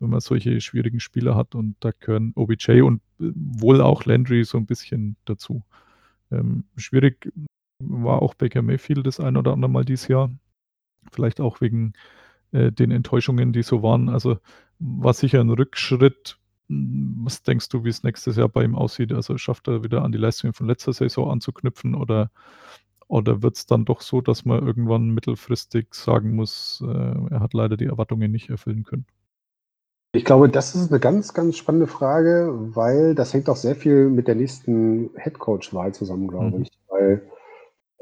wenn 0.00 0.08
man 0.08 0.20
solche 0.20 0.58
schwierigen 0.62 1.00
Spieler 1.00 1.36
hat 1.36 1.54
und 1.54 1.76
da 1.80 1.90
gehören 1.90 2.32
OBJ 2.34 2.80
und 2.80 3.02
äh, 3.20 3.30
wohl 3.34 3.82
auch 3.82 4.06
Landry 4.06 4.42
so 4.44 4.56
ein 4.56 4.64
bisschen 4.64 5.16
dazu. 5.26 5.62
Ähm, 6.32 6.64
schwierig 6.76 7.30
war 7.78 8.22
auch 8.22 8.32
Baker 8.32 8.62
Mayfield 8.62 9.06
das 9.06 9.20
ein 9.20 9.36
oder 9.36 9.52
andere 9.52 9.70
Mal 9.70 9.84
dieses 9.84 10.08
Jahr. 10.08 10.30
Vielleicht 11.12 11.38
auch 11.38 11.60
wegen 11.60 11.92
äh, 12.52 12.72
den 12.72 12.92
Enttäuschungen, 12.92 13.52
die 13.52 13.62
so 13.62 13.82
waren. 13.82 14.08
Also 14.08 14.38
war 14.78 15.12
sicher 15.12 15.42
ein 15.42 15.50
Rückschritt. 15.50 16.38
Was 16.68 17.42
denkst 17.42 17.68
du, 17.68 17.84
wie 17.84 17.90
es 17.90 18.02
nächstes 18.02 18.36
Jahr 18.36 18.48
bei 18.48 18.64
ihm 18.64 18.76
aussieht? 18.76 19.12
Also 19.12 19.36
schafft 19.36 19.68
er 19.68 19.84
wieder 19.84 20.02
an 20.02 20.12
die 20.12 20.18
Leistungen 20.18 20.54
von 20.54 20.66
letzter 20.66 20.94
Saison 20.94 21.30
anzuknüpfen 21.30 21.94
oder, 21.94 22.30
oder 23.08 23.42
wird 23.42 23.56
es 23.56 23.66
dann 23.66 23.84
doch 23.84 24.00
so, 24.00 24.20
dass 24.20 24.44
man 24.44 24.66
irgendwann 24.66 25.10
mittelfristig 25.10 25.94
sagen 25.94 26.34
muss, 26.34 26.82
äh, 26.86 26.86
er 27.30 27.40
hat 27.40 27.54
leider 27.54 27.76
die 27.76 27.86
Erwartungen 27.86 28.32
nicht 28.32 28.50
erfüllen 28.50 28.84
können? 28.84 29.06
Ich 30.12 30.24
glaube, 30.24 30.48
das 30.48 30.74
ist 30.74 30.90
eine 30.90 30.98
ganz, 30.98 31.34
ganz 31.34 31.56
spannende 31.56 31.86
Frage, 31.86 32.50
weil 32.74 33.14
das 33.14 33.34
hängt 33.34 33.48
auch 33.50 33.56
sehr 33.56 33.76
viel 33.76 34.08
mit 34.08 34.28
der 34.28 34.34
nächsten 34.34 35.10
Headcoach-Wahl 35.16 35.92
zusammen, 35.94 36.26
glaube 36.28 36.56
Mhm. 36.56 36.62
ich. 36.62 36.70
Weil 36.88 37.22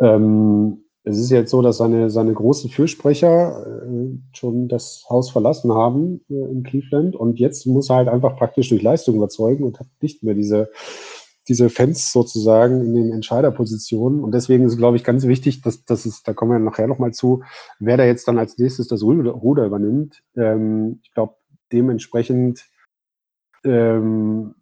ähm, 0.00 0.84
es 1.04 1.18
ist 1.18 1.30
jetzt 1.30 1.50
so, 1.50 1.62
dass 1.62 1.78
seine, 1.78 2.10
seine 2.10 2.32
großen 2.32 2.70
Fürsprecher 2.70 3.66
äh, 3.86 4.18
schon 4.32 4.68
das 4.68 5.04
Haus 5.10 5.30
verlassen 5.30 5.72
haben 5.72 6.20
äh, 6.30 6.34
in 6.34 6.62
Cleveland 6.62 7.16
und 7.16 7.38
jetzt 7.40 7.66
muss 7.66 7.90
er 7.90 7.96
halt 7.96 8.08
einfach 8.08 8.36
praktisch 8.36 8.70
durch 8.70 8.82
Leistung 8.82 9.16
überzeugen 9.16 9.64
und 9.64 9.80
hat 9.80 9.88
nicht 10.00 10.22
mehr 10.22 10.34
diese, 10.34 10.70
diese 11.48 11.68
Fans 11.70 12.12
sozusagen 12.12 12.80
in 12.80 12.94
den 12.94 13.12
Entscheiderpositionen. 13.12 14.24
Und 14.24 14.32
deswegen 14.32 14.64
ist, 14.64 14.78
glaube 14.78 14.96
ich, 14.96 15.04
ganz 15.04 15.26
wichtig, 15.26 15.60
dass, 15.62 15.84
dass 15.84 16.06
es, 16.06 16.22
da 16.22 16.32
kommen 16.32 16.52
wir 16.52 16.58
nachher 16.58 16.86
nochmal 16.86 17.12
zu, 17.12 17.42
wer 17.78 17.96
da 17.96 18.04
jetzt 18.04 18.26
dann 18.28 18.38
als 18.38 18.58
nächstes 18.58 18.88
das 18.88 19.02
Ruder 19.02 19.66
übernimmt. 19.66 20.22
Ähm, 20.36 21.00
ich 21.02 21.12
glaube, 21.12 21.36
dementsprechend 21.72 22.64
ähm, 23.64 24.54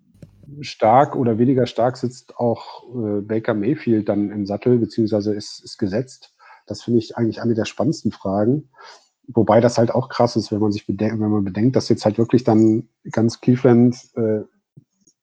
stark 0.61 1.17
oder 1.17 1.39
weniger 1.39 1.67
stark 1.67 1.97
sitzt 1.97 2.37
auch 2.37 2.85
äh, 2.95 3.21
Baker 3.21 3.55
Mayfield 3.55 4.09
dann 4.09 4.31
im 4.31 4.47
Sattel, 4.47 4.79
beziehungsweise 4.79 5.35
ist, 5.35 5.63
ist 5.65 5.79
gesetzt. 5.79 6.35
Das 6.67 6.83
finde 6.83 6.99
ich 6.99 7.17
eigentlich 7.17 7.41
eine 7.41 7.55
der 7.55 7.65
spannendsten 7.65 8.13
Fragen. 8.13 8.71
Wobei 9.29 9.61
das 9.61 9.79
halt 9.79 9.93
auch 9.93 10.09
krass 10.09 10.37
ist, 10.37 10.51
wenn 10.51 10.61
man 10.61 10.73
sich 10.73 10.87
bedenkt, 10.87 11.21
wenn 11.21 11.31
man 11.31 11.45
bedenkt, 11.45 11.77
dass 11.77 11.89
jetzt 11.89 12.05
halt 12.05 12.19
wirklich 12.19 12.45
dann 12.45 12.89
ganz 13.11 13.41
Cleveland, 13.41 13.97
äh, 14.17 14.41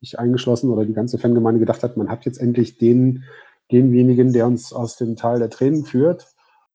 ich 0.02 0.20
eingeschlossen 0.20 0.70
oder 0.70 0.86
die 0.86 0.94
ganze 0.94 1.18
Fangemeinde 1.18 1.60
gedacht 1.60 1.84
hat, 1.84 1.98
man 1.98 2.10
hat 2.10 2.26
jetzt 2.26 2.40
endlich 2.40 2.78
den, 2.78 3.24
denjenigen, 3.72 4.34
der 4.34 4.48
uns 4.48 4.74
aus 4.74 4.96
dem 4.98 5.16
Tal 5.16 5.40
der 5.40 5.50
Tränen 5.50 5.86
führt. 5.86 6.28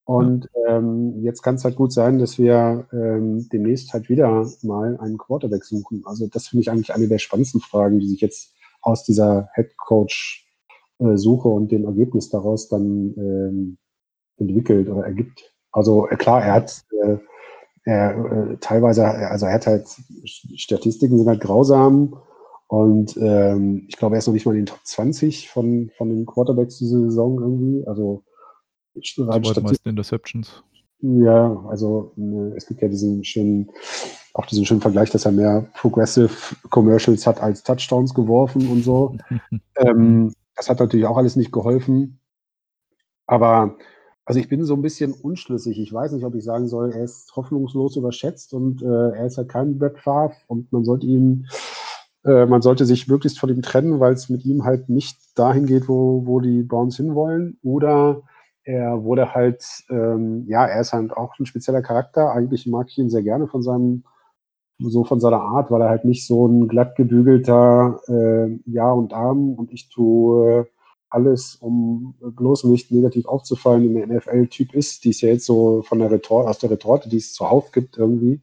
Und 0.05 0.51
ähm, 0.69 1.23
jetzt 1.23 1.43
kann 1.43 1.55
es 1.55 1.65
halt 1.65 1.77
gut 1.77 1.93
sein, 1.93 2.19
dass 2.19 2.39
wir 2.39 2.87
ähm, 2.93 3.49
demnächst 3.51 3.95
halt 3.95 4.11
wieder 4.11 4.47
mal 4.63 4.99
einen 4.99 5.17
Quarterback 5.17 5.65
suchen. 5.65 6.03
Also 6.05 6.27
das 6.27 6.49
finde 6.49 6.61
ich 6.61 6.71
eigentlich 6.71 6.93
eine 6.95 7.09
der 7.09 7.19
spannendsten 7.19 7.63
Fragen, 7.63 8.01
die 8.01 8.09
sich 8.09 8.21
jetzt 8.21 8.53
aus 8.83 9.05
dieser 9.05 9.49
Headcoach-Suche 9.55 11.49
und 11.49 11.73
dem 11.73 11.87
Ergebnis 11.87 12.29
daraus 12.29 12.69
dann 12.69 13.15
ähm, 13.17 13.79
entwickelt 14.37 14.91
oder 14.91 15.07
ergibt. 15.07 15.55
Also 15.73 16.07
äh, 16.09 16.17
klar, 16.17 16.43
er 16.45 16.53
hat 16.53 16.85
äh, 17.03 17.17
er, 17.85 18.17
äh, 18.17 18.57
teilweise, 18.61 19.07
also 19.07 19.47
er 19.47 19.55
hat 19.55 19.67
halt 19.67 19.89
Statistiken 20.25 21.19
sind 21.19 21.29
halt 21.29 21.41
grausam 21.41 22.17
und 22.69 23.17
ähm, 23.19 23.87
ich 23.89 23.97
glaube, 23.97 24.17
er 24.17 24.19
ist 24.19 24.27
noch 24.27 24.35
nicht 24.35 24.47
mal 24.47 24.53
in 24.53 24.63
den 24.63 24.67
Top 24.67 24.81
20 24.85 25.51
von, 25.51 25.91
von 25.97 26.09
den 26.09 26.27
Quarterbacks 26.27 26.79
diese 26.79 27.01
Saison 27.01 27.41
irgendwie. 27.41 27.87
Also 27.87 28.25
rein 29.19 29.45
Statistik- 29.45 29.87
Interceptions. 29.87 30.63
ja, 31.01 31.65
also 31.69 32.15
äh, 32.17 32.57
es 32.57 32.67
gibt 32.67 32.81
ja 32.81 32.89
diesen 32.89 33.25
schönen, 33.25 33.71
auch 34.33 34.47
diesen 34.47 34.65
schönen 34.65 34.81
Vergleich, 34.81 35.11
dass 35.11 35.27
er 35.27 35.33
mehr 35.33 35.67
Progressive 35.75 36.31
Commercials 36.71 37.27
hat 37.27 37.41
als 37.41 37.63
Touchdowns 37.63 38.15
geworfen 38.15 38.69
und 38.69 38.83
so. 38.83 39.17
Ähm, 39.77 40.29
das 40.29 40.67
das 40.67 40.69
hat 40.71 40.79
natürlich 40.79 41.07
auch 41.07 41.17
alles 41.17 41.35
nicht 41.35 41.51
geholfen. 41.51 42.21
Aber 43.27 43.77
also 44.25 44.41
ich 44.41 44.49
bin 44.49 44.65
so 44.65 44.75
ein 44.75 44.83
bisschen 44.83 45.13
unschlüssig. 45.13 45.79
Ich 45.79 45.93
weiß 45.93 46.13
nicht, 46.13 46.25
ob 46.25 46.35
ich 46.35 46.45
sagen 46.45 46.69
soll, 46.69 46.93
er 46.93 47.05
ist 47.05 47.35
hoffnungslos 47.37 47.97
überschätzt 47.97 48.55
und 48.55 48.83
äh, 48.83 48.87
er 49.11 49.27
ist 49.27 49.37
halt 49.37 49.49
kein 49.49 49.79
Brett 49.79 49.99
Favre 49.99 50.37
und 50.47 50.73
man 50.73 50.85
sollte 50.85 51.07
ihn, 51.07 51.47
äh, 52.25 52.47
man 52.47 52.63
sollte 52.63 52.87
sich 52.87 53.09
möglichst 53.09 53.39
von 53.39 53.51
ihm 53.51 53.63
trennen, 53.63 54.01
weil 54.01 54.15
es 54.15 54.29
mit 54.29 54.45
ihm 54.45 54.65
halt 54.65 54.89
nicht 54.89 55.19
dahin 55.35 55.67
geht, 55.67 55.89
wo, 55.89 56.27
wo 56.27 56.41
die 56.41 56.63
Browns 56.63 56.97
hinwollen. 56.97 57.59
Oder 57.63 58.23
er 58.65 59.05
wurde 59.05 59.35
halt, 59.35 59.65
ähm, 59.91 60.45
ja, 60.49 60.67
er 60.67 60.81
ist 60.81 60.93
halt 60.93 61.13
auch 61.13 61.39
ein 61.39 61.47
spezieller 61.47 61.83
Charakter. 61.83 62.33
Eigentlich 62.33 62.67
mag 62.67 62.89
ich 62.89 62.99
ihn 62.99 63.11
sehr 63.11 63.23
gerne 63.23 63.47
von 63.47 63.63
seinem, 63.63 64.05
so 64.79 65.05
von 65.05 65.21
seiner 65.21 65.41
Art, 65.41 65.71
weil 65.71 65.83
er 65.83 65.91
halt 65.91 66.05
nicht 66.05 66.27
so 66.27 66.47
ein 66.47 66.69
glatt 66.69 66.97
gebügelter 66.97 68.01
äh, 68.09 68.59
Ja 68.67 68.91
und 68.93 69.13
Arm 69.13 69.55
und 69.55 69.73
ich 69.73 69.89
tue 69.91 70.67
alles, 71.11 71.57
um 71.57 72.15
bloß 72.21 72.65
nicht 72.65 72.91
negativ 72.91 73.27
aufzufallen, 73.27 73.85
in 73.85 73.95
der 73.95 74.19
NFL-Typ 74.19 74.75
ist, 74.75 75.05
die 75.05 75.11
es 75.11 75.21
ja 75.21 75.29
jetzt 75.29 75.47
so 75.47 75.83
von 75.83 76.01
der 76.01 76.11
Retorte, 76.11 76.49
aus 76.49 76.59
der 76.59 76.71
Retorte, 76.71 77.09
die 77.09 77.19
es 77.19 77.33
zuhauf 77.33 77.71
gibt 77.71 77.97
irgendwie. 77.99 78.41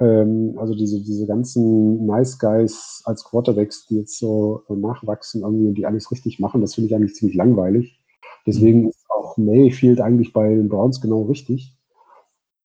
Ähm, 0.00 0.54
also 0.58 0.74
diese, 0.74 1.00
diese 1.02 1.26
ganzen 1.26 2.06
Nice 2.06 2.38
Guys 2.38 3.02
als 3.04 3.24
Quarterbacks, 3.24 3.86
die 3.86 3.98
jetzt 3.98 4.18
so 4.18 4.62
äh, 4.68 4.74
nachwachsen 4.74 5.42
irgendwie 5.42 5.68
und 5.68 5.74
die 5.74 5.86
alles 5.86 6.10
richtig 6.10 6.38
machen, 6.38 6.60
das 6.60 6.74
finde 6.74 6.88
ich 6.88 6.94
eigentlich 6.94 7.14
ziemlich 7.14 7.36
langweilig. 7.36 8.00
Deswegen 8.46 8.88
ist 8.88 9.04
auch 9.08 9.36
Mayfield 9.36 10.00
eigentlich 10.00 10.32
bei 10.32 10.48
den 10.48 10.68
Browns 10.68 11.00
genau 11.00 11.22
richtig. 11.22 11.76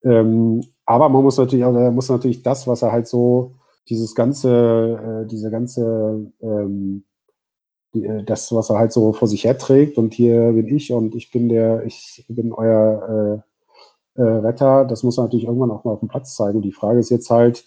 Ähm, 0.04 0.64
aber 0.86 1.10
man 1.10 1.24
muss 1.24 1.38
natürlich, 1.38 1.66
also 1.66 1.80
er 1.80 1.92
muss 1.92 2.10
natürlich 2.10 2.44
das, 2.44 2.66
was 2.68 2.82
er 2.82 2.92
halt 2.92 3.08
so, 3.08 3.56
dieses 3.90 4.16
ganze, 4.16 5.24
äh, 5.24 5.28
diese 5.28 5.50
ganze 5.50 6.32
ähm, 6.42 7.04
äh, 7.94 8.24
das, 8.24 8.52
was 8.54 8.70
er 8.70 8.80
halt 8.80 8.92
so 8.92 9.14
vor 9.14 9.28
sich 9.28 9.44
herträgt. 9.46 9.98
Und 9.98 10.14
hier 10.14 10.52
bin 10.52 10.68
ich 10.68 10.92
und 10.92 11.16
ich 11.16 11.32
bin 11.32 11.50
der, 11.50 11.86
ich 11.86 12.26
bin 12.28 12.52
euer 12.54 13.44
äh, 14.18 14.22
äh, 14.22 14.38
Retter. 14.38 14.86
Das 14.86 15.04
muss 15.04 15.18
er 15.18 15.24
natürlich 15.24 15.46
irgendwann 15.46 15.72
auch 15.72 15.84
mal 15.84 15.92
auf 15.92 16.00
dem 16.00 16.10
Platz 16.10 16.36
zeigen. 16.36 16.62
Die 16.62 16.72
Frage 16.72 17.00
ist 17.00 17.10
jetzt 17.10 17.30
halt, 17.30 17.66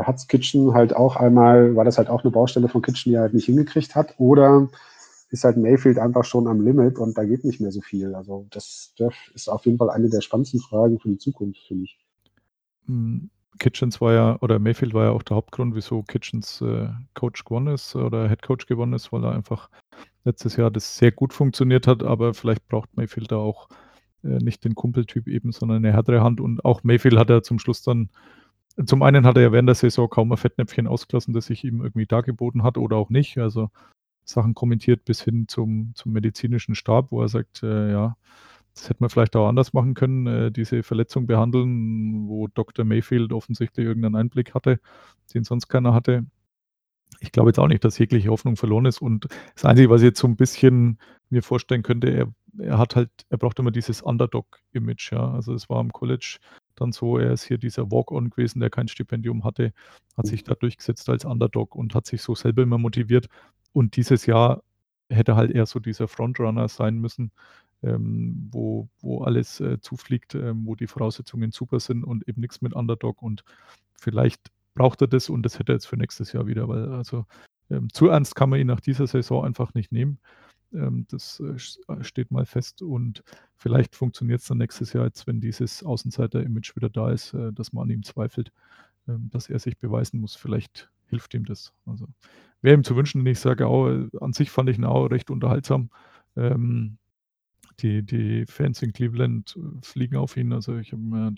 hat 0.00 0.28
Kitchen 0.28 0.74
halt 0.74 0.94
auch 0.94 1.16
einmal, 1.16 1.74
war 1.74 1.84
das 1.84 1.98
halt 1.98 2.08
auch 2.08 2.22
eine 2.22 2.30
Baustelle 2.30 2.68
von 2.68 2.82
Kitchen, 2.82 3.10
die 3.10 3.16
er 3.16 3.22
halt 3.22 3.34
nicht 3.34 3.46
hingekriegt 3.46 3.94
hat, 3.94 4.14
oder 4.18 4.68
ist 5.30 5.42
halt 5.42 5.56
Mayfield 5.56 5.98
einfach 5.98 6.24
schon 6.24 6.46
am 6.46 6.60
Limit 6.60 6.98
und 6.98 7.18
da 7.18 7.24
geht 7.24 7.44
nicht 7.44 7.60
mehr 7.60 7.72
so 7.72 7.80
viel. 7.80 8.14
Also 8.14 8.46
das, 8.50 8.94
das 8.96 9.12
ist 9.34 9.48
auf 9.48 9.66
jeden 9.66 9.76
Fall 9.76 9.90
eine 9.90 10.08
der 10.08 10.20
spannendsten 10.20 10.60
Fragen 10.60 11.00
für 11.00 11.08
die 11.08 11.18
Zukunft, 11.18 11.60
finde 11.66 11.84
ich. 11.84 11.98
Hm, 12.86 13.28
Kitchens 13.58 14.00
war 14.00 14.12
ja, 14.12 14.38
oder 14.40 14.60
Mayfield 14.60 14.94
war 14.94 15.06
ja 15.06 15.10
auch 15.10 15.24
der 15.24 15.36
Hauptgrund, 15.36 15.74
wieso 15.74 16.04
Kitchens 16.04 16.60
äh, 16.60 16.88
Coach 17.14 17.44
gewonnen 17.44 17.74
ist 17.74 17.96
oder 17.96 18.28
Head 18.28 18.42
Coach 18.42 18.66
gewonnen 18.66 18.92
ist, 18.92 19.10
weil 19.12 19.24
er 19.24 19.32
einfach 19.32 19.68
letztes 20.24 20.54
Jahr 20.54 20.70
das 20.70 20.96
sehr 20.96 21.10
gut 21.10 21.32
funktioniert 21.32 21.88
hat, 21.88 22.04
aber 22.04 22.32
vielleicht 22.32 22.68
braucht 22.68 22.96
Mayfield 22.96 23.32
da 23.32 23.36
auch 23.38 23.68
äh, 23.68 23.74
nicht 24.26 24.64
den 24.64 24.74
Kumpeltyp 24.74 25.28
eben, 25.28 25.52
sondern 25.52 25.78
eine 25.78 25.92
härtere 25.92 26.22
Hand 26.22 26.40
und 26.40 26.64
auch 26.64 26.82
Mayfield 26.84 27.18
hat 27.18 27.30
er 27.30 27.42
zum 27.42 27.58
Schluss 27.58 27.82
dann, 27.82 28.10
zum 28.84 29.02
einen 29.02 29.24
hat 29.24 29.36
er 29.36 29.42
ja 29.42 29.52
während 29.52 29.68
der 29.68 29.74
Saison 29.74 30.08
kaum 30.08 30.32
ein 30.32 30.36
Fettnäpfchen 30.38 30.86
ausgelassen, 30.86 31.32
das 31.34 31.46
sich 31.46 31.64
ihm 31.64 31.80
irgendwie 31.80 32.06
dargeboten 32.06 32.62
hat 32.62 32.78
oder 32.78 32.96
auch 32.96 33.10
nicht, 33.10 33.38
also 33.38 33.70
Sachen 34.24 34.54
kommentiert 34.54 35.04
bis 35.04 35.22
hin 35.22 35.46
zum, 35.48 35.92
zum 35.94 36.12
medizinischen 36.12 36.74
Stab, 36.74 37.12
wo 37.12 37.22
er 37.22 37.28
sagt, 37.28 37.62
äh, 37.62 37.90
ja, 37.92 38.16
das 38.74 38.90
hätte 38.90 39.02
man 39.02 39.10
vielleicht 39.10 39.34
auch 39.36 39.48
anders 39.48 39.72
machen 39.72 39.94
können, 39.94 40.26
äh, 40.26 40.52
diese 40.52 40.82
Verletzung 40.82 41.26
behandeln, 41.26 42.28
wo 42.28 42.46
Dr. 42.48 42.84
Mayfield 42.84 43.32
offensichtlich 43.32 43.86
irgendeinen 43.86 44.16
Einblick 44.16 44.54
hatte, 44.54 44.80
den 45.32 45.44
sonst 45.44 45.68
keiner 45.68 45.94
hatte. 45.94 46.26
Ich 47.20 47.32
glaube 47.32 47.50
jetzt 47.50 47.58
auch 47.58 47.68
nicht, 47.68 47.84
dass 47.84 47.98
jegliche 47.98 48.30
Hoffnung 48.30 48.56
verloren 48.56 48.86
ist. 48.86 49.00
Und 49.00 49.26
das 49.54 49.64
Einzige, 49.64 49.90
was 49.90 50.02
ich 50.02 50.06
jetzt 50.06 50.20
so 50.20 50.28
ein 50.28 50.36
bisschen 50.36 50.98
mir 51.30 51.42
vorstellen 51.42 51.82
könnte, 51.82 52.08
er, 52.08 52.32
er 52.58 52.78
hat 52.78 52.96
halt, 52.96 53.10
er 53.28 53.38
braucht 53.38 53.58
immer 53.58 53.70
dieses 53.70 54.02
Underdog-Image, 54.02 55.12
ja. 55.12 55.32
Also 55.32 55.54
es 55.54 55.68
war 55.68 55.78
am 55.78 55.92
College 55.92 56.38
dann 56.74 56.92
so, 56.92 57.18
er 57.18 57.32
ist 57.32 57.44
hier 57.44 57.58
dieser 57.58 57.90
Walk-on 57.90 58.30
gewesen, 58.30 58.60
der 58.60 58.70
kein 58.70 58.88
Stipendium 58.88 59.44
hatte, 59.44 59.72
hat 60.16 60.26
sich 60.26 60.44
da 60.44 60.54
durchgesetzt 60.54 61.08
als 61.08 61.24
Underdog 61.24 61.74
und 61.74 61.94
hat 61.94 62.06
sich 62.06 62.22
so 62.22 62.34
selber 62.34 62.62
immer 62.62 62.78
motiviert. 62.78 63.28
Und 63.72 63.96
dieses 63.96 64.26
Jahr 64.26 64.62
hätte 65.08 65.36
halt 65.36 65.50
eher 65.50 65.66
so 65.66 65.78
dieser 65.80 66.08
Frontrunner 66.08 66.68
sein 66.68 66.98
müssen, 66.98 67.32
ähm, 67.82 68.48
wo, 68.50 68.88
wo 69.00 69.22
alles 69.22 69.60
äh, 69.60 69.80
zufliegt, 69.80 70.34
ähm, 70.34 70.66
wo 70.66 70.74
die 70.74 70.86
Voraussetzungen 70.86 71.50
super 71.50 71.80
sind 71.80 72.04
und 72.04 72.26
eben 72.28 72.40
nichts 72.40 72.60
mit 72.60 72.74
Underdog. 72.74 73.22
Und 73.22 73.44
vielleicht 73.94 74.50
braucht 74.76 75.00
er 75.00 75.08
das 75.08 75.28
und 75.28 75.42
das 75.42 75.58
hätte 75.58 75.72
er 75.72 75.76
jetzt 75.76 75.86
für 75.86 75.96
nächstes 75.96 76.32
Jahr 76.32 76.46
wieder, 76.46 76.68
weil 76.68 76.92
also 76.92 77.26
ähm, 77.70 77.92
zu 77.92 78.08
ernst 78.08 78.36
kann 78.36 78.50
man 78.50 78.60
ihn 78.60 78.68
nach 78.68 78.80
dieser 78.80 79.08
Saison 79.08 79.44
einfach 79.44 79.74
nicht 79.74 79.90
nehmen. 79.90 80.18
Ähm, 80.72 81.06
das 81.10 81.40
äh, 81.40 81.92
äh, 81.92 82.04
steht 82.04 82.30
mal 82.30 82.46
fest 82.46 82.82
und 82.82 83.24
vielleicht 83.56 83.96
funktioniert 83.96 84.40
es 84.40 84.46
dann 84.46 84.58
nächstes 84.58 84.92
Jahr 84.92 85.06
jetzt, 85.06 85.26
wenn 85.26 85.40
dieses 85.40 85.82
Außenseiter-Image 85.82 86.76
wieder 86.76 86.90
da 86.90 87.10
ist, 87.10 87.34
äh, 87.34 87.52
dass 87.52 87.72
man 87.72 87.84
an 87.84 87.90
ihm 87.90 88.02
zweifelt, 88.04 88.52
ähm, 89.08 89.30
dass 89.32 89.48
er 89.48 89.58
sich 89.58 89.78
beweisen 89.78 90.20
muss. 90.20 90.36
Vielleicht 90.36 90.90
hilft 91.08 91.34
ihm 91.34 91.44
das. 91.44 91.72
Also 91.86 92.06
wäre 92.62 92.76
ihm 92.76 92.84
zu 92.84 92.96
wünschen, 92.96 93.26
ich 93.26 93.40
sage 93.40 93.66
auch, 93.66 93.88
äh, 93.88 94.08
an 94.20 94.32
sich 94.32 94.50
fand 94.50 94.68
ich 94.68 94.78
ihn 94.78 94.84
auch 94.84 95.06
recht 95.06 95.30
unterhaltsam. 95.30 95.90
Ähm, 96.36 96.98
die, 97.80 98.02
die 98.02 98.46
Fans 98.46 98.82
in 98.82 98.92
Cleveland 98.92 99.56
äh, 99.56 99.82
fliegen 99.82 100.16
auf 100.16 100.36
ihn. 100.36 100.52
Also 100.52 100.76
ich 100.76 100.92
habe 100.92 101.02
mir 101.02 101.34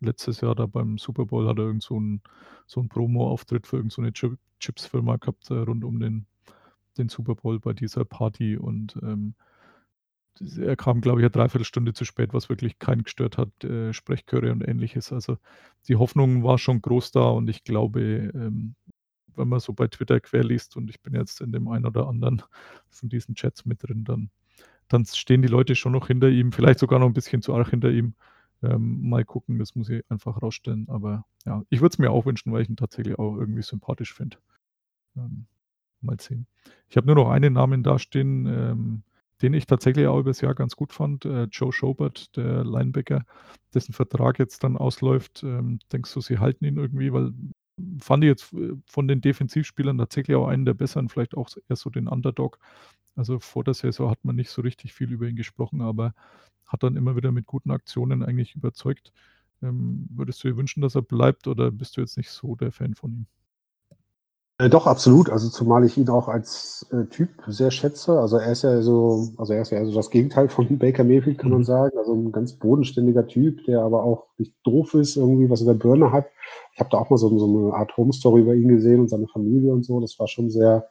letztes 0.00 0.40
Jahr 0.40 0.54
da 0.54 0.66
beim 0.66 0.98
Super 0.98 1.26
Bowl 1.26 1.48
hat 1.48 1.58
er 1.58 1.64
irgend 1.64 1.82
so 1.82 1.98
ein, 1.98 2.22
so 2.66 2.82
Promo-Auftritt 2.82 3.66
für 3.66 3.76
irgendeine 3.76 4.12
so 4.14 4.34
Chips-Firma 4.58 5.16
gehabt, 5.16 5.50
äh, 5.50 5.54
rund 5.54 5.84
um 5.84 6.00
den, 6.00 6.26
den 6.98 7.08
Super 7.08 7.34
Bowl 7.34 7.60
bei 7.60 7.72
dieser 7.72 8.04
Party 8.04 8.56
und 8.56 8.96
ähm, 9.02 9.34
er 10.58 10.76
kam, 10.76 11.00
glaube 11.02 11.20
ich, 11.20 11.24
eine 11.24 11.30
Dreiviertelstunde 11.30 11.92
zu 11.92 12.04
spät, 12.04 12.32
was 12.32 12.48
wirklich 12.48 12.78
keinen 12.78 13.02
gestört 13.02 13.36
hat, 13.36 13.62
äh, 13.62 13.92
Sprechchöre 13.92 14.52
und 14.52 14.66
ähnliches. 14.66 15.12
Also 15.12 15.36
die 15.86 15.96
Hoffnung 15.96 16.44
war 16.44 16.56
schon 16.56 16.80
groß 16.80 17.12
da 17.12 17.28
und 17.28 17.48
ich 17.50 17.62
glaube, 17.62 18.00
ähm, 18.34 18.74
wenn 19.36 19.48
man 19.48 19.60
so 19.60 19.72
bei 19.74 19.86
Twitter 19.88 20.18
querliest 20.20 20.76
und 20.76 20.88
ich 20.88 21.00
bin 21.02 21.14
jetzt 21.14 21.40
in 21.40 21.52
dem 21.52 21.68
einen 21.68 21.86
oder 21.86 22.08
anderen 22.08 22.42
von 22.88 23.08
diesen 23.08 23.34
Chats 23.34 23.66
mit 23.66 23.82
drin, 23.82 24.04
dann 24.04 24.30
dann 24.90 25.06
stehen 25.06 25.40
die 25.40 25.48
Leute 25.48 25.76
schon 25.76 25.92
noch 25.92 26.08
hinter 26.08 26.28
ihm, 26.28 26.52
vielleicht 26.52 26.80
sogar 26.80 26.98
noch 26.98 27.06
ein 27.06 27.14
bisschen 27.14 27.42
zu 27.42 27.54
arg 27.54 27.70
hinter 27.70 27.90
ihm. 27.90 28.14
Ähm, 28.62 29.08
mal 29.08 29.24
gucken, 29.24 29.58
das 29.58 29.74
muss 29.74 29.88
ich 29.88 30.04
einfach 30.10 30.42
rausstellen. 30.42 30.88
Aber 30.88 31.24
ja, 31.46 31.62
ich 31.70 31.80
würde 31.80 31.92
es 31.94 31.98
mir 31.98 32.10
auch 32.10 32.26
wünschen, 32.26 32.52
weil 32.52 32.62
ich 32.62 32.68
ihn 32.68 32.76
tatsächlich 32.76 33.18
auch 33.18 33.36
irgendwie 33.36 33.62
sympathisch 33.62 34.14
finde. 34.14 34.36
Ähm, 35.16 35.46
mal 36.00 36.20
sehen. 36.20 36.46
Ich 36.88 36.96
habe 36.96 37.06
nur 37.06 37.16
noch 37.16 37.30
einen 37.30 37.54
Namen 37.54 37.82
dastehen, 37.82 38.46
ähm, 38.46 39.02
den 39.42 39.54
ich 39.54 39.66
tatsächlich 39.66 40.06
auch 40.06 40.20
übers 40.20 40.40
Jahr 40.40 40.54
ganz 40.54 40.76
gut 40.76 40.92
fand. 40.92 41.24
Äh, 41.24 41.44
Joe 41.44 41.72
Schobert, 41.72 42.36
der 42.36 42.64
Linebacker, 42.64 43.24
dessen 43.74 43.92
Vertrag 43.92 44.38
jetzt 44.38 44.62
dann 44.64 44.76
ausläuft. 44.76 45.42
Ähm, 45.42 45.78
denkst 45.92 46.12
du, 46.12 46.20
sie 46.20 46.38
halten 46.38 46.64
ihn 46.64 46.76
irgendwie? 46.76 47.12
Weil 47.12 47.32
fand 48.00 48.24
ich 48.24 48.28
jetzt 48.28 48.52
äh, 48.52 48.72
von 48.86 49.08
den 49.08 49.20
Defensivspielern 49.20 49.98
tatsächlich 49.98 50.36
auch 50.36 50.48
einen 50.48 50.64
der 50.64 50.74
besseren, 50.74 51.08
vielleicht 51.08 51.36
auch 51.36 51.48
eher 51.68 51.76
so 51.76 51.90
den 51.90 52.08
Underdog. 52.08 52.58
Also 53.16 53.38
vor 53.38 53.64
der 53.64 53.74
Saison 53.74 54.10
hat 54.10 54.24
man 54.24 54.36
nicht 54.36 54.50
so 54.50 54.62
richtig 54.62 54.92
viel 54.92 55.12
über 55.12 55.26
ihn 55.26 55.36
gesprochen, 55.36 55.82
aber 55.82 56.14
hat 56.66 56.82
dann 56.82 56.96
immer 56.96 57.16
wieder 57.16 57.32
mit 57.32 57.46
guten 57.46 57.70
Aktionen 57.70 58.22
eigentlich 58.22 58.54
überzeugt. 58.54 59.12
Ähm, 59.62 60.08
würdest 60.10 60.42
du 60.42 60.48
dir 60.48 60.56
wünschen, 60.56 60.80
dass 60.80 60.94
er 60.94 61.02
bleibt 61.02 61.46
oder 61.46 61.70
bist 61.70 61.96
du 61.96 62.00
jetzt 62.00 62.16
nicht 62.16 62.30
so 62.30 62.54
der 62.54 62.72
Fan 62.72 62.94
von 62.94 63.12
ihm? 63.12 63.26
Äh, 64.60 64.68
doch, 64.68 64.86
absolut. 64.86 65.30
Also 65.30 65.48
zumal 65.48 65.84
ich 65.86 65.96
ihn 65.96 66.10
auch 66.10 66.28
als 66.28 66.86
äh, 66.92 67.06
Typ 67.06 67.30
sehr 67.46 67.70
schätze. 67.70 68.20
Also 68.20 68.36
er 68.36 68.52
ist 68.52 68.62
ja 68.62 68.82
so, 68.82 69.30
also 69.38 69.54
er 69.54 69.62
ist 69.62 69.70
ja 69.70 69.82
so 69.86 69.94
das 69.94 70.10
Gegenteil 70.10 70.50
von 70.50 70.66
Baker 70.78 71.02
Mayfield, 71.02 71.38
kann 71.38 71.50
man 71.50 71.60
mhm. 71.60 71.64
sagen. 71.64 71.96
Also 71.96 72.12
ein 72.12 72.30
ganz 72.30 72.52
bodenständiger 72.52 73.26
Typ, 73.26 73.64
der 73.64 73.80
aber 73.80 74.04
auch 74.04 74.26
nicht 74.36 74.54
doof 74.64 74.92
ist, 74.94 75.16
irgendwie, 75.16 75.48
was 75.48 75.62
er 75.62 75.68
der 75.68 75.80
Birne 75.80 76.12
hat. 76.12 76.26
Ich 76.74 76.80
habe 76.80 76.90
da 76.90 76.98
auch 76.98 77.08
mal 77.08 77.16
so, 77.16 77.38
so 77.38 77.46
eine 77.46 77.74
Art 77.74 77.96
Home-Story 77.96 78.42
über 78.42 78.54
ihn 78.54 78.68
gesehen 78.68 79.00
und 79.00 79.08
seine 79.08 79.28
Familie 79.28 79.72
und 79.72 79.84
so. 79.84 79.98
Das 79.98 80.18
war 80.18 80.28
schon 80.28 80.50
sehr, 80.50 80.90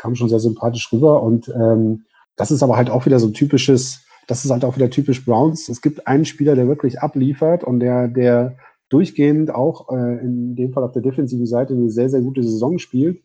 kam 0.00 0.14
schon 0.14 0.30
sehr 0.30 0.40
sympathisch 0.40 0.90
rüber. 0.92 1.22
Und 1.22 1.48
ähm, 1.48 2.04
das 2.36 2.50
ist 2.50 2.62
aber 2.62 2.76
halt 2.76 2.88
auch 2.90 3.04
wieder 3.04 3.20
so 3.20 3.26
ein 3.26 3.34
typisches, 3.34 4.04
das 4.26 4.44
ist 4.44 4.50
halt 4.50 4.64
auch 4.64 4.76
wieder 4.76 4.90
typisch 4.90 5.24
Browns. 5.24 5.68
Es 5.68 5.82
gibt 5.82 6.06
einen 6.06 6.24
Spieler, 6.24 6.56
der 6.56 6.68
wirklich 6.68 7.00
abliefert 7.00 7.64
und 7.64 7.80
der, 7.80 8.08
der 8.08 8.56
durchgehend 8.88 9.54
auch 9.54 9.90
äh, 9.90 10.18
in 10.20 10.56
dem 10.56 10.72
Fall 10.72 10.84
auf 10.84 10.92
der 10.92 11.02
defensiven 11.02 11.46
Seite 11.46 11.74
eine 11.74 11.90
sehr, 11.90 12.08
sehr 12.08 12.22
gute 12.22 12.42
Saison 12.42 12.78
spielt. 12.78 13.22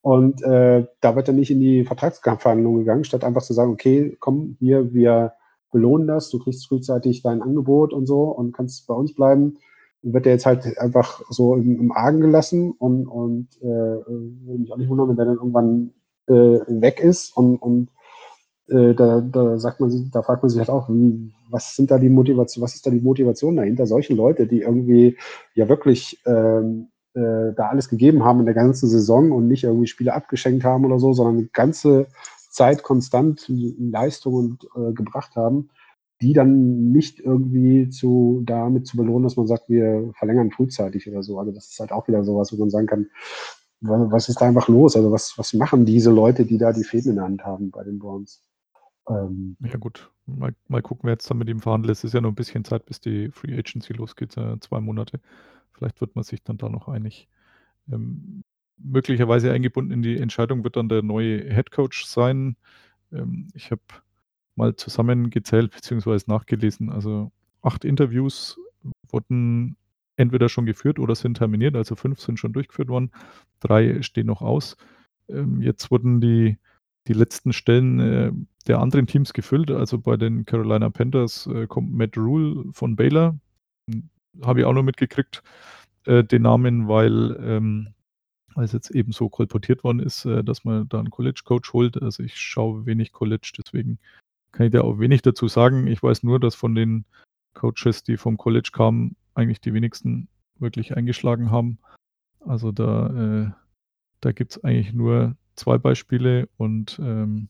Und 0.00 0.42
äh, 0.42 0.86
da 1.00 1.16
wird 1.16 1.28
er 1.28 1.34
nicht 1.34 1.50
in 1.50 1.60
die 1.60 1.84
Vertragsverhandlungen 1.84 2.80
gegangen, 2.80 3.04
statt 3.04 3.24
einfach 3.24 3.42
zu 3.42 3.52
sagen, 3.52 3.72
okay, 3.72 4.16
komm, 4.18 4.56
hier, 4.58 4.94
wir 4.94 5.32
belohnen 5.72 6.06
das, 6.06 6.30
du 6.30 6.38
kriegst 6.38 6.66
frühzeitig 6.68 7.22
dein 7.22 7.42
Angebot 7.42 7.92
und 7.92 8.06
so 8.06 8.22
und 8.22 8.52
kannst 8.52 8.86
bei 8.86 8.94
uns 8.94 9.14
bleiben. 9.14 9.58
Wird 10.02 10.24
er 10.24 10.32
jetzt 10.32 10.46
halt 10.46 10.78
einfach 10.78 11.22
so 11.28 11.56
im, 11.56 11.80
im 11.80 11.92
Argen 11.92 12.20
gelassen 12.20 12.70
und, 12.70 13.06
und 13.06 13.48
äh, 13.60 13.66
würde 13.66 14.60
mich 14.60 14.72
auch 14.72 14.76
nicht 14.76 14.88
wundern, 14.88 15.08
wenn 15.08 15.16
der 15.16 15.26
dann 15.26 15.36
irgendwann 15.36 15.90
äh, 16.28 16.32
weg 16.32 17.00
ist 17.00 17.36
und, 17.36 17.56
und 17.56 17.88
äh, 18.68 18.94
da, 18.94 19.20
da 19.20 19.58
sagt 19.58 19.80
man 19.80 19.90
sich, 19.90 20.10
da 20.10 20.22
fragt 20.22 20.42
man 20.42 20.50
sich 20.50 20.58
halt 20.58 20.70
auch, 20.70 20.88
wie, 20.88 21.32
was 21.50 21.76
sind 21.76 21.90
da 21.90 21.98
die 21.98 22.08
Motivation, 22.08 22.62
was 22.62 22.74
ist 22.74 22.86
da 22.86 22.90
die 22.90 23.00
Motivation 23.00 23.56
dahinter? 23.56 23.86
Solche 23.86 24.14
Leute, 24.14 24.46
die 24.46 24.62
irgendwie 24.62 25.16
ja 25.54 25.68
wirklich 25.68 26.20
ähm, 26.26 26.88
äh, 27.14 27.52
da 27.54 27.68
alles 27.68 27.88
gegeben 27.88 28.24
haben 28.24 28.40
in 28.40 28.46
der 28.46 28.54
ganzen 28.54 28.88
Saison 28.88 29.32
und 29.32 29.48
nicht 29.48 29.64
irgendwie 29.64 29.86
Spiele 29.86 30.14
abgeschenkt 30.14 30.64
haben 30.64 30.84
oder 30.84 30.98
so, 30.98 31.12
sondern 31.12 31.38
die 31.38 31.50
ganze 31.52 32.06
Zeit 32.50 32.82
konstant 32.82 33.44
Leistungen 33.48 34.58
äh, 34.74 34.92
gebracht 34.92 35.36
haben, 35.36 35.70
die 36.20 36.32
dann 36.32 36.92
nicht 36.92 37.20
irgendwie 37.20 37.90
zu, 37.90 38.42
damit 38.44 38.86
zu 38.86 38.96
belohnen, 38.96 39.24
dass 39.24 39.36
man 39.36 39.46
sagt, 39.46 39.68
wir 39.68 40.10
verlängern 40.18 40.50
frühzeitig 40.50 41.08
oder 41.08 41.22
so. 41.22 41.38
Also 41.38 41.52
das 41.52 41.70
ist 41.70 41.80
halt 41.80 41.92
auch 41.92 42.08
wieder 42.08 42.24
sowas, 42.24 42.52
wo 42.52 42.56
man 42.56 42.70
sagen 42.70 42.86
kann, 42.86 43.10
was 43.80 44.28
ist 44.28 44.40
da 44.40 44.46
einfach 44.46 44.68
los? 44.68 44.96
Also 44.96 45.12
was, 45.12 45.36
was 45.36 45.52
machen 45.52 45.84
diese 45.84 46.10
Leute, 46.10 46.44
die 46.44 46.58
da 46.58 46.72
die 46.72 46.84
Fäden 46.84 47.10
in 47.10 47.16
der 47.16 47.24
Hand 47.24 47.44
haben 47.44 47.70
bei 47.70 47.84
den 47.84 47.98
Browns? 47.98 48.42
Ähm, 49.08 49.56
ja 49.60 49.76
gut, 49.76 50.10
mal, 50.26 50.54
mal 50.68 50.82
gucken, 50.82 51.04
wer 51.04 51.12
jetzt 51.12 51.30
dann 51.30 51.38
mit 51.38 51.48
ihm 51.48 51.60
verhandelt. 51.60 51.92
Es 51.92 52.04
ist 52.04 52.14
ja 52.14 52.20
noch 52.20 52.30
ein 52.30 52.34
bisschen 52.34 52.64
Zeit, 52.64 52.86
bis 52.86 53.00
die 53.00 53.30
Free 53.30 53.56
Agency 53.56 53.92
losgeht, 53.92 54.36
äh, 54.36 54.58
zwei 54.60 54.80
Monate. 54.80 55.20
Vielleicht 55.72 56.00
wird 56.00 56.16
man 56.16 56.24
sich 56.24 56.42
dann 56.42 56.56
da 56.56 56.68
noch 56.68 56.88
einig. 56.88 57.28
Ähm, 57.92 58.42
möglicherweise 58.78 59.52
eingebunden 59.52 59.92
in 59.92 60.02
die 60.02 60.18
Entscheidung 60.18 60.64
wird 60.64 60.76
dann 60.76 60.88
der 60.88 61.02
neue 61.02 61.52
Head 61.54 61.70
Coach 61.70 62.06
sein. 62.06 62.56
Ähm, 63.12 63.48
ich 63.54 63.70
habe 63.70 63.82
mal 64.56 64.74
zusammengezählt 64.74 65.70
bzw. 65.72 66.20
nachgelesen. 66.26 66.90
Also 66.90 67.30
acht 67.62 67.84
Interviews 67.84 68.58
wurden 69.08 69.76
entweder 70.16 70.48
schon 70.48 70.66
geführt 70.66 70.98
oder 70.98 71.14
sind 71.14 71.36
terminiert. 71.36 71.76
Also 71.76 71.94
fünf 71.94 72.20
sind 72.20 72.38
schon 72.38 72.52
durchgeführt 72.52 72.88
worden. 72.88 73.10
Drei 73.60 74.02
stehen 74.02 74.26
noch 74.26 74.42
aus. 74.42 74.76
Ähm, 75.28 75.60
jetzt 75.62 75.90
wurden 75.90 76.20
die, 76.20 76.58
die 77.06 77.12
letzten 77.12 77.52
Stellen 77.52 78.00
äh, 78.00 78.32
der 78.66 78.80
anderen 78.80 79.06
Teams 79.06 79.32
gefüllt. 79.32 79.70
Also 79.70 79.98
bei 79.98 80.16
den 80.16 80.44
Carolina 80.44 80.90
Panthers 80.90 81.46
äh, 81.46 81.66
kommt 81.66 81.92
Matt 81.92 82.16
Rule 82.16 82.64
von 82.72 82.96
Baylor. 82.96 83.38
Habe 84.42 84.60
ich 84.60 84.66
auch 84.66 84.72
noch 84.72 84.82
mitgekriegt, 84.82 85.42
äh, 86.04 86.24
den 86.24 86.42
Namen, 86.42 86.88
weil 86.88 87.36
ähm, 87.40 87.88
es 88.64 88.72
jetzt 88.72 88.90
eben 88.90 89.12
so 89.12 89.28
kolportiert 89.28 89.84
worden 89.84 90.00
ist, 90.00 90.24
äh, 90.24 90.42
dass 90.42 90.64
man 90.64 90.88
da 90.88 90.98
einen 90.98 91.10
College-Coach 91.10 91.72
holt. 91.72 92.02
Also 92.02 92.22
ich 92.22 92.36
schaue 92.36 92.86
wenig 92.86 93.12
College, 93.12 93.52
deswegen 93.58 93.98
kann 94.52 94.66
ich 94.66 94.72
da 94.72 94.80
auch 94.82 94.98
wenig 94.98 95.22
dazu 95.22 95.48
sagen. 95.48 95.86
Ich 95.86 96.02
weiß 96.02 96.22
nur, 96.22 96.40
dass 96.40 96.54
von 96.54 96.74
den 96.74 97.04
Coaches, 97.54 98.02
die 98.02 98.16
vom 98.16 98.36
College 98.36 98.70
kamen, 98.72 99.16
eigentlich 99.36 99.60
die 99.60 99.74
wenigsten 99.74 100.28
wirklich 100.58 100.96
eingeschlagen 100.96 101.50
haben. 101.50 101.78
Also 102.40 102.72
da, 102.72 103.08
äh, 103.08 103.50
da 104.20 104.32
gibt 104.32 104.52
es 104.52 104.64
eigentlich 104.64 104.92
nur 104.92 105.36
zwei 105.54 105.78
Beispiele 105.78 106.48
und, 106.56 106.98
ähm, 107.02 107.48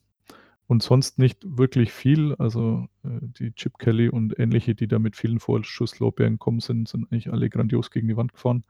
und 0.67 0.83
sonst 0.83 1.19
nicht 1.19 1.39
wirklich 1.45 1.93
viel. 1.93 2.35
Also 2.37 2.89
äh, 3.05 3.21
die 3.23 3.53
Chip 3.53 3.79
Kelly 3.79 4.09
und 4.09 4.39
ähnliche, 4.39 4.75
die 4.75 4.89
da 4.89 4.99
mit 4.99 5.17
vielen 5.17 5.39
Vorschusslorbeeren 5.39 6.39
kommen 6.39 6.61
sind, 6.61 6.89
sind 6.89 7.11
eigentlich 7.11 7.33
alle 7.33 7.51
grandios 7.51 7.91
gegen 7.91 8.09
die 8.09 8.17
Wand 8.17 8.33
gefahren 8.33 8.65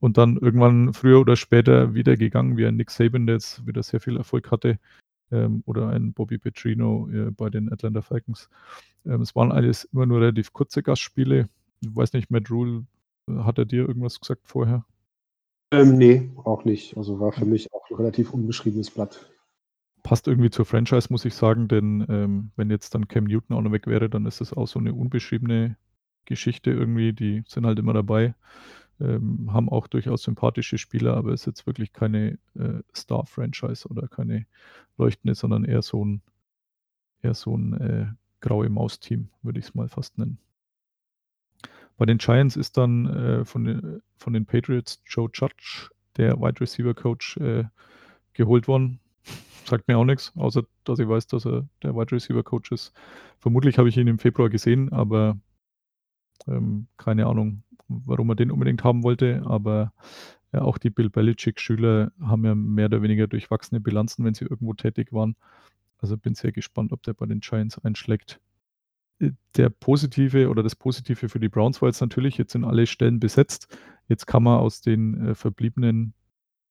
und 0.00 0.16
dann 0.18 0.36
irgendwann 0.38 0.92
früher 0.94 1.20
oder 1.20 1.36
später 1.36 1.94
wieder 1.94 2.16
gegangen, 2.16 2.56
wie 2.56 2.66
ein 2.66 2.76
Nick 2.76 2.90
Saban, 2.90 3.26
der 3.26 3.36
jetzt 3.36 3.66
wieder 3.66 3.82
sehr 3.82 4.00
viel 4.00 4.16
Erfolg 4.16 4.50
hatte, 4.50 4.78
ähm, 5.30 5.62
oder 5.66 5.90
ein 5.90 6.12
Bobby 6.12 6.38
Petrino 6.38 7.08
äh, 7.12 7.30
bei 7.30 7.50
den 7.50 7.72
Atlanta 7.72 8.02
Falcons. 8.02 8.48
Ähm, 9.04 9.20
es 9.20 9.36
waren 9.36 9.52
alles 9.52 9.84
immer 9.84 10.06
nur 10.06 10.20
relativ 10.20 10.52
kurze 10.52 10.82
Gastspiele. 10.82 11.48
Ich 11.80 11.94
weiß 11.94 12.12
nicht, 12.12 12.30
Matt 12.30 12.50
Rule, 12.50 12.86
äh, 13.28 13.34
hat 13.38 13.58
er 13.58 13.64
dir 13.64 13.86
irgendwas 13.86 14.20
gesagt 14.20 14.46
vorher? 14.46 14.84
Ähm, 15.72 15.96
nee, 15.96 16.30
auch 16.44 16.64
nicht. 16.64 16.96
Also 16.96 17.20
war 17.20 17.32
für 17.32 17.44
mich 17.44 17.72
auch 17.72 17.88
ein 17.90 17.96
relativ 17.96 18.32
unbeschriebenes 18.32 18.90
Blatt. 18.90 19.30
Passt 20.02 20.26
irgendwie 20.26 20.50
zur 20.50 20.64
Franchise, 20.64 21.08
muss 21.10 21.24
ich 21.24 21.34
sagen, 21.34 21.68
denn 21.68 22.04
ähm, 22.08 22.50
wenn 22.56 22.70
jetzt 22.70 22.94
dann 22.94 23.06
Cam 23.06 23.24
Newton 23.24 23.56
auch 23.56 23.62
noch 23.62 23.72
weg 23.72 23.86
wäre, 23.86 24.08
dann 24.08 24.26
ist 24.26 24.40
das 24.40 24.52
auch 24.52 24.66
so 24.66 24.78
eine 24.78 24.94
unbeschriebene 24.94 25.76
Geschichte 26.24 26.70
irgendwie. 26.70 27.12
Die 27.12 27.44
sind 27.46 27.66
halt 27.66 27.78
immer 27.78 27.92
dabei 27.92 28.34
ähm, 29.00 29.52
haben 29.52 29.68
auch 29.68 29.86
durchaus 29.86 30.22
sympathische 30.22 30.78
Spieler, 30.78 31.16
aber 31.16 31.32
ist 31.32 31.46
jetzt 31.46 31.66
wirklich 31.66 31.92
keine 31.92 32.38
äh, 32.54 32.82
Star-Franchise 32.94 33.88
oder 33.88 34.08
keine 34.08 34.46
leuchtende, 34.98 35.34
sondern 35.34 35.64
eher 35.64 35.82
so 35.82 36.04
ein, 36.04 36.22
eher 37.22 37.34
so 37.34 37.56
ein 37.56 37.72
äh, 37.80 38.06
graue 38.40 38.68
Maus-Team, 38.68 39.28
würde 39.42 39.58
ich 39.58 39.66
es 39.66 39.74
mal 39.74 39.88
fast 39.88 40.18
nennen. 40.18 40.38
Bei 42.00 42.06
den 42.06 42.16
Giants 42.16 42.56
ist 42.56 42.78
dann 42.78 43.06
äh, 43.08 43.44
von, 43.44 43.64
den, 43.64 44.00
von 44.16 44.32
den 44.32 44.46
Patriots 44.46 45.02
Joe 45.04 45.28
Judge, 45.34 45.90
der 46.16 46.40
Wide 46.40 46.58
Receiver 46.58 46.94
Coach, 46.94 47.36
äh, 47.36 47.64
geholt 48.32 48.68
worden. 48.68 49.00
Sagt 49.66 49.86
mir 49.86 49.98
auch 49.98 50.06
nichts, 50.06 50.32
außer 50.34 50.62
dass 50.84 50.98
ich 50.98 51.06
weiß, 51.06 51.26
dass 51.26 51.44
er 51.44 51.68
der 51.82 51.94
Wide 51.94 52.12
Receiver 52.12 52.42
Coach 52.42 52.72
ist. 52.72 52.94
Vermutlich 53.38 53.76
habe 53.76 53.90
ich 53.90 53.98
ihn 53.98 54.06
im 54.06 54.18
Februar 54.18 54.48
gesehen, 54.48 54.90
aber 54.94 55.36
ähm, 56.48 56.86
keine 56.96 57.26
Ahnung, 57.26 57.64
warum 57.88 58.30
er 58.30 58.36
den 58.36 58.50
unbedingt 58.50 58.82
haben 58.82 59.02
wollte, 59.02 59.42
aber 59.44 59.92
ja, 60.54 60.62
auch 60.62 60.78
die 60.78 60.88
Bill 60.88 61.10
Belichick-Schüler 61.10 62.12
haben 62.22 62.46
ja 62.46 62.54
mehr 62.54 62.86
oder 62.86 63.02
weniger 63.02 63.26
durchwachsene 63.26 63.78
Bilanzen, 63.78 64.24
wenn 64.24 64.32
sie 64.32 64.46
irgendwo 64.46 64.72
tätig 64.72 65.12
waren. 65.12 65.36
Also 65.98 66.16
bin 66.16 66.34
sehr 66.34 66.52
gespannt, 66.52 66.94
ob 66.94 67.02
der 67.02 67.12
bei 67.12 67.26
den 67.26 67.40
Giants 67.40 67.78
einschlägt. 67.78 68.40
Äh, 69.20 69.32
der 69.56 69.70
positive 69.70 70.48
oder 70.48 70.62
das 70.62 70.76
Positive 70.76 71.28
für 71.28 71.40
die 71.40 71.48
Browns 71.48 71.82
war 71.82 71.88
jetzt 71.88 72.00
natürlich, 72.00 72.38
jetzt 72.38 72.52
sind 72.52 72.64
alle 72.64 72.86
Stellen 72.86 73.20
besetzt. 73.20 73.76
Jetzt 74.08 74.26
kann 74.26 74.42
man 74.42 74.58
aus 74.58 74.80
den 74.80 75.28
äh, 75.28 75.34
verbliebenen 75.34 76.14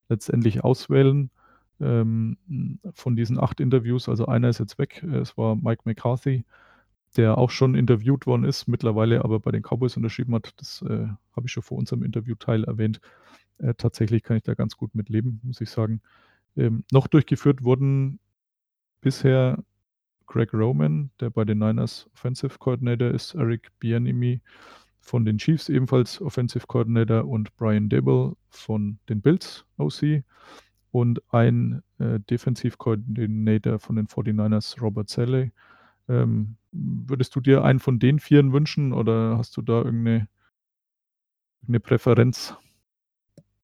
letztendlich 0.10 0.64
auswählen 0.64 1.30
ähm, 1.80 2.38
von 2.94 3.16
diesen 3.16 3.40
acht 3.40 3.60
Interviews. 3.60 4.10
Also 4.10 4.26
einer 4.26 4.50
ist 4.50 4.60
jetzt 4.60 4.80
weg. 4.80 5.04
Es 5.04 5.38
war 5.38 5.56
Mike 5.56 5.84
McCarthy 5.86 6.44
der 7.18 7.38
auch 7.38 7.50
schon 7.50 7.76
interviewt 7.76 8.28
worden 8.28 8.44
ist, 8.44 8.68
mittlerweile 8.68 9.24
aber 9.24 9.40
bei 9.40 9.52
den 9.52 9.64
Cowboys 9.64 9.98
unterschrieben 9.98 10.36
hat. 10.36 10.54
Das 10.58 10.82
äh, 10.84 11.08
habe 11.36 11.46
ich 11.46 11.52
schon 11.52 11.64
vor 11.64 11.78
unserem 11.78 12.04
Interviewteil 12.04 12.64
erwähnt. 12.66 13.00
Äh, 13.58 13.74
tatsächlich 13.76 14.24
kann 14.24 14.38
ich 14.38 14.44
da 14.44 14.54
ganz 14.54 14.78
gut 14.78 14.94
mit 14.96 15.10
leben, 15.10 15.42
muss 15.44 15.62
ich 15.62 15.70
sagen. 15.70 16.02
Ähm, 16.56 16.84
noch 16.92 17.08
durchgeführt 17.08 17.64
wurden 17.64 18.20
bisher 19.02 19.64
Greg 20.30 20.54
Roman, 20.54 21.10
der 21.20 21.32
bei 21.32 21.44
den 21.44 21.58
Niners 21.58 22.08
Offensive 22.14 22.60
Coordinator 22.60 23.10
ist, 23.10 23.34
Eric 23.34 23.72
Bianimi 23.80 24.42
von 25.02 25.26
den 25.26 25.40
Chiefs 25.40 25.70
ebenfalls 25.70 26.22
Offensive 26.22 26.68
Coordinator 26.68 27.26
und 27.28 27.56
Brian 27.58 27.90
Dibble 27.90 28.34
von 28.50 29.00
den 29.10 29.22
Bills 29.22 29.66
OC 29.78 30.24
und 30.92 31.22
ein 31.34 31.82
äh, 31.98 32.20
Defensive 32.30 32.78
Coordinator 32.78 33.80
von 33.80 33.96
den 33.96 34.08
49ers, 34.08 34.80
Robert 34.80 35.10
Salley. 35.10 35.52
Ähm, 36.08 36.58
würdest 36.72 37.36
du 37.36 37.42
dir 37.42 37.64
einen 37.64 37.80
von 37.80 37.98
den 37.98 38.20
Vieren 38.20 38.54
wünschen 38.54 38.94
oder 38.94 39.38
hast 39.38 39.58
du 39.58 39.64
da 39.64 39.80
irgendeine, 39.80 40.28
irgendeine 41.62 41.80
Präferenz? 41.80 42.56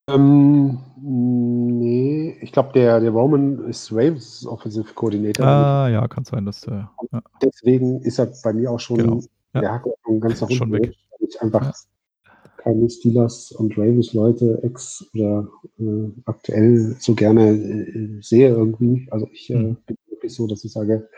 Ähm, 0.08 0.78
nee, 0.96 2.36
ich 2.40 2.52
glaube, 2.52 2.72
der, 2.74 3.00
der 3.00 3.10
Roman 3.10 3.66
ist 3.68 3.90
Ravens 3.90 4.46
Offensive 4.46 4.94
Coordinator. 4.94 5.44
Ah, 5.44 5.88
ja, 5.88 6.06
kann 6.06 6.24
sein, 6.24 6.46
dass 6.46 6.60
der. 6.60 6.90
Ja. 7.12 7.22
Deswegen 7.42 8.00
ist 8.02 8.18
er 8.20 8.28
bei 8.44 8.52
mir 8.52 8.70
auch 8.70 8.78
schon 8.78 8.98
genau. 8.98 9.20
ja. 9.54 9.60
der 9.60 9.72
Hack 9.72 9.84
ganz 10.20 10.40
nach 10.40 10.48
unten. 10.48 10.72
weg. 10.72 10.94
Ich 11.18 11.42
einfach 11.42 11.64
ja. 11.64 12.32
keine 12.58 12.88
Steelers 12.88 13.50
und 13.50 13.76
Ravens 13.76 14.12
Leute 14.12 14.60
ex 14.62 15.04
oder 15.12 15.48
äh, 15.80 16.10
aktuell 16.26 16.94
so 17.00 17.14
gerne 17.14 17.50
äh, 17.50 18.22
sehe 18.22 18.50
irgendwie. 18.50 19.08
Also 19.10 19.28
ich 19.32 19.50
äh, 19.50 19.54
hm. 19.54 19.76
bin 19.86 19.96
wirklich 20.08 20.34
so, 20.34 20.46
dass 20.46 20.64
ich 20.64 20.72
sage, 20.72 21.08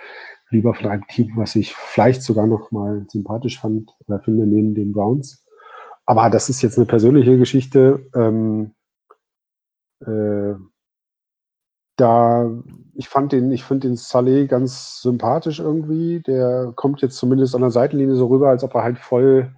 lieber 0.50 0.72
von 0.72 0.86
einem 0.86 1.06
Team, 1.08 1.32
was 1.36 1.56
ich 1.56 1.74
vielleicht 1.74 2.22
sogar 2.22 2.46
noch 2.46 2.70
mal 2.70 3.04
sympathisch 3.08 3.60
fand 3.60 3.90
oder 4.06 4.18
finde, 4.20 4.46
neben 4.46 4.74
den 4.74 4.92
Browns. 4.92 5.44
Aber 6.06 6.30
das 6.30 6.48
ist 6.48 6.62
jetzt 6.62 6.78
eine 6.78 6.86
persönliche 6.86 7.36
Geschichte. 7.36 8.08
Ähm, 8.14 8.70
äh, 10.00 10.54
da, 11.96 12.48
ich 12.94 13.08
fand 13.08 13.32
den, 13.32 13.50
ich 13.50 13.64
finde 13.64 13.88
den 13.88 13.96
Saleh 13.96 14.46
ganz 14.46 15.02
sympathisch 15.02 15.58
irgendwie. 15.58 16.20
Der 16.20 16.72
kommt 16.76 17.02
jetzt 17.02 17.16
zumindest 17.16 17.54
an 17.54 17.62
der 17.62 17.70
Seitenlinie 17.70 18.14
so 18.14 18.26
rüber, 18.26 18.50
als 18.50 18.62
ob 18.62 18.74
er 18.74 18.84
halt 18.84 18.98
voll 18.98 19.52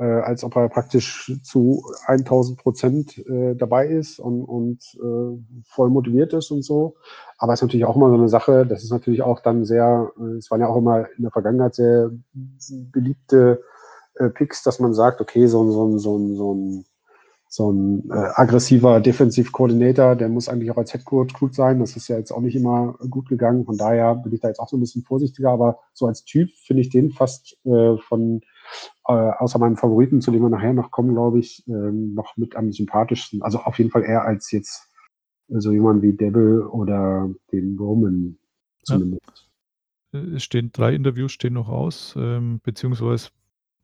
äh, 0.00 0.04
als 0.22 0.44
ob 0.44 0.56
er 0.56 0.68
praktisch 0.70 1.30
zu 1.42 1.84
1000 2.06 2.58
Prozent 2.58 3.18
äh, 3.18 3.54
dabei 3.54 3.86
ist 3.86 4.18
und, 4.18 4.44
und 4.44 4.78
äh, 4.94 5.62
voll 5.66 5.90
motiviert 5.90 6.32
ist 6.32 6.50
und 6.50 6.62
so. 6.62 6.96
Aber 7.36 7.52
es 7.52 7.58
ist 7.60 7.64
natürlich 7.64 7.84
auch 7.84 7.96
immer 7.96 8.08
so 8.08 8.14
eine 8.14 8.28
Sache, 8.30 8.66
das 8.66 8.82
ist 8.82 8.90
natürlich 8.90 9.22
auch 9.22 9.40
dann 9.40 9.66
sehr, 9.66 10.10
äh, 10.18 10.36
es 10.38 10.50
waren 10.50 10.60
ja 10.62 10.68
auch 10.68 10.78
immer 10.78 11.06
in 11.18 11.24
der 11.24 11.30
Vergangenheit 11.30 11.74
sehr 11.74 12.10
beliebte 12.70 13.62
äh, 14.14 14.30
Picks, 14.30 14.62
dass 14.62 14.80
man 14.80 14.94
sagt, 14.94 15.20
okay, 15.20 15.46
so, 15.46 15.62
ein 15.62 15.70
so, 15.70 15.86
ein 15.86 15.98
so, 15.98 16.16
ein 16.16 16.36
so 16.36 16.54
ein 16.54 16.84
so 17.52 17.72
ein 17.72 18.08
äh, 18.10 18.28
aggressiver 18.34 19.00
Defensiv-Koordinator, 19.00 20.14
der 20.14 20.28
muss 20.28 20.48
eigentlich 20.48 20.70
auch 20.70 20.76
als 20.76 20.94
Headcoach 20.94 21.32
gut 21.36 21.52
sein. 21.52 21.80
Das 21.80 21.96
ist 21.96 22.06
ja 22.06 22.16
jetzt 22.16 22.30
auch 22.30 22.40
nicht 22.40 22.54
immer 22.54 22.94
gut 23.10 23.28
gegangen. 23.28 23.64
Von 23.64 23.76
daher 23.76 24.14
bin 24.14 24.32
ich 24.32 24.40
da 24.40 24.46
jetzt 24.46 24.60
auch 24.60 24.68
so 24.68 24.76
ein 24.76 24.80
bisschen 24.80 25.02
vorsichtiger. 25.02 25.50
Aber 25.50 25.80
so 25.92 26.06
als 26.06 26.24
Typ 26.24 26.50
finde 26.64 26.82
ich 26.82 26.90
den 26.90 27.10
fast 27.10 27.58
äh, 27.64 27.96
von 27.96 28.42
äh, 29.08 29.12
außer 29.12 29.58
meinen 29.58 29.76
Favoriten, 29.76 30.20
zu 30.20 30.30
dem 30.30 30.42
wir 30.42 30.48
nachher 30.48 30.72
noch 30.72 30.92
kommen, 30.92 31.12
glaube 31.12 31.40
ich, 31.40 31.66
ähm, 31.66 32.14
noch 32.14 32.36
mit 32.36 32.54
am 32.54 32.70
sympathischsten. 32.70 33.42
Also 33.42 33.58
auf 33.58 33.78
jeden 33.78 33.90
Fall 33.90 34.04
eher 34.04 34.24
als 34.24 34.52
jetzt 34.52 34.88
äh, 35.48 35.58
so 35.58 35.72
jemand 35.72 36.02
wie 36.02 36.12
Devil 36.12 36.62
oder 36.62 37.28
den 37.50 37.76
Roman 37.76 38.38
zumindest. 38.84 39.48
Ja. 40.12 40.20
Es 40.36 40.44
stehen 40.44 40.70
drei 40.72 40.94
Interviews 40.94 41.32
stehen 41.32 41.54
noch 41.54 41.68
aus, 41.68 42.14
ähm, 42.16 42.60
beziehungsweise 42.62 43.30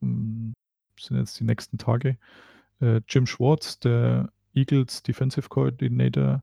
mh, 0.03 0.09
hm, 0.09 0.53
sind 1.01 1.17
jetzt 1.19 1.41
die 1.41 1.45
nächsten 1.45 1.79
Tage. 1.79 2.17
Äh, 2.81 3.01
Jim 3.09 3.27
Schwartz, 3.27 3.79
der 3.79 4.31
Eagles 4.55 5.03
Defensive 5.03 5.49
Coordinator, 5.49 6.43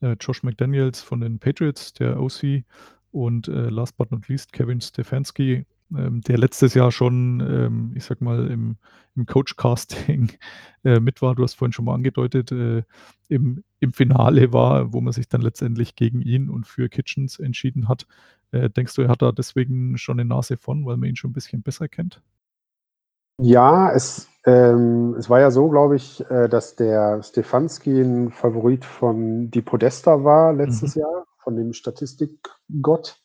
äh, 0.00 0.16
Josh 0.20 0.42
McDaniels 0.42 1.00
von 1.00 1.20
den 1.20 1.38
Patriots, 1.38 1.92
der 1.92 2.20
OC 2.20 2.64
Und 3.12 3.48
äh, 3.48 3.68
last 3.70 3.96
but 3.96 4.10
not 4.10 4.28
least 4.28 4.52
Kevin 4.52 4.80
Stefanski, 4.80 5.66
ähm, 5.96 6.20
der 6.22 6.38
letztes 6.38 6.74
Jahr 6.74 6.90
schon, 6.90 7.40
ähm, 7.40 7.92
ich 7.94 8.04
sag 8.04 8.20
mal, 8.20 8.50
im, 8.50 8.76
im 9.14 9.26
Coach-Casting 9.26 10.32
äh, 10.84 11.00
mit 11.00 11.22
war. 11.22 11.34
Du 11.34 11.42
hast 11.42 11.54
vorhin 11.54 11.72
schon 11.72 11.84
mal 11.84 11.94
angedeutet, 11.94 12.50
äh, 12.52 12.82
im, 13.28 13.62
im 13.80 13.92
Finale 13.92 14.52
war, 14.52 14.92
wo 14.92 15.00
man 15.00 15.12
sich 15.12 15.28
dann 15.28 15.42
letztendlich 15.42 15.94
gegen 15.94 16.20
ihn 16.22 16.48
und 16.48 16.66
für 16.66 16.88
Kitchens 16.88 17.38
entschieden 17.38 17.88
hat. 17.88 18.06
Denkst 18.52 18.94
du, 18.94 19.02
er 19.02 19.08
hat 19.08 19.20
da 19.20 19.32
deswegen 19.32 19.98
schon 19.98 20.20
eine 20.20 20.28
Nase 20.28 20.56
von, 20.56 20.86
weil 20.86 20.96
man 20.96 21.08
ihn 21.08 21.16
schon 21.16 21.30
ein 21.30 21.34
bisschen 21.34 21.62
besser 21.62 21.88
kennt? 21.88 22.22
Ja, 23.40 23.90
es, 23.92 24.28
ähm, 24.46 25.14
es 25.18 25.28
war 25.28 25.40
ja 25.40 25.50
so, 25.50 25.68
glaube 25.68 25.96
ich, 25.96 26.24
äh, 26.30 26.48
dass 26.48 26.76
der 26.76 27.22
Stefanski 27.22 28.00
ein 28.00 28.30
Favorit 28.30 28.84
von 28.84 29.50
Di 29.50 29.60
Podesta 29.60 30.22
war 30.22 30.52
letztes 30.52 30.94
Mhm. 30.94 31.02
Jahr, 31.02 31.24
von 31.38 31.56
dem 31.56 31.72
Statistikgott, 31.72 33.18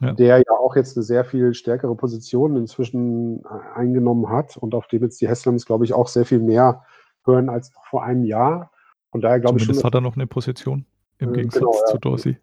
Ja. 0.00 0.12
der 0.14 0.38
ja 0.38 0.52
auch 0.58 0.74
jetzt 0.74 0.96
eine 0.96 1.04
sehr 1.04 1.24
viel 1.24 1.54
stärkere 1.54 1.94
Position 1.94 2.56
inzwischen 2.56 3.44
äh, 3.44 3.48
eingenommen 3.78 4.28
hat 4.30 4.56
und 4.56 4.74
auf 4.74 4.88
dem 4.88 5.02
jetzt 5.02 5.20
die 5.20 5.28
Heslams, 5.28 5.64
glaube 5.64 5.84
ich, 5.84 5.94
auch 5.94 6.08
sehr 6.08 6.24
viel 6.24 6.40
mehr 6.40 6.82
hören 7.24 7.48
als 7.48 7.72
noch 7.72 7.86
vor 7.86 8.02
einem 8.02 8.24
Jahr. 8.24 8.72
Von 9.12 9.20
daher 9.20 9.38
glaube 9.38 9.58
ich 9.58 9.64
schon, 9.64 9.74
Zumindest 9.74 9.84
hat 9.84 9.94
er 9.94 10.00
noch 10.00 10.16
eine 10.16 10.26
Position 10.26 10.86
im 11.18 11.30
Äh, 11.30 11.32
Gegensatz 11.36 11.60
genau, 11.60 11.72
ja. 11.72 11.86
zu 11.92 11.98
Dorsey. 11.98 12.36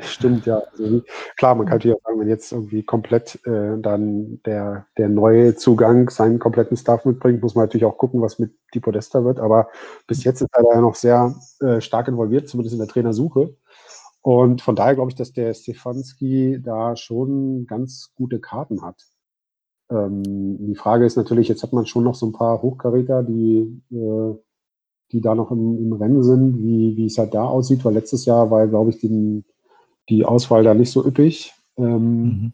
Stimmt, 0.00 0.46
ja. 0.46 0.62
Also, 0.72 1.02
klar, 1.36 1.54
man 1.54 1.66
kann 1.66 1.76
natürlich 1.76 1.96
auch 1.96 2.04
sagen, 2.04 2.20
wenn 2.20 2.28
jetzt 2.28 2.52
irgendwie 2.52 2.82
komplett 2.82 3.40
äh, 3.46 3.78
dann 3.78 4.40
der, 4.44 4.86
der 4.96 5.08
neue 5.08 5.56
Zugang 5.56 6.10
seinen 6.10 6.38
kompletten 6.38 6.76
Staff 6.76 7.04
mitbringt, 7.04 7.42
muss 7.42 7.54
man 7.54 7.64
natürlich 7.64 7.84
auch 7.84 7.98
gucken, 7.98 8.22
was 8.22 8.38
mit 8.38 8.52
Di 8.74 8.80
Podesta 8.80 9.24
wird. 9.24 9.40
Aber 9.40 9.68
bis 10.06 10.24
jetzt 10.24 10.40
ist 10.40 10.50
er 10.52 10.62
da 10.62 10.74
ja 10.74 10.80
noch 10.80 10.94
sehr 10.94 11.34
äh, 11.60 11.80
stark 11.80 12.08
involviert, 12.08 12.48
zumindest 12.48 12.74
in 12.74 12.80
der 12.80 12.88
Trainersuche. 12.88 13.56
Und 14.22 14.62
von 14.62 14.74
daher 14.74 14.94
glaube 14.94 15.10
ich, 15.10 15.16
dass 15.16 15.32
der 15.32 15.52
Stefanski 15.52 16.60
da 16.62 16.96
schon 16.96 17.66
ganz 17.66 18.12
gute 18.14 18.40
Karten 18.40 18.82
hat. 18.82 19.04
Ähm, 19.90 20.22
die 20.66 20.76
Frage 20.76 21.04
ist 21.04 21.16
natürlich, 21.16 21.48
jetzt 21.48 21.62
hat 21.62 21.72
man 21.72 21.86
schon 21.86 22.04
noch 22.04 22.14
so 22.14 22.26
ein 22.26 22.32
paar 22.32 22.62
Hochkaräter, 22.62 23.22
die, 23.22 23.82
äh, 23.92 24.34
die 25.12 25.20
da 25.20 25.34
noch 25.34 25.50
im, 25.50 25.78
im 25.78 25.92
Rennen 25.92 26.22
sind, 26.22 26.58
wie, 26.62 26.96
wie 26.96 27.06
es 27.06 27.18
halt 27.18 27.34
da 27.34 27.44
aussieht, 27.44 27.84
weil 27.84 27.94
letztes 27.94 28.24
Jahr 28.24 28.50
war, 28.50 28.66
glaube 28.66 28.90
ich, 28.90 28.98
die, 28.98 29.44
die 30.08 30.24
Auswahl 30.24 30.64
da 30.64 30.74
nicht 30.74 30.90
so 30.90 31.04
üppig. 31.06 31.52
Ähm, 31.76 32.22
Mhm. 32.22 32.52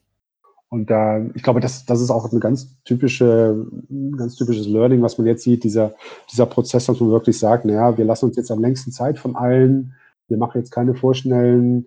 und 0.70 0.88
da, 0.90 1.24
ich 1.34 1.42
glaube, 1.42 1.60
das, 1.60 1.84
das 1.84 2.00
ist 2.00 2.10
auch 2.10 2.30
eine 2.30 2.40
ganz 2.40 2.76
typische, 2.84 3.66
ein 3.90 4.16
ganz 4.16 4.36
typisches 4.36 4.66
Learning, 4.68 5.02
was 5.02 5.18
man 5.18 5.26
jetzt 5.26 5.42
sieht, 5.42 5.64
dieser, 5.64 5.94
dieser 6.30 6.46
Prozess, 6.46 6.86
dass 6.86 7.00
man 7.00 7.10
wirklich 7.10 7.38
sagt, 7.38 7.64
naja, 7.64 7.98
wir 7.98 8.04
lassen 8.04 8.26
uns 8.26 8.36
jetzt 8.36 8.50
am 8.50 8.60
längsten 8.60 8.92
Zeit 8.92 9.18
von 9.18 9.36
allen, 9.36 9.94
wir 10.28 10.36
machen 10.36 10.58
jetzt 10.58 10.70
keine 10.70 10.94
vorschnellen 10.94 11.86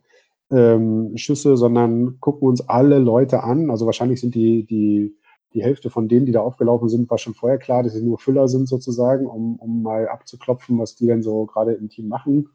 ähm, 0.51 1.13
Schüsse, 1.15 1.55
sondern 1.57 2.19
gucken 2.19 2.47
uns 2.47 2.67
alle 2.67 2.99
Leute 2.99 3.43
an. 3.43 3.71
Also 3.71 3.85
wahrscheinlich 3.85 4.19
sind 4.19 4.35
die, 4.35 4.65
die, 4.65 5.15
die 5.53 5.63
Hälfte 5.63 5.89
von 5.89 6.07
denen, 6.09 6.25
die 6.25 6.31
da 6.33 6.41
aufgelaufen 6.41 6.89
sind, 6.89 7.09
war 7.09 7.17
schon 7.17 7.33
vorher 7.35 7.57
klar, 7.57 7.83
dass 7.83 7.93
sie 7.93 8.03
nur 8.03 8.19
Füller 8.19 8.47
sind 8.49 8.67
sozusagen, 8.67 9.25
um, 9.27 9.55
um 9.55 9.81
mal 9.81 10.07
abzuklopfen, 10.09 10.77
was 10.77 10.95
die 10.95 11.07
denn 11.07 11.23
so 11.23 11.45
gerade 11.45 11.73
im 11.73 11.89
Team 11.89 12.09
machen. 12.09 12.49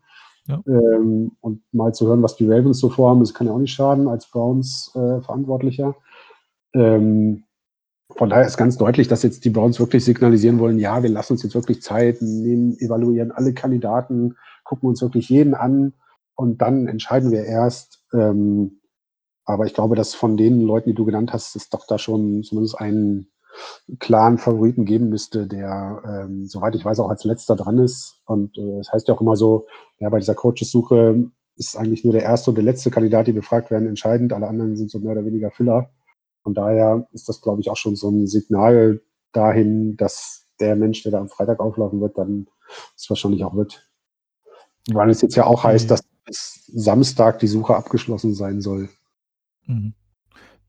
Ähm, 0.49 1.33
und 1.41 1.63
mal 1.73 1.93
zu 1.95 2.07
hören, 2.07 2.23
was 2.23 2.37
die 2.37 2.51
Ravens 2.51 2.79
so 2.79 2.89
vorhaben, 2.89 3.21
das 3.21 3.35
kann 3.35 3.47
ja 3.47 3.53
auch 3.53 3.59
nicht 3.59 3.75
schaden 3.75 4.09
als 4.09 4.31
Browns 4.31 4.91
äh. 4.95 5.93
Ähm, 6.75 7.45
von 8.17 8.31
daher 8.31 8.47
ist 8.47 8.57
ganz 8.57 8.79
deutlich, 8.79 9.09
dass 9.09 9.23
jetzt 9.23 9.45
die 9.45 9.51
Browns 9.51 9.79
wirklich 9.79 10.05
signalisieren 10.05 10.59
wollen, 10.59 10.79
ja, 10.79 11.03
wir 11.03 11.11
lassen 11.11 11.35
uns 11.35 11.43
jetzt 11.43 11.55
wirklich 11.55 11.83
Zeit, 11.83 12.23
nehmen, 12.23 12.77
evaluieren 12.79 13.33
alle 13.33 13.53
Kandidaten, 13.53 14.37
gucken 14.65 14.89
uns 14.89 15.03
wirklich 15.03 15.29
jeden 15.29 15.55
an 15.55 15.93
und 16.35 16.63
dann 16.63 16.89
entscheiden 16.89 17.31
wir 17.31 17.45
erst. 17.45 18.05
Ähm, 18.13 18.81
aber 19.45 19.67
ich 19.67 19.75
glaube, 19.75 19.97
dass 19.97 20.15
von 20.15 20.37
den 20.37 20.61
Leuten, 20.61 20.91
die 20.91 20.95
du 20.95 21.05
genannt 21.05 21.33
hast, 21.33 21.57
es 21.57 21.69
doch 21.71 21.87
da 21.87 21.99
schon 21.99 22.43
zumindest 22.43 22.79
einen 22.79 23.31
klaren 23.99 24.39
Favoriten 24.39 24.85
geben 24.85 25.09
müsste, 25.09 25.47
der, 25.47 26.03
ähm, 26.07 26.47
soweit 26.47 26.75
ich 26.75 26.85
weiß, 26.85 27.01
auch 27.01 27.11
als 27.11 27.25
letzter 27.25 27.57
dran 27.57 27.79
ist. 27.79 28.21
Und 28.27 28.57
äh, 28.59 28.79
es 28.79 28.87
das 28.87 28.93
heißt 28.95 29.09
ja 29.09 29.15
auch 29.15 29.21
immer 29.21 29.37
so, 29.37 29.67
ja, 29.99 30.09
bei 30.09 30.19
dieser 30.19 30.35
Coaches-Suche 30.35 31.31
ist 31.57 31.77
eigentlich 31.77 32.05
nur 32.05 32.13
der 32.13 32.23
erste 32.23 32.51
und 32.51 32.55
der 32.55 32.65
letzte 32.65 32.91
Kandidat, 32.91 33.27
die 33.27 33.33
befragt 33.33 33.71
werden, 33.71 33.89
entscheidend. 33.89 34.33
Alle 34.33 34.49
anderen 34.49 34.77
sind 34.77 34.91
so 34.91 35.01
mehr 35.01 35.13
oder 35.13 35.25
weniger 35.25 35.51
Füller. 35.51 35.91
Von 36.43 36.55
daher 36.55 37.09
ist 37.13 37.29
das, 37.29 37.41
glaube 37.41 37.61
ich, 37.61 37.71
auch 37.71 37.77
schon 37.77 37.97
so 37.97 38.11
ein 38.11 38.27
Signal 38.27 39.03
dahin, 39.33 39.97
dass 39.97 40.47
der 40.61 40.77
Mensch, 40.77 41.03
der 41.03 41.13
da 41.13 41.19
am 41.19 41.29
Freitag 41.29 41.61
auflaufen 41.61 42.01
wird, 42.01 42.17
dann 42.17 42.49
es 42.97 43.09
wahrscheinlich 43.11 43.45
auch 43.45 43.55
wird. 43.55 43.89
Weil 44.91 45.11
es 45.11 45.21
jetzt 45.21 45.37
ja 45.37 45.45
auch 45.45 45.65
heißt, 45.65 45.91
dass 45.91 46.03
bis 46.25 46.65
Samstag 46.67 47.39
die 47.41 47.47
Suche 47.47 47.75
abgeschlossen 47.75 48.35
sein 48.35 48.61
soll. 48.61 48.89
Mhm. 49.67 49.95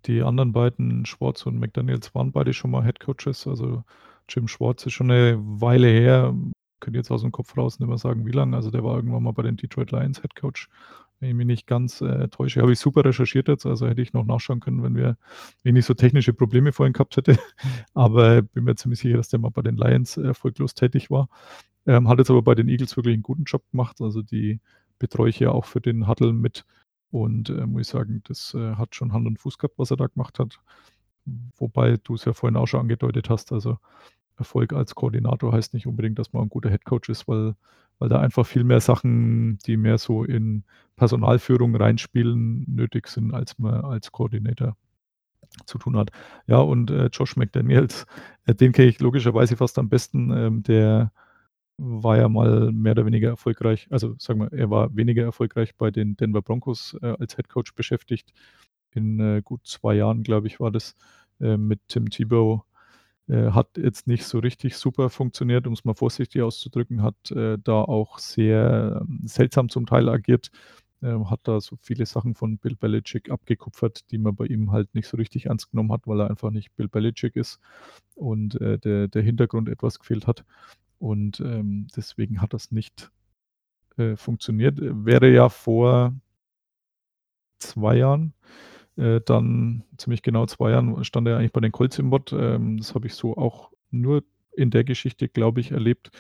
Die 0.06 0.22
anderen 0.22 0.54
beiden, 0.54 1.06
Schwartz 1.06 1.46
und 1.46 1.60
McDaniels, 1.60 2.16
waren 2.16 2.32
beide 2.32 2.54
schon 2.54 2.72
mal 2.72 2.84
Head 2.84 3.00
Coaches. 3.00 3.48
Also 3.48 3.84
Jim 4.30 4.48
Schwartz 4.48 4.86
ist 4.86 4.94
schon 4.94 5.12
eine 5.12 5.38
Weile 5.40 5.88
her, 5.88 6.34
könnte 6.80 6.98
jetzt 6.98 7.12
aus 7.12 7.22
dem 7.22 7.32
Kopf 7.32 7.58
raus 7.58 7.80
nicht 7.80 7.90
mehr 7.90 7.98
sagen, 7.98 8.26
wie 8.26 8.32
lange. 8.32 8.56
Also 8.56 8.72
der 8.72 8.84
war 8.84 8.96
irgendwann 8.96 9.24
mal 9.24 9.34
bei 9.34 9.44
den 9.44 9.58
Detroit 9.58 9.92
Lions 9.92 10.22
Head 10.22 10.36
Coach. 10.36 10.70
Wenn 11.20 11.30
ich 11.30 11.36
mich 11.36 11.48
nicht 11.48 11.68
ganz 11.68 12.00
äh, 12.00 12.30
täusche, 12.30 12.62
habe 12.62 12.72
ich 12.72 12.80
super 12.80 13.04
recherchiert 13.04 13.50
jetzt. 13.50 13.66
Also 13.66 13.88
hätte 13.88 14.02
ich 14.02 14.14
noch 14.14 14.24
nachschauen 14.24 14.62
können, 14.62 14.84
wenn 14.84 14.96
wir 14.96 15.18
wenn 15.64 15.72
ich 15.72 15.74
nicht 15.74 15.86
so 15.86 15.94
technische 15.94 16.34
Probleme 16.34 16.72
vorhin 16.72 16.94
gehabt 16.94 17.18
hätte. 17.18 17.38
Aber 17.94 18.42
bin 18.42 18.64
mir 18.64 18.76
ziemlich 18.76 19.00
sicher, 19.00 19.18
dass 19.18 19.28
der 19.30 19.40
mal 19.40 19.52
bei 19.52 19.62
den 19.62 19.76
Lions 19.76 20.16
erfolglos 20.16 20.76
tätig 20.76 21.12
war. 21.12 21.28
Ähm, 21.86 22.08
hat 22.08 22.20
jetzt 22.20 22.30
aber 22.30 22.42
bei 22.42 22.56
den 22.56 22.70
Eagles 22.70 22.96
wirklich 22.98 23.14
einen 23.14 23.24
guten 23.24 23.46
Job 23.46 23.64
gemacht. 23.72 24.00
Also 24.02 24.22
die 24.22 24.60
betreue 25.00 25.30
ich 25.30 25.40
ja 25.40 25.52
auch 25.52 25.66
für 25.66 25.82
den 25.82 26.08
Huddle 26.08 26.34
mit. 26.34 26.66
Und 27.12 27.50
äh, 27.50 27.66
muss 27.66 27.82
ich 27.82 27.88
sagen, 27.88 28.22
das 28.28 28.54
äh, 28.54 28.76
hat 28.76 28.96
schon 28.96 29.14
Hand 29.14 29.28
und 29.28 29.40
Fuß 29.40 29.58
gehabt, 29.58 29.78
was 29.78 29.92
er 29.92 29.98
da 29.98 30.08
gemacht 30.08 30.40
hat. 30.40 30.60
Wobei 31.58 31.98
du 31.98 32.16
es 32.16 32.26
ja 32.26 32.34
vorhin 32.34 32.58
auch 32.58 32.68
schon 32.68 32.82
angedeutet 32.82 33.30
hast, 33.30 33.52
also 33.52 33.78
Erfolg 34.38 34.74
als 34.74 34.96
Koordinator 34.96 35.52
heißt 35.52 35.74
nicht 35.74 35.86
unbedingt, 35.86 36.18
dass 36.18 36.34
man 36.34 36.44
ein 36.44 36.50
guter 36.50 36.70
Headcoach 36.70 37.10
ist, 37.10 37.28
weil, 37.28 37.56
weil 38.00 38.10
da 38.10 38.20
einfach 38.20 38.46
viel 38.46 38.64
mehr 38.64 38.80
Sachen, 38.80 39.58
die 39.66 39.78
mehr 39.78 39.98
so 39.98 40.24
in 40.24 40.64
Personalführung 40.96 41.76
reinspielen, 41.76 42.66
nötig 42.68 43.08
sind, 43.08 43.34
als 43.34 43.60
man 43.60 43.82
als 43.84 44.12
Koordinator 44.12 44.76
zu 45.66 45.78
tun 45.78 45.98
hat. 45.98 46.12
Ja, 46.48 46.58
und 46.58 46.90
äh, 46.92 47.08
Josh 47.08 47.36
McDaniels, 47.36 48.06
äh, 48.46 48.56
den 48.56 48.72
kenne 48.72 48.88
ich 48.88 49.00
logischerweise 49.00 49.58
fast 49.58 49.78
am 49.78 49.90
besten. 49.90 50.32
Ähm, 50.32 50.64
der 50.64 51.12
war 51.80 52.18
ja 52.18 52.30
mal 52.30 52.72
mehr 52.72 52.92
oder 52.92 53.06
weniger 53.06 53.30
erfolgreich, 53.30 53.88
also 53.90 54.16
sagen 54.18 54.42
wir, 54.42 54.54
er 54.54 54.70
war 54.70 54.96
weniger 54.96 55.24
erfolgreich 55.24 55.76
bei 55.76 55.92
den 55.92 56.18
Denver 56.18 56.42
Broncos 56.42 56.96
äh, 57.02 57.16
als 57.20 57.36
Head 57.36 57.50
Coach 57.50 57.74
beschäftigt. 57.74 58.34
In 58.92 59.20
äh, 59.20 59.42
gut 59.44 59.66
zwei 59.66 59.96
Jahren, 59.96 60.24
glaube 60.24 60.48
ich, 60.48 60.60
war 60.60 60.72
das 60.72 60.96
äh, 61.40 61.58
mit 61.58 61.80
Tim 61.88 62.10
Tebow. 62.10 62.64
Äh, 63.28 63.52
hat 63.52 63.78
jetzt 63.78 64.08
nicht 64.08 64.26
so 64.26 64.40
richtig 64.40 64.76
super 64.76 65.10
funktioniert, 65.10 65.68
um 65.68 65.74
es 65.74 65.86
mal 65.86 65.94
vorsichtig 65.94 66.42
auszudrücken, 66.42 67.04
hat 67.04 67.32
äh, 67.32 67.58
da 67.64 67.74
auch 67.74 68.18
sehr 68.20 69.02
ähm, 69.02 69.22
seltsam 69.26 69.70
zum 69.70 69.86
Teil 69.86 70.10
agiert, 70.10 70.50
ähm, 71.04 71.30
hat 71.30 71.42
da 71.44 71.62
so 71.62 71.78
viele 71.80 72.06
Sachen 72.08 72.34
von 72.34 72.58
Bill 72.58 72.76
Belichick 72.76 73.30
abgekupfert, 73.30 74.10
die 74.12 74.18
man 74.18 74.36
bei 74.36 74.46
ihm 74.46 74.72
halt 74.72 74.94
nicht 74.96 75.08
so 75.08 75.18
richtig 75.18 75.46
ernst 75.46 75.70
genommen 75.72 75.92
hat, 75.92 76.08
weil 76.08 76.22
er 76.22 76.30
einfach 76.30 76.50
nicht 76.50 76.76
Bill 76.76 76.88
Belichick 76.88 77.36
ist 77.36 77.60
und 78.16 78.60
äh, 78.62 78.80
der, 78.80 79.08
der 79.08 79.22
Hintergrund 79.22 79.70
etwas 79.70 80.00
gefehlt 80.00 80.26
hat. 80.28 80.44
Und 81.00 81.40
ähm, 81.40 81.88
deswegen 81.96 82.42
hat 82.42 82.54
das 82.54 82.72
nicht 82.72 83.12
äh, 83.98 84.16
funktioniert. 84.16 84.78
Wäre 84.80 85.32
ja 85.32 85.50
vor 85.50 86.14
zwei 87.60 87.98
Jahren, 87.98 88.34
äh, 88.98 89.22
dann 89.22 89.84
ziemlich 89.98 90.22
genau 90.22 90.46
zwei 90.46 90.72
Jahren, 90.72 91.04
stand 91.04 91.28
er 91.28 91.38
eigentlich 91.38 91.54
bei 91.54 91.62
den 91.62 91.72
Colts 91.72 92.00
im 92.00 92.10
Bot. 92.10 92.34
Ähm, 92.34 92.78
das 92.78 92.96
habe 92.96 93.08
ich 93.08 93.16
so 93.16 93.38
auch 93.38 93.72
nur 93.92 94.24
in 94.52 94.72
der 94.72 94.84
Geschichte, 94.84 95.30
glaube 95.30 95.62
ich, 95.62 95.72
erlebt, 95.72 96.12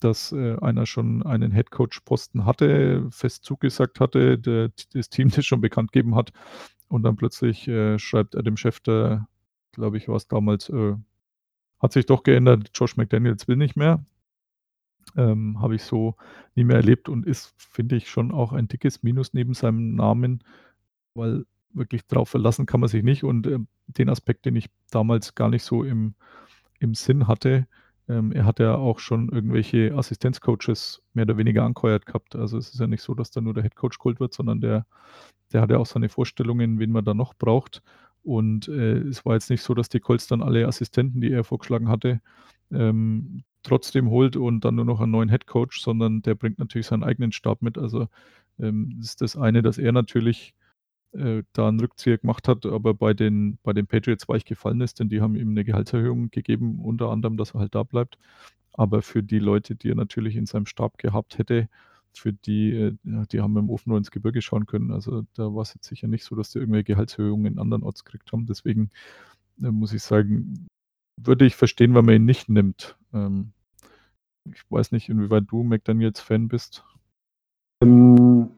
dass 0.00 0.32
äh, 0.32 0.56
einer 0.60 0.86
schon 0.86 1.22
einen 1.22 1.52
Headcoach-Posten 1.52 2.44
hatte, 2.44 3.06
fest 3.10 3.44
zugesagt 3.44 4.00
hatte, 4.00 4.38
der, 4.38 4.70
das 4.92 5.08
Team 5.08 5.28
das 5.34 5.46
schon 5.46 5.60
bekannt 5.60 5.92
gegeben 5.92 6.14
hat. 6.14 6.32
Und 6.88 7.02
dann 7.02 7.16
plötzlich 7.16 7.66
äh, 7.68 7.98
schreibt 7.98 8.34
er 8.34 8.42
dem 8.42 8.56
Chef, 8.56 8.80
der, 8.80 9.28
glaube 9.72 9.96
ich, 9.96 10.08
war 10.08 10.16
es 10.16 10.28
damals, 10.28 10.68
äh, 10.68 10.94
hat 11.78 11.92
sich 11.92 12.06
doch 12.06 12.22
geändert, 12.22 12.70
Josh 12.74 12.96
McDaniels 12.96 13.48
will 13.48 13.56
nicht 13.56 13.76
mehr. 13.76 14.04
Ähm, 15.16 15.60
Habe 15.60 15.76
ich 15.76 15.82
so 15.82 16.16
nie 16.54 16.64
mehr 16.64 16.76
erlebt 16.76 17.08
und 17.08 17.26
ist, 17.26 17.54
finde 17.56 17.96
ich, 17.96 18.08
schon 18.08 18.32
auch 18.32 18.52
ein 18.52 18.68
dickes 18.68 19.02
Minus 19.02 19.32
neben 19.32 19.54
seinem 19.54 19.94
Namen, 19.94 20.42
weil 21.14 21.44
wirklich 21.72 22.06
drauf 22.06 22.28
verlassen 22.28 22.66
kann 22.66 22.80
man 22.80 22.88
sich 22.88 23.02
nicht. 23.02 23.24
Und 23.24 23.46
äh, 23.46 23.58
den 23.86 24.08
Aspekt, 24.08 24.46
den 24.46 24.56
ich 24.56 24.70
damals 24.90 25.34
gar 25.34 25.50
nicht 25.50 25.62
so 25.62 25.84
im, 25.84 26.14
im 26.78 26.94
Sinn 26.94 27.28
hatte, 27.28 27.66
ähm, 28.08 28.32
er 28.32 28.44
hat 28.44 28.58
ja 28.58 28.74
auch 28.74 28.98
schon 28.98 29.30
irgendwelche 29.30 29.94
Assistenzcoaches 29.94 31.02
mehr 31.14 31.24
oder 31.24 31.38
weniger 31.38 31.64
angeheuert 31.64 32.06
gehabt. 32.06 32.36
Also 32.36 32.58
es 32.58 32.70
ist 32.70 32.80
ja 32.80 32.86
nicht 32.86 33.02
so, 33.02 33.14
dass 33.14 33.30
da 33.30 33.40
nur 33.40 33.54
der 33.54 33.62
Headcoach 33.62 33.98
geholt 33.98 34.20
wird, 34.20 34.34
sondern 34.34 34.60
der, 34.60 34.86
der 35.52 35.62
hat 35.62 35.70
ja 35.70 35.78
auch 35.78 35.86
seine 35.86 36.08
Vorstellungen, 36.08 36.78
wen 36.78 36.92
man 36.92 37.04
da 37.04 37.14
noch 37.14 37.34
braucht. 37.34 37.82
Und 38.22 38.68
äh, 38.68 38.98
es 38.98 39.24
war 39.24 39.34
jetzt 39.34 39.50
nicht 39.50 39.62
so, 39.62 39.74
dass 39.74 39.88
die 39.88 40.00
Colts 40.00 40.26
dann 40.26 40.42
alle 40.42 40.66
Assistenten, 40.66 41.20
die 41.20 41.30
er 41.30 41.44
vorgeschlagen 41.44 41.88
hatte, 41.88 42.20
ähm, 42.72 43.44
trotzdem 43.64 44.10
holt 44.10 44.36
und 44.36 44.64
dann 44.64 44.76
nur 44.76 44.84
noch 44.84 45.00
einen 45.00 45.12
neuen 45.12 45.28
Headcoach, 45.28 45.80
sondern 45.80 46.22
der 46.22 46.34
bringt 46.36 46.58
natürlich 46.58 46.86
seinen 46.86 47.02
eigenen 47.02 47.32
Stab 47.32 47.62
mit. 47.62 47.78
Also 47.78 48.08
ähm, 48.60 48.96
ist 49.00 49.20
das 49.20 49.36
eine, 49.36 49.62
dass 49.62 49.78
er 49.78 49.92
natürlich 49.92 50.54
äh, 51.12 51.42
da 51.52 51.68
einen 51.68 51.80
Rückzieher 51.80 52.18
gemacht 52.18 52.48
hat, 52.48 52.66
aber 52.66 52.94
bei 52.94 53.14
den, 53.14 53.58
bei 53.62 53.72
den 53.72 53.86
Patriots 53.86 54.28
weich 54.28 54.44
gefallen 54.44 54.80
ist, 54.80 55.00
denn 55.00 55.08
die 55.08 55.20
haben 55.20 55.36
ihm 55.36 55.50
eine 55.50 55.64
Gehaltserhöhung 55.64 56.30
gegeben, 56.30 56.80
unter 56.80 57.10
anderem, 57.10 57.36
dass 57.36 57.54
er 57.54 57.60
halt 57.60 57.74
da 57.74 57.82
bleibt. 57.82 58.18
Aber 58.72 59.02
für 59.02 59.22
die 59.22 59.38
Leute, 59.38 59.76
die 59.76 59.90
er 59.90 59.94
natürlich 59.94 60.36
in 60.36 60.46
seinem 60.46 60.66
Stab 60.66 60.98
gehabt 60.98 61.38
hätte, 61.38 61.68
für 62.12 62.32
die, 62.32 62.72
äh, 62.72 62.96
die 63.32 63.40
haben 63.40 63.56
im 63.56 63.70
Ofen 63.70 63.90
nur 63.90 63.98
ins 63.98 64.10
Gebirge 64.10 64.42
schauen 64.42 64.66
können. 64.66 64.92
Also 64.92 65.24
da 65.34 65.54
war 65.54 65.62
es 65.62 65.74
jetzt 65.74 65.86
sicher 65.88 66.08
nicht 66.08 66.24
so, 66.24 66.36
dass 66.36 66.50
die 66.50 66.58
irgendwelche 66.58 66.84
Gehaltserhöhungen 66.84 67.54
in 67.54 67.58
anderen 67.58 67.82
Orts 67.82 68.04
gekriegt 68.04 68.32
haben. 68.32 68.46
Deswegen 68.46 68.90
äh, 69.62 69.70
muss 69.70 69.92
ich 69.92 70.02
sagen, 70.02 70.66
würde 71.16 71.46
ich 71.46 71.56
verstehen, 71.56 71.94
wenn 71.94 72.04
man 72.04 72.16
ihn 72.16 72.24
nicht 72.24 72.48
nimmt. 72.48 72.96
Ähm, 73.14 73.52
ich 74.52 74.62
weiß 74.70 74.92
nicht, 74.92 75.08
inwieweit 75.08 75.44
du 75.48 75.62
McDaniels 75.62 76.20
Fan 76.20 76.48
bist. 76.48 76.84
Ähm, 77.82 78.50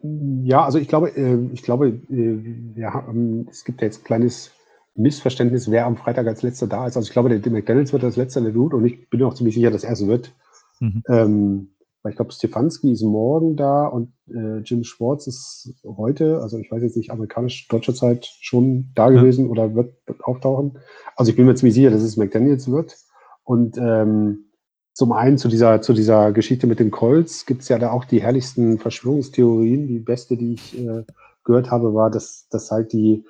ja, 0.44 0.64
also 0.64 0.78
ich 0.78 0.88
glaube, 0.88 1.10
äh, 1.16 1.38
ich 1.52 1.62
glaube, 1.62 1.88
äh, 2.10 2.80
ja, 2.80 3.06
ähm, 3.08 3.46
es 3.50 3.64
gibt 3.64 3.80
ja 3.80 3.86
jetzt 3.86 4.02
ein 4.02 4.04
kleines 4.04 4.52
Missverständnis, 4.94 5.70
wer 5.70 5.86
am 5.86 5.96
Freitag 5.96 6.26
als 6.26 6.42
letzter 6.42 6.66
da 6.66 6.86
ist. 6.86 6.96
Also 6.96 7.06
ich 7.06 7.12
glaube, 7.12 7.28
der, 7.28 7.38
der 7.38 7.52
McDaniels 7.52 7.92
wird 7.92 8.04
als 8.04 8.16
letzter 8.16 8.40
der 8.40 8.52
Dude 8.52 8.76
und 8.76 8.84
ich 8.84 9.08
bin 9.10 9.22
auch 9.22 9.34
ziemlich 9.34 9.54
sicher, 9.54 9.70
dass 9.70 9.84
er 9.84 9.92
es 9.92 10.06
wird. 10.06 10.32
Mhm. 10.80 11.02
Ähm, 11.08 11.68
weil 12.02 12.12
ich 12.12 12.16
glaube, 12.16 12.32
Stefanski 12.32 12.92
ist 12.92 13.02
morgen 13.02 13.56
da 13.56 13.86
und 13.86 14.12
äh, 14.28 14.58
Jim 14.58 14.84
Schwartz 14.84 15.26
ist 15.26 15.74
heute, 15.84 16.40
also 16.40 16.58
ich 16.58 16.70
weiß 16.70 16.82
jetzt 16.82 16.96
nicht, 16.96 17.10
amerikanisch, 17.10 17.66
deutscher 17.68 17.94
Zeit 17.94 18.26
schon 18.40 18.90
da 18.94 19.10
Ja. 19.10 19.20
gewesen 19.20 19.48
oder 19.48 19.74
wird, 19.74 19.94
wird 20.06 20.24
auftauchen. 20.24 20.78
Also 21.16 21.30
ich 21.30 21.36
bin 21.36 21.46
mir 21.46 21.54
ziemlich 21.56 21.74
sicher, 21.74 21.90
dass 21.90 22.02
es 22.02 22.16
McDaniels 22.16 22.70
wird. 22.70 22.96
Und 23.42 23.76
ähm, 23.78 24.45
zum 24.96 25.12
einen 25.12 25.36
zu 25.36 25.48
dieser, 25.48 25.82
zu 25.82 25.92
dieser 25.92 26.32
Geschichte 26.32 26.66
mit 26.66 26.80
den 26.80 26.90
Colts 26.90 27.44
gibt 27.44 27.60
es 27.60 27.68
ja 27.68 27.78
da 27.78 27.90
auch 27.90 28.06
die 28.06 28.22
herrlichsten 28.22 28.78
Verschwörungstheorien. 28.78 29.86
Die 29.86 29.98
beste, 29.98 30.38
die 30.38 30.54
ich 30.54 30.78
äh, 30.78 31.04
gehört 31.44 31.70
habe, 31.70 31.92
war, 31.92 32.10
dass, 32.10 32.48
dass 32.48 32.70
halt 32.70 32.94
die, 32.94 33.22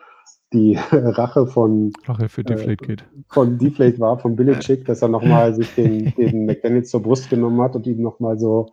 die 0.52 0.78
Rache 0.92 1.48
von 1.48 1.92
Rache 2.04 2.28
für 2.28 2.42
Äh, 2.42 2.44
Deflate 2.44 2.76
geht. 2.86 3.04
von 3.28 3.58
Deflate 3.58 3.98
war, 3.98 4.16
von 4.16 4.36
Belichick, 4.36 4.84
dass 4.84 5.02
er 5.02 5.08
nochmal 5.08 5.56
sich 5.56 5.74
den, 5.74 6.14
den 6.16 6.46
McDaniels 6.46 6.88
zur 6.88 7.02
Brust 7.02 7.30
genommen 7.30 7.60
hat 7.60 7.74
und 7.74 7.84
ihm 7.88 8.00
nochmal 8.00 8.38
so 8.38 8.70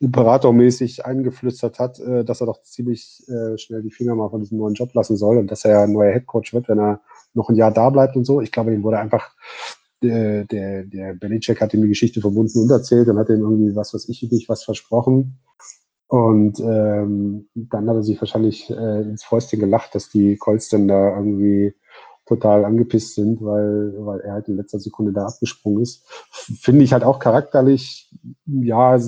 imperatormäßig 0.00 1.06
eingeflüstert 1.06 1.78
hat, 1.78 1.98
äh, 1.98 2.26
dass 2.26 2.42
er 2.42 2.46
doch 2.46 2.60
ziemlich 2.62 3.22
äh, 3.26 3.56
schnell 3.56 3.80
die 3.80 3.90
Finger 3.90 4.16
mal 4.16 4.28
von 4.28 4.42
diesem 4.42 4.58
neuen 4.58 4.74
Job 4.74 4.92
lassen 4.92 5.16
soll 5.16 5.38
und 5.38 5.50
dass 5.50 5.64
er 5.64 5.70
ja 5.70 5.82
ein 5.84 5.92
neuer 5.94 6.12
Headcoach 6.12 6.52
wird, 6.52 6.68
wenn 6.68 6.78
er 6.78 7.00
noch 7.32 7.48
ein 7.48 7.56
Jahr 7.56 7.70
da 7.70 7.88
bleibt 7.88 8.16
und 8.16 8.26
so. 8.26 8.42
Ich 8.42 8.52
glaube, 8.52 8.70
dem 8.70 8.82
wurde 8.82 8.98
einfach, 8.98 9.30
äh, 10.04 10.44
der, 10.44 10.84
der 10.84 11.14
Belichick 11.14 11.60
hat 11.60 11.74
ihm 11.74 11.82
die 11.82 11.88
Geschichte 11.88 12.20
verbunden 12.20 12.60
und 12.60 12.70
erzählt 12.70 13.08
und 13.08 13.18
hat 13.18 13.28
ihm 13.28 13.40
irgendwie, 13.40 13.74
was 13.74 13.94
weiß 13.94 14.08
ich 14.08 14.22
nicht, 14.30 14.48
was 14.48 14.64
versprochen. 14.64 15.38
Und 16.06 16.60
ähm, 16.60 17.48
dann 17.54 17.88
hat 17.88 17.96
er 17.96 18.02
sich 18.02 18.20
wahrscheinlich 18.20 18.70
äh, 18.70 19.02
ins 19.02 19.24
Fäustchen 19.24 19.58
gelacht, 19.58 19.94
dass 19.94 20.10
die 20.10 20.36
Colts 20.36 20.68
dann 20.68 20.86
da 20.86 21.16
irgendwie 21.16 21.74
total 22.26 22.64
angepisst 22.64 23.14
sind, 23.14 23.42
weil, 23.42 23.94
weil 23.98 24.20
er 24.20 24.34
halt 24.34 24.48
in 24.48 24.56
letzter 24.56 24.78
Sekunde 24.78 25.12
da 25.12 25.26
abgesprungen 25.26 25.82
ist. 25.82 26.06
Finde 26.30 26.84
ich 26.84 26.92
halt 26.92 27.04
auch 27.04 27.18
charakterlich, 27.18 28.10
ja, 28.46 28.98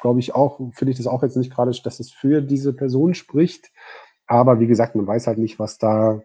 glaube 0.00 0.20
ich 0.20 0.34
auch, 0.34 0.58
finde 0.72 0.92
ich 0.92 0.96
das 0.96 1.06
auch 1.06 1.22
jetzt 1.22 1.36
nicht 1.36 1.52
gerade, 1.52 1.72
dass 1.82 2.00
es 2.00 2.10
für 2.10 2.40
diese 2.40 2.72
Person 2.72 3.14
spricht. 3.14 3.70
Aber 4.26 4.60
wie 4.60 4.66
gesagt, 4.66 4.94
man 4.94 5.06
weiß 5.06 5.26
halt 5.26 5.38
nicht, 5.38 5.58
was 5.58 5.78
da 5.78 6.22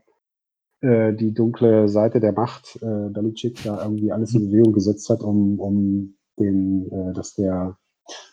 äh, 0.82 1.13
die 1.13 1.34
dunkle 1.34 1.89
Seite 1.89 2.19
der 2.19 2.34
Macht, 2.34 2.78
äh, 2.82 3.09
Belichick 3.09 3.63
da 3.63 3.84
irgendwie 3.84 4.11
alles 4.11 4.34
in 4.34 4.49
Bewegung 4.51 4.73
gesetzt 4.73 5.09
hat, 5.09 5.21
um, 5.21 5.59
um 5.59 6.15
den, 6.39 6.91
äh, 6.91 7.13
dass 7.13 7.34
der, 7.34 7.78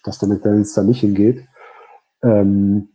dass 0.05 0.19
der 0.19 0.29
McDaniels 0.29 0.75
da 0.75 0.83
nicht 0.83 1.01
hingeht. 1.01 1.47
Ähm, 2.23 2.89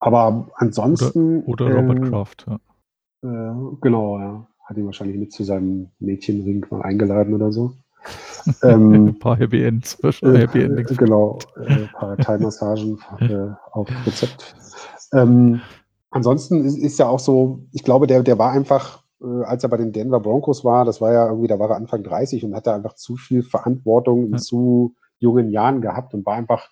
aber 0.00 0.50
ansonsten. 0.56 1.42
Oder 1.44 1.74
Robert 1.74 1.98
ähm, 1.98 2.10
Kraft. 2.10 2.46
Ja. 2.46 2.56
äh, 3.22 3.76
genau, 3.80 4.18
ja. 4.18 4.46
Hat 4.64 4.76
ihn 4.78 4.86
wahrscheinlich 4.86 5.18
mit 5.18 5.32
zu 5.32 5.44
seinem 5.44 5.90
Mädchenring 5.98 6.64
mal 6.70 6.82
eingeladen 6.82 7.34
oder 7.34 7.52
so. 7.52 7.72
ähm, 8.62 8.92
Ein 9.08 9.18
paar 9.18 9.36
Happy 9.38 9.62
Ends. 9.62 9.98
äh, 10.02 10.12
Happy 10.38 10.62
Endings. 10.62 10.96
genau, 10.96 11.38
äh, 11.56 11.72
ein 11.72 11.90
paar 11.92 12.16
Thai-Massagen 12.16 12.98
äh, 13.20 13.48
auf 13.72 13.88
Rezept. 14.06 14.56
Ähm, 15.12 15.60
ansonsten 16.14 16.64
ist, 16.64 16.78
ist 16.78 16.98
ja 16.98 17.08
auch 17.08 17.18
so, 17.18 17.60
ich 17.72 17.84
glaube, 17.84 18.06
der, 18.06 18.22
der 18.22 18.38
war 18.38 18.52
einfach, 18.52 19.02
äh, 19.20 19.44
als 19.44 19.62
er 19.62 19.68
bei 19.68 19.76
den 19.76 19.92
Denver 19.92 20.20
Broncos 20.20 20.64
war, 20.64 20.84
das 20.84 21.00
war 21.00 21.12
ja 21.12 21.26
irgendwie, 21.28 21.48
da 21.48 21.58
war 21.58 21.70
er 21.70 21.76
Anfang 21.76 22.02
30 22.02 22.44
und 22.44 22.54
hatte 22.54 22.72
einfach 22.72 22.94
zu 22.94 23.16
viel 23.16 23.42
Verantwortung 23.42 24.26
in 24.26 24.32
Ja. 24.32 24.38
zu 24.38 24.94
jungen 25.18 25.50
Jahren 25.50 25.80
gehabt 25.80 26.12
und 26.12 26.26
war 26.26 26.34
einfach 26.34 26.68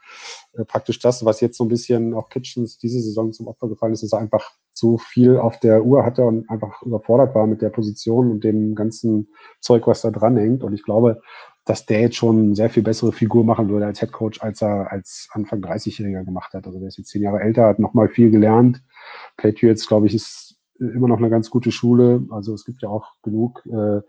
äh, 0.55 0.65
praktisch 0.65 0.99
das, 0.99 1.25
was 1.25 1.41
jetzt 1.41 1.57
so 1.57 1.65
ein 1.65 1.69
bisschen 1.69 2.13
auch 2.15 2.29
Kitchens 2.29 2.79
diese 2.79 3.01
Saison 3.01 3.33
zum 3.33 3.47
Opfer 3.47 3.69
gefallen 3.69 3.93
ist, 3.95 4.03
dass 4.03 4.13
er 4.13 4.19
einfach 4.19 4.53
zu 4.75 4.99
viel 4.99 5.39
auf 5.39 5.59
der 5.61 5.85
Uhr 5.85 6.05
hatte 6.05 6.25
und 6.25 6.49
einfach 6.51 6.83
überfordert 6.83 7.35
war 7.35 7.47
mit 7.47 7.63
der 7.63 7.71
Position 7.71 8.31
und 8.31 8.45
dem 8.45 8.75
ganzen 8.75 9.29
Zeug, 9.61 9.87
was 9.87 10.03
da 10.03 10.11
dranhängt. 10.11 10.65
Und 10.65 10.75
ich 10.75 10.83
glaube, 10.83 11.21
dass 11.65 11.87
der 11.87 12.01
jetzt 12.01 12.17
schon 12.17 12.55
sehr 12.55 12.71
viel 12.71 12.83
bessere 12.83 13.13
Figur 13.13 13.45
machen 13.45 13.69
würde 13.69 13.87
als 13.87 14.01
Head 14.01 14.13
Coach, 14.13 14.43
als 14.43 14.63
er 14.63 14.91
als 14.91 15.29
Anfang 15.33 15.61
30-Jähriger 15.61 16.25
gemacht 16.25 16.53
hat. 16.55 16.67
Also 16.67 16.79
der 16.79 16.89
ist 16.89 16.99
jetzt 16.99 17.11
zehn 17.11 17.23
Jahre 17.23 17.41
älter, 17.41 17.67
hat 17.67 17.79
nochmal 17.79 18.09
viel 18.09 18.31
gelernt. 18.31 18.83
Patriots, 19.37 19.87
glaube 19.87 20.07
ich, 20.07 20.15
ist 20.15 20.57
immer 20.79 21.09
noch 21.09 21.19
eine 21.19 21.31
ganz 21.31 21.51
gute 21.51 21.71
Schule. 21.71 22.27
Also 22.31 22.55
es 22.55 22.65
gibt 22.65 22.83
ja 22.83 22.89
auch 22.89 23.13
genug 23.23 23.65
äh, 23.67 24.01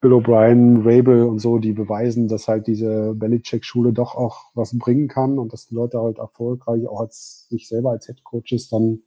Bill 0.00 0.12
O'Brien, 0.12 0.84
Rabel 0.84 1.24
und 1.24 1.38
so, 1.40 1.58
die 1.58 1.72
beweisen, 1.72 2.28
dass 2.28 2.48
halt 2.48 2.66
diese 2.66 3.14
Belichick-Schule 3.14 3.92
doch 3.92 4.14
auch 4.14 4.50
was 4.54 4.76
bringen 4.78 5.08
kann 5.08 5.38
und 5.38 5.52
dass 5.52 5.66
die 5.66 5.74
Leute 5.74 6.00
halt 6.00 6.18
erfolgreich 6.18 6.86
auch 6.86 7.00
als 7.00 7.48
sich 7.48 7.68
selber 7.68 7.90
als 7.90 8.06
Head 8.06 8.22
Coaches 8.24 8.68
dann 8.68 9.02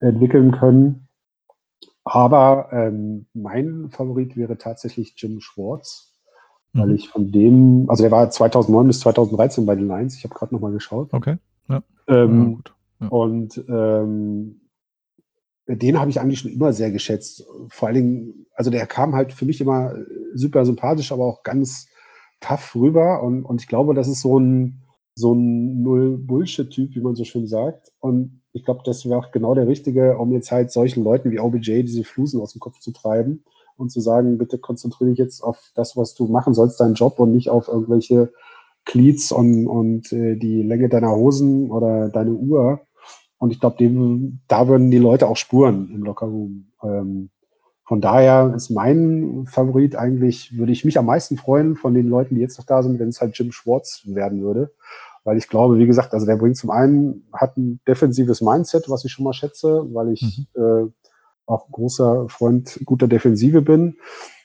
entwickeln 0.00 0.52
können. 0.52 1.08
Aber 2.04 2.70
ähm, 2.72 3.26
mein 3.34 3.90
Favorit 3.90 4.36
wäre 4.36 4.58
tatsächlich 4.58 5.14
Jim 5.16 5.40
Schwartz, 5.40 6.09
weil 6.72 6.88
Mhm. 6.88 6.94
ich 6.94 7.08
von 7.08 7.30
dem, 7.32 7.86
also 7.88 8.02
der 8.02 8.12
war 8.12 8.30
2009 8.30 8.86
bis 8.86 9.00
2013 9.00 9.66
bei 9.66 9.74
den 9.74 9.88
Lions, 9.88 10.16
ich 10.16 10.24
habe 10.24 10.34
gerade 10.34 10.54
nochmal 10.54 10.72
geschaut. 10.72 11.12
Okay. 11.12 11.36
Ja, 11.68 11.82
Ähm, 12.06 12.56
gut. 12.56 12.74
Ja. 13.00 13.08
Und 13.08 13.64
ähm, 13.68 14.60
den 15.66 15.98
habe 15.98 16.10
ich 16.10 16.20
eigentlich 16.20 16.40
schon 16.40 16.50
immer 16.52 16.72
sehr 16.72 16.90
geschätzt. 16.90 17.44
Vor 17.68 17.88
allen 17.88 17.94
Dingen, 17.94 18.46
also 18.54 18.70
der 18.70 18.86
kam 18.86 19.14
halt 19.14 19.32
für 19.32 19.44
mich 19.46 19.60
immer 19.60 19.94
super 20.34 20.64
sympathisch, 20.64 21.12
aber 21.12 21.24
auch 21.24 21.42
ganz 21.42 21.88
tough 22.40 22.74
rüber. 22.74 23.22
Und, 23.22 23.44
und 23.44 23.60
ich 23.60 23.68
glaube, 23.68 23.94
das 23.94 24.08
ist 24.08 24.20
so 24.20 24.38
ein, 24.38 24.82
so 25.14 25.32
ein 25.34 25.82
Null-Bullshit-Typ, 25.82 26.94
wie 26.94 27.00
man 27.00 27.14
so 27.14 27.24
schön 27.24 27.46
sagt. 27.46 27.92
Und 28.00 28.42
ich 28.52 28.64
glaube, 28.64 28.82
das 28.84 29.06
wäre 29.06 29.18
auch 29.18 29.30
genau 29.30 29.54
der 29.54 29.68
Richtige, 29.68 30.18
um 30.18 30.32
jetzt 30.32 30.50
halt 30.50 30.72
solchen 30.72 31.04
Leuten 31.04 31.30
wie 31.30 31.38
OBJ 31.38 31.82
diese 31.82 32.04
Flusen 32.04 32.40
aus 32.40 32.52
dem 32.52 32.60
Kopf 32.60 32.80
zu 32.80 32.90
treiben 32.92 33.44
und 33.80 33.90
zu 33.90 34.00
sagen, 34.00 34.38
bitte 34.38 34.58
konzentriere 34.58 35.10
dich 35.10 35.18
jetzt 35.18 35.42
auf 35.42 35.58
das, 35.74 35.96
was 35.96 36.14
du 36.14 36.26
machen 36.26 36.54
sollst, 36.54 36.80
deinen 36.80 36.94
Job 36.94 37.18
und 37.18 37.32
nicht 37.32 37.48
auf 37.48 37.68
irgendwelche 37.68 38.32
Cleats 38.84 39.32
und, 39.32 39.66
und 39.66 40.12
äh, 40.12 40.36
die 40.36 40.62
Länge 40.62 40.88
deiner 40.88 41.10
Hosen 41.10 41.70
oder 41.70 42.08
deine 42.08 42.32
Uhr. 42.32 42.80
Und 43.38 43.52
ich 43.52 43.60
glaube, 43.60 43.76
da 44.48 44.68
würden 44.68 44.90
die 44.90 44.98
Leute 44.98 45.26
auch 45.26 45.36
spuren 45.36 45.90
im 45.94 46.02
Lockerroom. 46.02 46.66
Ähm, 46.82 47.30
von 47.84 48.00
daher 48.00 48.52
ist 48.54 48.70
mein 48.70 49.46
Favorit 49.50 49.96
eigentlich, 49.96 50.56
würde 50.56 50.72
ich 50.72 50.84
mich 50.84 50.98
am 50.98 51.06
meisten 51.06 51.36
freuen 51.36 51.74
von 51.74 51.94
den 51.94 52.08
Leuten, 52.08 52.36
die 52.36 52.40
jetzt 52.40 52.58
noch 52.58 52.66
da 52.66 52.82
sind, 52.82 53.00
wenn 53.00 53.08
es 53.08 53.20
halt 53.20 53.36
Jim 53.36 53.50
Schwartz 53.50 54.02
werden 54.04 54.42
würde. 54.42 54.72
Weil 55.24 55.38
ich 55.38 55.48
glaube, 55.48 55.78
wie 55.78 55.86
gesagt, 55.86 56.14
also 56.14 56.24
der 56.24 56.36
bringt 56.36 56.56
zum 56.56 56.70
einen, 56.70 57.26
hat 57.32 57.56
ein 57.56 57.80
defensives 57.88 58.40
Mindset, 58.40 58.88
was 58.88 59.04
ich 59.04 59.12
schon 59.12 59.24
mal 59.24 59.32
schätze, 59.32 59.86
weil 59.92 60.12
ich 60.12 60.46
äh, 60.54 60.86
auch 61.50 61.70
großer 61.70 62.26
Freund 62.28 62.80
guter 62.84 63.08
Defensive 63.08 63.62
bin. 63.62 63.96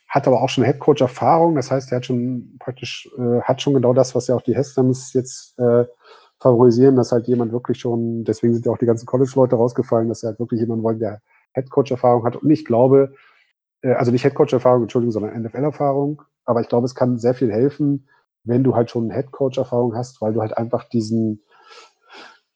Hat 0.08 0.28
aber 0.28 0.42
auch 0.42 0.50
schon 0.50 0.64
Headcoach-Erfahrung. 0.64 1.56
Das 1.56 1.72
heißt, 1.72 1.92
er 1.92 1.98
hat 1.98 2.06
schon 2.06 2.58
praktisch, 2.60 3.10
äh, 3.18 3.42
hat 3.42 3.62
schon 3.62 3.74
genau 3.74 3.94
das, 3.94 4.16
was 4.16 4.28
ja 4.28 4.36
auch 4.36 4.42
die 4.42 4.56
Hestams 4.56 5.14
jetzt 5.14 5.58
äh, 5.60 5.86
favorisieren, 6.40 6.96
dass 6.96 7.12
halt 7.12 7.28
jemand 7.28 7.52
wirklich 7.52 7.80
schon, 7.80 8.24
deswegen 8.24 8.54
sind 8.54 8.66
ja 8.66 8.72
auch 8.72 8.78
die 8.78 8.86
ganzen 8.86 9.06
College-Leute 9.06 9.56
rausgefallen, 9.56 10.10
dass 10.10 10.22
sie 10.22 10.28
halt 10.28 10.40
wirklich 10.40 10.60
jemanden 10.60 10.84
wollen, 10.84 11.00
der 11.00 11.22
Headcoach-Erfahrung 11.54 12.26
hat. 12.26 12.36
Und 12.36 12.50
ich 12.50 12.66
glaube, 12.66 13.14
äh, 13.82 13.94
also 13.94 14.12
nicht 14.12 14.24
Headcoach-Erfahrung, 14.24 14.84
Entschuldigung, 14.84 15.12
sondern 15.12 15.42
NFL-Erfahrung. 15.42 16.22
Aber 16.46 16.62
ich 16.62 16.70
glaube, 16.70 16.86
es 16.86 16.96
kann 16.96 17.18
sehr 17.18 17.34
viel 17.34 17.52
helfen, 17.52 18.08
wenn 18.44 18.64
du 18.64 18.76
halt 18.76 18.92
schon 18.92 19.10
Headcoach-Erfahrung 19.10 19.96
hast, 19.96 20.22
weil 20.22 20.34
du 20.34 20.42
halt 20.42 20.58
einfach 20.58 20.88
diesen, 20.90 21.42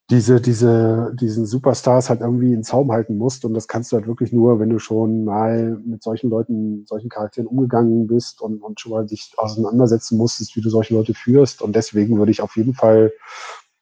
diese, 0.10 0.42
diese, 0.42 1.16
diesen 1.20 1.46
Superstars 1.46 2.10
halt 2.10 2.22
irgendwie 2.22 2.54
in 2.54 2.64
Zaum 2.64 2.92
halten 2.92 3.18
musst. 3.18 3.46
Und 3.46 3.54
das 3.54 3.68
kannst 3.68 3.92
du 3.92 3.96
halt 3.96 4.08
wirklich 4.08 4.34
nur, 4.34 4.60
wenn 4.60 4.70
du 4.70 4.80
schon 4.80 5.24
mal 5.24 5.80
mit 5.86 6.02
solchen 6.02 6.32
Leuten, 6.32 6.86
solchen 6.88 7.10
Charakteren 7.10 7.48
umgegangen 7.48 8.08
bist 8.08 8.42
und, 8.42 8.62
und 8.62 8.80
schon 8.80 8.92
mal 8.92 9.06
dich 9.06 9.34
auseinandersetzen 9.38 10.18
musstest, 10.18 10.56
wie 10.56 10.62
du 10.62 10.70
solche 10.70 10.96
Leute 10.96 11.14
führst. 11.14 11.62
Und 11.62 11.76
deswegen 11.76 12.18
würde 12.18 12.32
ich 12.32 12.42
auf 12.42 12.56
jeden 12.56 12.74
Fall, 12.74 13.12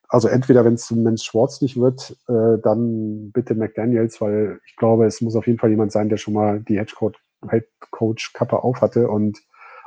also 0.10 0.28
entweder 0.28 0.66
wenn 0.66 0.74
es 0.74 0.92
Mensch 0.92 1.24
Schwartz 1.24 1.62
nicht 1.62 1.80
wird, 1.80 2.18
äh, 2.28 2.60
dann 2.62 3.32
bitte 3.32 3.56
McDaniels, 3.56 4.20
weil 4.20 4.60
ich 4.68 4.76
glaube, 4.76 5.06
es 5.06 5.22
muss 5.22 5.36
auf 5.38 5.48
jeden 5.48 5.60
Fall 5.60 5.70
jemand 5.70 5.94
sein, 5.94 6.10
der 6.10 6.18
schon 6.18 6.34
mal 6.34 6.60
die 6.60 6.78
Headcoach-Kappe 6.78 8.64
auf 8.64 8.82
hatte 8.82 9.10
und 9.10 9.40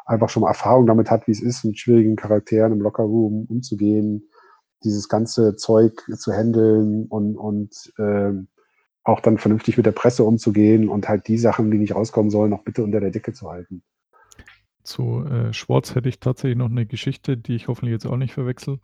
einfach 0.06 0.30
schon 0.30 0.40
mal 0.40 0.48
Erfahrung 0.48 0.86
damit 0.86 1.10
hat, 1.10 1.26
wie 1.26 1.32
es 1.32 1.42
ist, 1.42 1.64
mit 1.64 1.78
schwierigen 1.78 2.16
Charakteren 2.16 2.72
im 2.72 2.80
Lockerroom 2.80 3.44
umzugehen, 3.48 4.29
dieses 4.84 5.08
ganze 5.08 5.56
Zeug 5.56 6.02
zu 6.16 6.32
handeln 6.32 7.06
und, 7.06 7.36
und 7.36 7.92
ähm, 7.98 8.48
auch 9.04 9.20
dann 9.20 9.38
vernünftig 9.38 9.76
mit 9.76 9.86
der 9.86 9.92
Presse 9.92 10.24
umzugehen 10.24 10.88
und 10.88 11.08
halt 11.08 11.28
die 11.28 11.38
Sachen, 11.38 11.70
die 11.70 11.78
nicht 11.78 11.94
rauskommen 11.94 12.30
sollen, 12.30 12.50
noch 12.50 12.64
bitte 12.64 12.84
unter 12.84 13.00
der 13.00 13.10
Decke 13.10 13.32
zu 13.32 13.50
halten. 13.50 13.82
Zu 14.82 15.24
äh, 15.24 15.52
Schwartz 15.52 15.94
hätte 15.94 16.08
ich 16.08 16.20
tatsächlich 16.20 16.58
noch 16.58 16.70
eine 16.70 16.86
Geschichte, 16.86 17.36
die 17.36 17.54
ich 17.54 17.68
hoffentlich 17.68 17.92
jetzt 17.92 18.06
auch 18.06 18.16
nicht 18.16 18.32
verwechsel. 18.32 18.78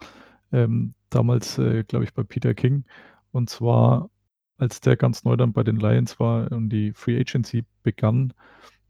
Ähm, 0.53 0.95
damals, 1.11 1.59
äh, 1.59 1.85
glaube 1.85 2.05
ich, 2.05 2.15
bei 2.15 2.23
Peter 2.23 2.55
King. 2.55 2.85
Und 3.33 3.51
zwar, 3.51 4.11
als 4.59 4.81
der 4.81 4.97
ganz 4.97 5.25
neu 5.25 5.37
dann 5.37 5.53
bei 5.53 5.63
den 5.63 5.77
Lions 5.77 6.21
war 6.21 6.51
und 6.53 6.71
die 6.71 6.93
Free 6.93 7.19
Agency 7.19 7.65
begann, 7.83 8.33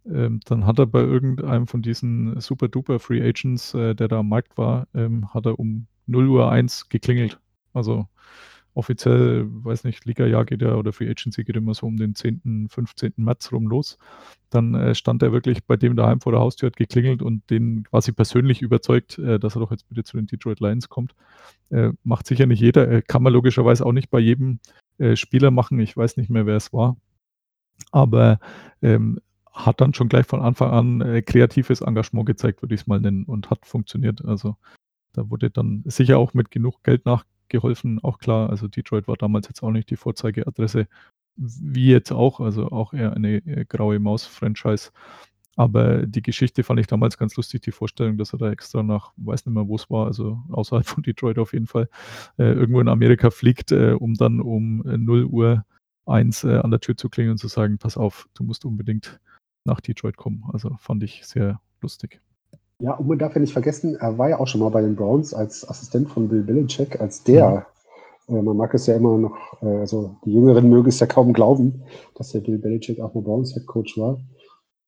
ähm, 0.04 0.40
dann 0.44 0.66
hat 0.66 0.78
er 0.78 0.86
bei 0.86 1.00
irgendeinem 1.00 1.66
von 1.66 1.82
diesen 1.82 2.40
super 2.40 2.68
duper 2.68 2.98
Free 2.98 3.26
Agents, 3.26 3.74
äh, 3.74 3.94
der 3.94 4.08
da 4.08 4.20
am 4.20 4.28
Markt 4.28 4.56
war, 4.56 4.86
ähm, 4.94 5.32
hat 5.34 5.46
er 5.46 5.58
um 5.58 5.86
0 6.06 6.28
Uhr 6.28 6.50
1 6.50 6.88
geklingelt. 6.88 7.40
Also 7.72 8.06
offiziell, 8.76 9.46
weiß 9.48 9.84
nicht, 9.84 10.04
Liga-Jahr 10.04 10.44
geht 10.44 10.60
ja 10.60 10.74
oder 10.74 10.92
Free 10.92 11.08
Agency 11.08 11.44
geht 11.44 11.56
immer 11.56 11.72
so 11.72 11.86
um 11.86 11.96
den 11.96 12.14
10., 12.14 12.68
15. 12.68 13.14
März 13.16 13.50
rum 13.50 13.68
los. 13.68 13.98
Dann 14.50 14.74
äh, 14.74 14.94
stand 14.94 15.22
er 15.22 15.32
wirklich 15.32 15.64
bei 15.64 15.76
dem 15.76 15.96
daheim 15.96 16.20
vor 16.20 16.32
der 16.32 16.42
Haustür, 16.42 16.68
hat 16.68 16.76
geklingelt 16.76 17.22
und 17.22 17.48
den 17.48 17.84
quasi 17.84 18.12
persönlich 18.12 18.60
überzeugt, 18.60 19.18
äh, 19.18 19.38
dass 19.38 19.56
er 19.56 19.60
doch 19.60 19.70
jetzt 19.70 19.88
bitte 19.88 20.04
zu 20.04 20.18
den 20.18 20.26
Detroit 20.26 20.60
Lions 20.60 20.90
kommt. 20.90 21.14
Äh, 21.70 21.92
macht 22.04 22.26
sicher 22.26 22.44
nicht 22.46 22.60
jeder, 22.60 22.86
äh, 22.90 23.02
kann 23.02 23.22
man 23.22 23.32
logischerweise 23.32 23.84
auch 23.86 23.92
nicht 23.92 24.10
bei 24.10 24.20
jedem 24.20 24.60
äh, 24.98 25.16
Spieler 25.16 25.50
machen. 25.50 25.80
Ich 25.80 25.96
weiß 25.96 26.18
nicht 26.18 26.28
mehr, 26.28 26.44
wer 26.44 26.56
es 26.56 26.72
war. 26.74 26.96
Aber 27.92 28.40
ähm, 28.82 29.20
hat 29.54 29.80
dann 29.80 29.94
schon 29.94 30.10
gleich 30.10 30.26
von 30.26 30.42
Anfang 30.42 30.70
an 30.70 31.00
äh, 31.00 31.22
kreatives 31.22 31.80
Engagement 31.80 32.26
gezeigt, 32.26 32.60
würde 32.62 32.74
ich 32.74 32.82
es 32.82 32.86
mal 32.86 33.00
nennen, 33.00 33.24
und 33.24 33.48
hat 33.48 33.64
funktioniert. 33.64 34.22
Also 34.22 34.56
da 35.16 35.30
wurde 35.30 35.50
dann 35.50 35.82
sicher 35.86 36.18
auch 36.18 36.34
mit 36.34 36.50
genug 36.50 36.82
Geld 36.84 37.06
nach, 37.06 37.24
geholfen, 37.48 37.98
auch 38.02 38.18
klar. 38.18 38.50
Also 38.50 38.68
Detroit 38.68 39.08
war 39.08 39.16
damals 39.16 39.48
jetzt 39.48 39.62
auch 39.62 39.70
nicht 39.70 39.90
die 39.90 39.96
Vorzeigeadresse, 39.96 40.86
wie 41.36 41.90
jetzt 41.90 42.12
auch, 42.12 42.40
also 42.40 42.70
auch 42.70 42.92
eher 42.92 43.12
eine 43.14 43.36
äh, 43.46 43.64
graue 43.64 43.98
Maus-Franchise. 43.98 44.90
Aber 45.56 46.06
die 46.06 46.22
Geschichte 46.22 46.62
fand 46.64 46.80
ich 46.80 46.86
damals 46.86 47.16
ganz 47.16 47.34
lustig, 47.36 47.62
die 47.62 47.72
Vorstellung, 47.72 48.18
dass 48.18 48.34
er 48.34 48.38
da 48.38 48.50
extra 48.50 48.82
nach, 48.82 49.12
weiß 49.16 49.46
nicht 49.46 49.54
mehr, 49.54 49.66
wo 49.66 49.76
es 49.76 49.88
war, 49.88 50.06
also 50.06 50.38
außerhalb 50.50 50.86
von 50.86 51.02
Detroit 51.02 51.38
auf 51.38 51.54
jeden 51.54 51.66
Fall, 51.66 51.88
äh, 52.38 52.52
irgendwo 52.52 52.80
in 52.80 52.88
Amerika 52.88 53.30
fliegt, 53.30 53.72
äh, 53.72 53.92
um 53.92 54.14
dann 54.14 54.40
um 54.40 54.82
0 54.84 55.24
Uhr 55.24 55.64
1 56.04 56.44
äh, 56.44 56.58
an 56.58 56.70
der 56.70 56.80
Tür 56.80 56.96
zu 56.96 57.08
klingen 57.08 57.32
und 57.32 57.38
zu 57.38 57.48
sagen, 57.48 57.78
pass 57.78 57.96
auf, 57.96 58.28
du 58.34 58.44
musst 58.44 58.64
unbedingt 58.66 59.18
nach 59.64 59.80
Detroit 59.80 60.16
kommen. 60.16 60.44
Also 60.52 60.76
fand 60.78 61.02
ich 61.02 61.24
sehr 61.24 61.60
lustig. 61.80 62.20
Ja, 62.78 62.92
und 62.94 63.08
man 63.08 63.18
darf 63.18 63.34
ja 63.34 63.40
nicht 63.40 63.54
vergessen, 63.54 63.96
er 63.96 64.18
war 64.18 64.28
ja 64.28 64.38
auch 64.38 64.46
schon 64.46 64.60
mal 64.60 64.68
bei 64.68 64.82
den 64.82 64.96
Browns 64.96 65.32
als 65.32 65.66
Assistent 65.68 66.10
von 66.10 66.28
Bill 66.28 66.42
Belichick, 66.42 67.00
als 67.00 67.22
der, 67.22 67.66
mhm. 68.28 68.36
äh, 68.36 68.42
man 68.42 68.56
mag 68.56 68.74
es 68.74 68.86
ja 68.86 68.96
immer 68.96 69.16
noch, 69.16 69.62
äh, 69.62 69.78
also 69.78 70.16
die 70.24 70.34
Jüngeren 70.34 70.68
mögen 70.68 70.88
es 70.88 71.00
ja 71.00 71.06
kaum 71.06 71.32
glauben, 71.32 71.82
dass 72.16 72.32
der 72.32 72.40
Bill 72.40 72.58
Belichick 72.58 73.00
auch 73.00 73.14
mal 73.14 73.22
Browns 73.22 73.54
Head 73.54 73.66
Coach 73.66 73.96
war. 73.96 74.18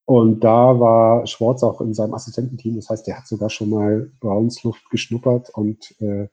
Und 0.04 0.40
da 0.40 0.78
war 0.78 1.26
Schwartz 1.26 1.62
auch 1.62 1.80
in 1.80 1.94
seinem 1.94 2.14
Assistententeam, 2.14 2.76
das 2.76 2.90
heißt, 2.90 3.06
der 3.06 3.18
hat 3.18 3.26
sogar 3.26 3.48
schon 3.48 3.70
mal 3.70 4.10
Browns 4.20 4.62
Luft 4.64 4.90
geschnuppert 4.90 5.50
und 5.54 5.94
äh, 6.00 6.28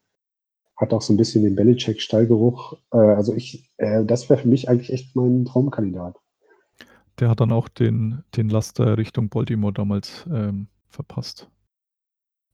hat 0.76 0.94
auch 0.94 1.02
so 1.02 1.14
ein 1.14 1.18
bisschen 1.18 1.44
den 1.44 1.56
Belichick-Stallgeruch. 1.56 2.78
Äh, 2.92 2.98
also 2.98 3.34
ich, 3.34 3.70
äh, 3.78 4.04
das 4.04 4.30
wäre 4.30 4.42
für 4.42 4.48
mich 4.48 4.68
eigentlich 4.68 4.92
echt 4.92 5.16
mein 5.16 5.46
Traumkandidat. 5.46 6.18
Der 7.20 7.30
hat 7.30 7.40
dann 7.40 7.54
auch 7.54 7.70
den, 7.70 8.24
den 8.36 8.50
Laster 8.50 8.98
Richtung 8.98 9.30
Baltimore 9.30 9.72
damals 9.72 10.26
ähm, 10.30 10.68
verpasst. 10.96 11.50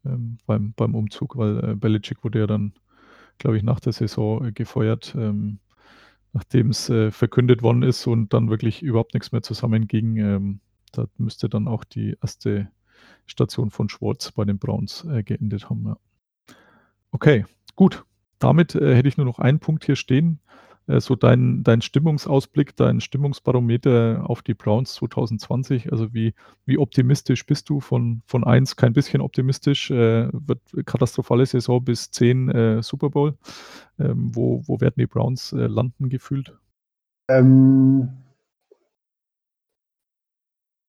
Ähm, 0.06 0.38
beim, 0.46 0.74
beim 0.74 0.96
Umzug, 0.96 1.38
weil 1.38 1.64
äh, 1.64 1.76
Belichick 1.76 2.24
wurde 2.24 2.40
ja 2.40 2.48
dann, 2.48 2.74
glaube 3.38 3.58
ich, 3.58 3.64
nach 3.64 3.80
der 3.80 3.94
Saison 3.94 4.46
äh, 4.46 4.52
gefeuert, 4.52 5.16
ähm, 5.16 5.60
nachdem 6.34 6.70
es 6.70 6.90
äh, 6.90 7.12
verkündet 7.12 7.62
worden 7.62 7.84
ist 7.84 8.08
und 8.08 8.34
dann 8.34 8.50
wirklich 8.50 8.82
überhaupt 8.82 9.14
nichts 9.14 9.32
mehr 9.32 9.44
zusammenging. 9.44 10.18
Ähm, 10.18 10.60
da 10.92 11.06
müsste 11.18 11.50
dann 11.50 11.68
auch 11.68 11.84
die 11.84 12.18
erste 12.22 12.70
Station 13.26 13.70
von 13.70 13.90
Schwartz 13.90 14.32
bei 14.32 14.44
den 14.44 14.60
Browns 14.60 15.06
äh, 15.06 15.24
geendet 15.24 15.70
haben. 15.70 15.86
Ja. 15.86 15.98
Okay, 17.12 17.46
gut. 17.76 18.06
Damit 18.40 18.74
äh, 18.74 18.96
hätte 18.96 19.08
ich 19.08 19.18
nur 19.18 19.26
noch 19.28 19.40
einen 19.40 19.60
Punkt 19.60 19.86
hier 19.86 19.96
stehen. 19.96 20.40
Äh, 20.88 21.00
so 21.00 21.16
dein, 21.16 21.64
dein 21.64 21.82
Stimmungsausblick, 21.82 22.76
dein 22.76 23.02
Stimmungsbarometer 23.02 24.24
auf 24.26 24.42
die 24.42 24.54
Browns 24.54 24.94
2020? 24.96 25.92
Also 25.92 26.14
wie, 26.14 26.34
wie 26.66 26.78
optimistisch 26.78 27.46
bist 27.46 27.70
du 27.70 27.80
von, 27.80 28.22
von 28.26 28.44
1 28.44 28.76
kein 28.76 28.94
bisschen 28.94 29.22
optimistisch? 29.22 29.92
Äh, 29.92 30.30
wird 30.32 30.62
katastrophale 30.86 31.46
Saison 31.46 31.84
bis 31.84 32.12
10 32.12 32.50
äh, 32.50 32.84
Super 32.84 33.10
Bowl. 33.10 33.38
Ähm, 34.00 34.32
wo, 34.34 34.64
wo 34.66 34.82
werden 34.82 34.96
die 34.98 35.08
Browns 35.08 35.54
äh, 35.54 35.68
landen 35.68 36.10
gefühlt? 36.10 36.58
Ähm, 37.30 38.10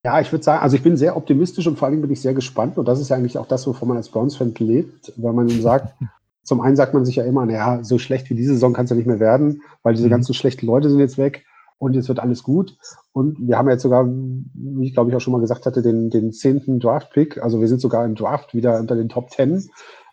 ja, 0.05 0.21
ich 0.21 0.33
würde 0.33 0.43
sagen, 0.43 0.63
also 0.63 0.77
ich 0.77 0.83
bin 0.83 0.97
sehr 0.97 1.17
optimistisch 1.17 1.67
und 1.67 1.79
vor 1.79 1.87
allem 1.87 2.01
bin 2.01 2.11
ich 2.11 2.21
sehr 2.21 2.35
gespannt. 2.35 2.77
Und 2.77 2.87
das 2.87 3.01
ist 3.01 3.11
ja 3.11 3.17
eigentlich 3.17 3.39
auch 3.39 3.47
das, 3.47 3.67
wovon 3.67 3.89
man 3.89 3.97
als 3.97 4.09
Browns-Fan 4.09 4.55
lebt, 4.59 5.13
wenn 5.17 5.35
man 5.35 5.49
sagt, 5.49 5.95
Zum 6.45 6.61
einen 6.61 6.77
sagt 6.77 6.95
man 6.95 7.05
sich 7.05 7.17
ja 7.17 7.25
immer, 7.25 7.47
naja, 7.47 7.85
so 7.85 7.99
schlecht 7.99 8.29
wie 8.31 8.35
diese 8.35 8.55
Saison 8.55 8.73
kann 8.73 8.85
es 8.85 8.91
ja 8.91 8.97
nicht 8.97 9.07
mehr 9.07 9.21
werden, 9.21 9.63
weil 9.83 9.95
diese 9.95 10.07
mhm. 10.07 10.13
ganzen 10.13 10.35
schlechten 10.35 10.67
Leute 10.67 10.91
sind 10.91 10.99
jetzt 10.99 11.19
weg 11.19 11.45
und 11.79 11.95
jetzt 11.95 12.09
wird 12.09 12.21
alles 12.21 12.43
gut. 12.43 12.77
Und 13.13 13.39
wir 13.41 13.59
haben 13.59 13.69
jetzt 13.69 13.83
sogar, 13.83 14.07
wie 14.09 14.87
ich 14.87 14.95
glaube 14.95 15.11
ich 15.11 15.17
auch 15.17 15.21
schon 15.21 15.33
mal 15.33 15.41
gesagt 15.41 15.67
hatte, 15.67 15.83
den, 15.83 16.11
den 16.11 16.33
zehnten 16.33 16.81
Draft-Pick. 16.81 17.43
Also 17.43 17.61
wir 17.61 17.69
sind 17.69 17.81
sogar 17.81 18.05
im 18.05 18.15
Draft 18.15 18.55
wieder 18.55 18.79
unter 18.79 18.97
den 18.97 19.09
Top 19.09 19.31
Ten, 19.31 19.69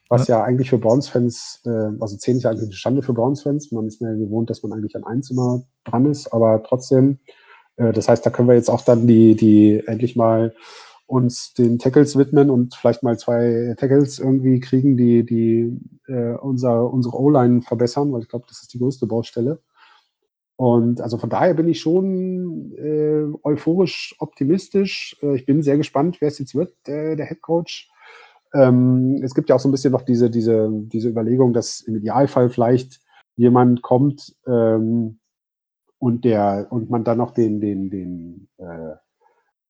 was 0.09 0.27
ja, 0.27 0.39
ja 0.39 0.43
eigentlich 0.43 0.69
für 0.69 0.79
Browns-Fans, 0.79 1.61
äh, 1.65 1.91
also 1.99 2.17
zehn 2.17 2.37
ist 2.37 2.43
ja 2.43 2.49
eigentlich 2.49 2.69
eine 2.69 2.73
Schande 2.73 3.01
für 3.03 3.13
Browns-Fans. 3.13 3.71
Man 3.71 3.85
ist 3.85 4.01
mehr 4.01 4.15
gewohnt, 4.15 4.49
dass 4.49 4.63
man 4.63 4.73
eigentlich 4.73 4.95
an 4.95 5.03
eins 5.03 5.29
immer 5.29 5.63
dran 5.85 6.05
ist, 6.05 6.33
aber 6.33 6.63
trotzdem, 6.63 7.19
äh, 7.77 7.93
das 7.93 8.09
heißt, 8.09 8.25
da 8.25 8.31
können 8.31 8.47
wir 8.47 8.55
jetzt 8.55 8.69
auch 8.69 8.81
dann 8.81 9.05
die, 9.05 9.35
die 9.35 9.83
endlich 9.85 10.15
mal 10.15 10.53
uns 11.09 11.55
den 11.55 11.79
Tackles 11.79 12.17
widmen 12.17 12.51
und 12.51 12.75
vielleicht 12.75 13.01
mal 13.01 13.17
zwei 13.17 13.73
Tackles 13.77 14.19
irgendwie 14.19 14.59
kriegen, 14.59 14.95
die, 14.95 15.25
die 15.25 15.75
äh, 16.07 16.35
unser, 16.35 16.93
unsere 16.93 17.19
O-Line 17.19 17.63
verbessern, 17.63 18.13
weil 18.13 18.21
ich 18.21 18.29
glaube, 18.29 18.45
das 18.47 18.61
ist 18.61 18.73
die 18.75 18.77
größte 18.77 19.07
Baustelle. 19.07 19.59
Und 20.55 21.01
also 21.01 21.17
von 21.17 21.31
daher 21.31 21.55
bin 21.55 21.67
ich 21.67 21.79
schon 21.79 22.73
äh, 22.77 23.25
euphorisch 23.43 24.15
optimistisch. 24.19 25.17
Äh, 25.23 25.35
ich 25.35 25.47
bin 25.47 25.63
sehr 25.63 25.77
gespannt, 25.77 26.17
wer 26.19 26.27
es 26.27 26.37
jetzt 26.37 26.53
wird, 26.53 26.73
äh, 26.87 27.15
der 27.15 27.25
Head 27.25 27.41
Coach. 27.41 27.89
Ähm, 28.53 29.19
es 29.23 29.33
gibt 29.33 29.49
ja 29.49 29.55
auch 29.55 29.59
so 29.59 29.67
ein 29.67 29.71
bisschen 29.71 29.91
noch 29.91 30.03
diese, 30.03 30.29
diese, 30.29 30.69
diese 30.71 31.09
Überlegung, 31.09 31.53
dass 31.53 31.81
im 31.81 31.95
Idealfall 31.95 32.49
vielleicht 32.49 32.99
jemand 33.35 33.81
kommt 33.81 34.35
ähm, 34.45 35.17
und 35.97 36.23
der 36.23 36.67
und 36.69 36.91
man 36.91 37.03
dann 37.03 37.17
noch 37.17 37.31
den, 37.31 37.61
den, 37.61 37.89
den 37.89 38.47
äh, 38.57 38.95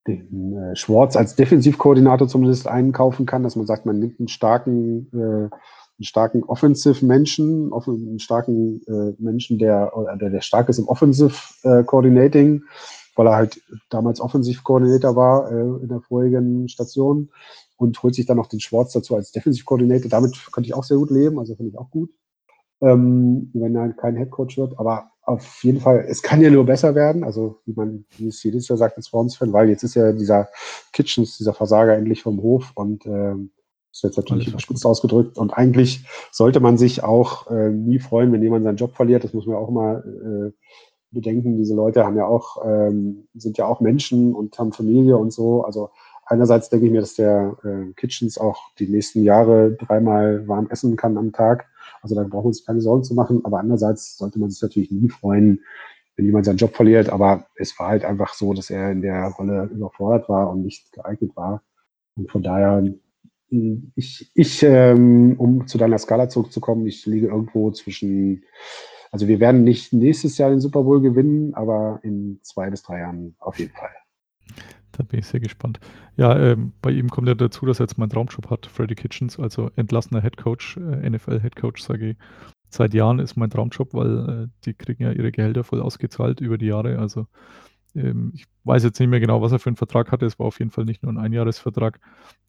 den 0.10 0.58
äh, 0.58 0.76
Schwartz 0.76 1.16
als 1.16 1.36
Defensivkoordinator 1.36 2.28
zumindest 2.28 2.68
einkaufen 2.68 3.26
kann, 3.26 3.44
dass 3.44 3.56
man 3.56 3.66
sagt, 3.66 3.86
man 3.86 4.00
nimmt 4.00 4.20
einen 4.20 4.28
starken, 4.28 5.08
äh, 5.14 5.18
einen 5.18 6.04
starken 6.04 6.44
Offensive-Menschen, 6.44 7.72
einen 7.74 8.20
starken 8.20 8.82
äh, 8.88 9.22
Menschen, 9.22 9.60
der, 9.60 9.92
der, 10.20 10.30
der 10.30 10.42
stark 10.42 10.70
ist 10.70 10.80
im 10.80 10.88
Offensive-Coordinating, 10.88 12.64
weil 13.16 13.28
er 13.28 13.36
halt 13.36 13.62
damals 13.90 14.22
Offensiv-Koordinator 14.22 15.16
war 15.16 15.52
äh, 15.52 15.84
in 15.84 15.90
der 15.90 16.02
vorigen 16.02 16.70
Station 16.70 17.30
und 17.78 18.02
holt 18.02 18.16
sich 18.16 18.26
dann 18.26 18.38
noch 18.38 18.48
den 18.48 18.60
Schwartz 18.60 18.94
dazu 18.94 19.16
als 19.16 19.32
Defensiv-Koordinator. 19.32 20.10
Damit 20.10 20.38
könnte 20.52 20.68
ich 20.68 20.74
auch 20.74 20.84
sehr 20.84 20.98
gut 20.98 21.12
leben, 21.12 21.40
also 21.40 21.56
finde 21.56 21.72
ich 21.72 21.78
auch 21.78 21.92
gut, 21.92 22.12
ähm, 22.82 23.52
wenn 23.54 23.76
er 23.76 23.94
kein 23.94 24.16
Headcoach 24.16 24.58
wird. 24.58 24.80
Aber 24.80 25.12
auf 25.30 25.64
jeden 25.64 25.80
Fall, 25.80 26.06
es 26.08 26.22
kann 26.22 26.42
ja 26.42 26.50
nur 26.50 26.66
besser 26.66 26.96
werden. 26.96 27.24
Also, 27.24 27.60
wie 27.66 27.74
man, 27.74 28.06
wie 28.18 28.28
es 28.28 28.44
jedes 28.44 28.68
Jahr 28.68 28.78
sagt 28.78 28.98
als 28.98 29.12
Browns-Fan, 29.12 29.54
weil 29.54 29.70
jetzt 29.70 29.84
ist 29.84 29.96
ja 29.96 30.12
dieser 30.12 30.50
Kitchens, 30.92 31.38
dieser 31.38 31.54
Versager 31.54 31.96
endlich 31.96 32.24
vom 32.24 32.42
Hof 32.42 32.72
und 32.76 33.06
ähm, 33.06 33.52
ist 33.92 34.04
jetzt 34.04 34.18
natürlich 34.18 34.48
überspitzt 34.48 34.86
ausgedrückt. 34.86 35.38
Und 35.38 35.52
eigentlich 35.52 36.06
sollte 36.32 36.60
man 36.60 36.78
sich 36.78 37.04
auch 37.04 37.50
äh, 37.50 37.70
nie 37.70 38.00
freuen, 38.00 38.32
wenn 38.32 38.42
jemand 38.42 38.64
seinen 38.64 38.78
Job 38.78 38.96
verliert. 38.96 39.24
Das 39.24 39.34
muss 39.34 39.46
man 39.46 39.56
auch 39.56 39.70
immer 39.70 40.04
äh, 40.06 40.52
bedenken. 41.12 41.58
Diese 41.58 41.76
Leute 41.76 42.06
haben 42.06 42.18
ja 42.18 42.26
auch, 42.26 42.64
ähm, 42.66 43.28
sind 43.34 43.58
ja 43.58 43.66
auch 43.66 43.82
Menschen 43.82 44.34
und 44.34 44.58
haben 44.58 44.74
Familie 44.74 45.18
und 45.18 45.32
so. 45.32 45.64
Also 45.64 45.90
einerseits 46.26 46.70
denke 46.70 46.86
ich 46.86 46.92
mir, 46.92 47.02
dass 47.02 47.16
der 47.16 47.58
äh, 47.64 47.94
Kitchens 47.94 48.38
auch 48.38 48.60
die 48.78 48.88
nächsten 48.88 49.24
Jahre 49.24 49.72
dreimal 49.74 50.48
warm 50.48 50.68
essen 50.70 50.96
kann 50.96 51.18
am 51.18 51.32
Tag. 51.32 51.68
Also 52.02 52.16
da 52.16 52.24
brauchen 52.24 52.46
wir 52.46 52.48
uns 52.48 52.66
keine 52.66 52.82
Sorgen 52.82 53.04
zu 53.04 53.14
machen. 53.14 53.42
Aber 53.44 53.60
andererseits 53.60 54.18
sollte 54.18 54.40
man 54.40 54.50
sich 54.50 54.62
natürlich 54.62 54.92
nie 54.92 55.10
freuen, 55.10 55.62
wenn 56.16 56.26
jemand 56.26 56.46
seinen 56.46 56.58
Job 56.58 56.76
verliert. 56.76 57.10
Aber 57.10 57.48
es 57.56 57.78
war 57.80 57.90
halt 57.90 58.06
einfach 58.06 58.34
so, 58.34 58.54
dass 58.54 58.70
er 58.70 58.92
in 58.92 59.02
der 59.02 59.26
Rolle 59.28 59.70
überfordert 59.72 60.30
war 60.30 60.50
und 60.50 60.64
nicht 60.64 60.92
geeignet 60.92 61.36
war. 61.36 61.64
Und 62.16 62.32
von 62.32 62.44
daher, 62.44 62.84
ich, 63.96 64.32
ich 64.34 64.64
ähm, 64.64 65.36
um 65.38 65.68
zu 65.68 65.78
deiner 65.78 65.98
Skala 65.98 66.30
zurückzukommen, 66.30 66.86
ich 66.86 67.06
liege 67.06 67.28
irgendwo 67.28 67.72
zwischen, 67.72 68.44
also 69.12 69.28
wir 69.28 69.40
werden 69.40 69.64
nicht 69.64 69.94
nächstes 69.94 70.38
Jahr 70.38 70.50
den 70.50 70.60
Super 70.60 70.84
Bowl 70.84 71.02
gewinnen, 71.02 71.54
aber 71.56 72.00
in 72.04 72.40
zwei 72.44 72.70
bis 72.70 72.84
drei 72.84 73.00
Jahren 73.00 73.36
auf 73.40 73.58
jeden 73.58 73.74
Fall. 73.74 73.90
Da 75.00 75.06
bin 75.06 75.20
ich 75.22 75.28
sehr 75.28 75.40
gespannt. 75.40 75.80
Ja, 76.18 76.38
ähm, 76.38 76.74
bei 76.82 76.92
ihm 76.92 77.10
kommt 77.10 77.30
ja 77.30 77.34
dazu, 77.34 77.66
dass 77.66 77.80
er 77.80 77.86
jetzt 77.86 77.98
meinen 77.98 78.10
Traumjob 78.10 78.50
hat, 78.50 78.66
Freddy 78.66 78.96
Kitchens, 78.96 79.40
also 79.40 79.72
entlassener 79.78 80.22
Headcoach, 80.22 80.76
äh, 80.76 81.10
NFL-Headcoach, 81.10 81.78
sage 81.78 82.10
ich. 82.12 82.18
seit 82.70 82.94
Jahren 82.94 83.20
ist 83.20 83.38
mein 83.38 83.50
Traumjob, 83.50 83.94
weil 83.94 84.30
äh, 84.30 84.48
die 84.66 84.74
kriegen 84.74 85.04
ja 85.04 85.14
ihre 85.14 85.32
Gehälter 85.32 85.64
voll 85.64 85.82
ausgezahlt 85.82 86.42
über 86.42 86.58
die 86.58 86.66
Jahre. 86.66 87.00
Also 87.00 87.28
ähm, 87.96 88.34
ich 88.36 88.46
weiß 88.66 88.84
jetzt 88.84 89.00
nicht 89.00 89.10
mehr 89.10 89.22
genau, 89.22 89.42
was 89.42 89.54
er 89.54 89.60
für 89.60 89.70
einen 89.70 89.78
Vertrag 89.78 90.12
hatte. 90.12 90.26
Es 90.26 90.38
war 90.38 90.48
auf 90.48 90.60
jeden 90.60 90.72
Fall 90.72 90.84
nicht 90.86 91.02
nur 91.04 91.14
ein 91.14 91.18
Einjahresvertrag. 91.18 92.02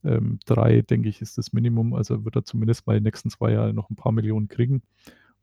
Ähm, 0.04 0.40
drei, 0.46 0.82
denke 0.82 1.08
ich, 1.08 1.22
ist 1.22 1.38
das 1.38 1.52
Minimum. 1.52 1.94
Also 1.94 2.24
wird 2.24 2.36
er 2.36 2.44
zumindest 2.44 2.86
mal 2.88 2.98
die 2.98 3.04
nächsten 3.04 3.30
zwei 3.30 3.52
Jahre 3.52 3.74
noch 3.74 3.90
ein 3.90 3.96
paar 3.96 4.12
Millionen 4.12 4.48
kriegen. 4.48 4.82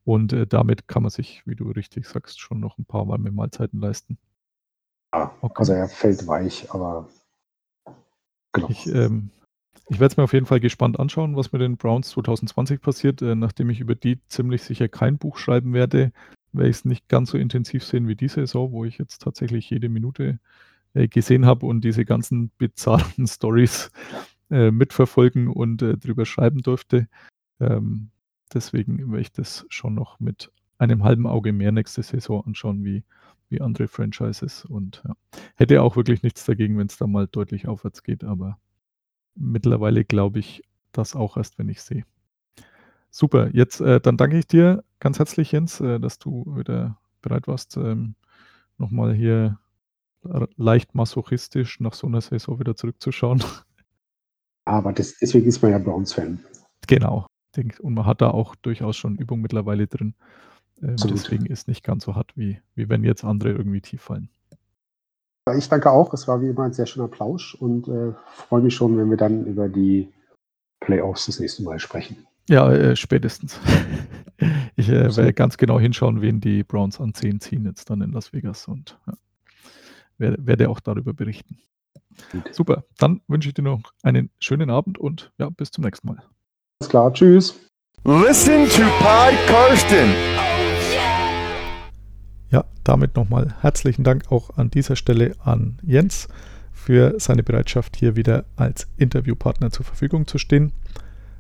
Und 0.03 0.33
äh, 0.33 0.47
damit 0.47 0.89
kann 0.89 1.03
man 1.03 1.11
sich, 1.11 1.43
wie 1.45 1.55
du 1.55 1.71
richtig 1.71 2.05
sagst, 2.07 2.41
schon 2.41 2.59
noch 2.59 2.77
ein 2.77 2.85
paar 2.85 3.07
warme 3.07 3.31
Mahlzeiten 3.31 3.79
leisten. 3.79 4.17
Ja, 5.17 5.49
also 5.55 5.73
er 5.73 5.89
fällt 5.89 6.27
weich, 6.27 6.71
aber 6.71 7.07
genau. 8.53 8.69
Ich, 8.69 8.87
ähm, 8.87 9.31
ich 9.89 9.99
werde 9.99 10.11
es 10.11 10.17
mir 10.17 10.23
auf 10.23 10.33
jeden 10.33 10.45
Fall 10.45 10.59
gespannt 10.59 10.99
anschauen, 10.99 11.35
was 11.35 11.51
mit 11.51 11.61
den 11.61 11.77
Browns 11.77 12.09
2020 12.09 12.81
passiert. 12.81 13.21
Äh, 13.21 13.35
nachdem 13.35 13.69
ich 13.69 13.79
über 13.79 13.95
die 13.95 14.19
ziemlich 14.27 14.63
sicher 14.63 14.87
kein 14.87 15.17
Buch 15.17 15.37
schreiben 15.37 15.73
werde, 15.73 16.11
werde 16.51 16.69
ich 16.69 16.77
es 16.77 16.85
nicht 16.85 17.07
ganz 17.07 17.31
so 17.31 17.37
intensiv 17.37 17.83
sehen 17.83 18.07
wie 18.07 18.15
diese 18.15 18.41
Saison, 18.41 18.71
wo 18.71 18.85
ich 18.85 18.97
jetzt 18.97 19.21
tatsächlich 19.21 19.69
jede 19.69 19.89
Minute 19.89 20.39
äh, 20.93 21.07
gesehen 21.07 21.45
habe 21.45 21.65
und 21.65 21.81
diese 21.81 22.05
ganzen 22.05 22.49
bizarren 22.57 23.27
Stories 23.27 23.91
äh, 24.51 24.71
mitverfolgen 24.71 25.47
und 25.47 25.81
äh, 25.81 25.97
drüber 25.97 26.25
schreiben 26.25 26.61
durfte. 26.61 27.07
Ähm, 27.59 28.11
deswegen 28.53 28.99
werde 29.11 29.21
ich 29.21 29.31
das 29.31 29.65
schon 29.69 29.95
noch 29.95 30.19
mit 30.19 30.51
einem 30.77 31.03
halben 31.03 31.25
Auge 31.25 31.53
mehr 31.53 31.71
nächste 31.71 32.03
Saison 32.03 32.45
anschauen, 32.45 32.83
wie, 32.85 33.03
wie 33.49 33.61
andere 33.61 33.87
Franchises. 33.87 34.65
Und 34.65 35.03
ja, 35.07 35.15
hätte 35.55 35.81
auch 35.81 35.95
wirklich 35.95 36.23
nichts 36.23 36.45
dagegen, 36.45 36.77
wenn 36.77 36.87
es 36.87 36.97
da 36.97 37.07
mal 37.07 37.27
deutlich 37.27 37.67
aufwärts 37.67 38.03
geht, 38.03 38.23
aber 38.23 38.59
mittlerweile 39.35 40.03
glaube 40.03 40.39
ich 40.39 40.63
das 40.91 41.15
auch 41.15 41.37
erst, 41.37 41.59
wenn 41.59 41.69
ich 41.69 41.81
sehe. 41.81 42.05
Super, 43.09 43.49
jetzt 43.53 43.81
äh, 43.81 43.99
dann 43.99 44.17
danke 44.17 44.37
ich 44.37 44.47
dir 44.47 44.83
ganz 44.99 45.19
herzlich, 45.19 45.51
Jens, 45.51 45.79
äh, 45.79 45.99
dass 45.99 46.19
du 46.19 46.57
wieder 46.57 46.99
bereit 47.21 47.47
warst, 47.47 47.77
ähm, 47.77 48.15
nochmal 48.77 49.13
hier 49.13 49.57
leicht 50.57 50.95
masochistisch 50.95 51.79
nach 51.79 51.93
so 51.93 52.07
einer 52.07 52.21
Saison 52.21 52.59
wieder 52.59 52.75
zurückzuschauen. 52.75 53.43
Aber 54.65 54.91
das, 54.91 55.17
deswegen 55.19 55.45
ist 55.47 55.61
man 55.61 55.71
ja 55.71 55.77
Browns-Fan. 55.77 56.39
Genau. 56.87 57.27
Und 57.79 57.93
man 57.95 58.05
hat 58.05 58.21
da 58.21 58.29
auch 58.29 58.55
durchaus 58.55 58.97
schon 58.97 59.17
Übung 59.17 59.41
mittlerweile 59.41 59.87
drin. 59.87 60.13
Ähm, 60.81 60.95
deswegen 61.09 61.45
ist 61.45 61.67
nicht 61.67 61.83
ganz 61.83 62.05
so 62.05 62.15
hart, 62.15 62.35
wie, 62.35 62.59
wie 62.75 62.89
wenn 62.89 63.03
jetzt 63.03 63.23
andere 63.23 63.51
irgendwie 63.51 63.81
tief 63.81 64.01
fallen. 64.01 64.29
Ich 65.57 65.69
danke 65.69 65.91
auch. 65.91 66.13
Es 66.13 66.27
war 66.27 66.41
wie 66.41 66.49
immer 66.49 66.63
ein 66.63 66.73
sehr 66.73 66.85
schöner 66.85 67.07
Plausch 67.07 67.55
und 67.55 67.87
äh, 67.87 68.13
freue 68.27 68.61
mich 68.61 68.75
schon, 68.75 68.97
wenn 68.97 69.09
wir 69.09 69.17
dann 69.17 69.45
über 69.45 69.69
die 69.69 70.11
Playoffs 70.81 71.27
das 71.27 71.39
nächste 71.39 71.63
Mal 71.63 71.79
sprechen. 71.79 72.27
Ja, 72.49 72.71
äh, 72.71 72.95
spätestens. 72.95 73.59
ich 74.75 74.89
äh, 74.89 75.15
werde 75.15 75.33
ganz 75.33 75.57
genau 75.57 75.79
hinschauen, 75.79 76.21
wen 76.21 76.41
die 76.41 76.63
Browns 76.63 76.99
an 76.99 77.13
10 77.13 77.39
ziehen 77.39 77.65
jetzt 77.65 77.89
dann 77.89 78.01
in 78.01 78.11
Las 78.11 78.33
Vegas 78.33 78.67
und 78.67 78.97
ja, 79.07 79.13
werde, 80.17 80.45
werde 80.45 80.69
auch 80.69 80.79
darüber 80.79 81.13
berichten. 81.13 81.59
Gut. 82.31 82.53
Super, 82.53 82.83
dann 82.97 83.21
wünsche 83.27 83.49
ich 83.49 83.53
dir 83.53 83.61
noch 83.61 83.81
einen 84.03 84.29
schönen 84.39 84.69
Abend 84.69 84.97
und 84.97 85.31
ja, 85.37 85.49
bis 85.49 85.71
zum 85.71 85.83
nächsten 85.83 86.07
Mal. 86.07 86.23
Alles 86.79 86.89
klar, 86.89 87.13
tschüss. 87.13 87.59
Listen 88.03 88.67
to 88.69 88.83
Pod 88.99 89.33
Karsten. 89.47 90.36
Ja, 92.49 92.65
damit 92.83 93.15
nochmal 93.15 93.55
herzlichen 93.61 94.03
Dank 94.03 94.31
auch 94.31 94.57
an 94.57 94.71
dieser 94.71 94.95
Stelle 94.95 95.35
an 95.43 95.79
Jens 95.83 96.29
für 96.71 97.15
seine 97.19 97.43
Bereitschaft, 97.43 97.97
hier 97.97 98.15
wieder 98.15 98.45
als 98.55 98.87
Interviewpartner 98.97 99.71
zur 99.71 99.85
Verfügung 99.85 100.27
zu 100.27 100.37
stehen. 100.37 100.71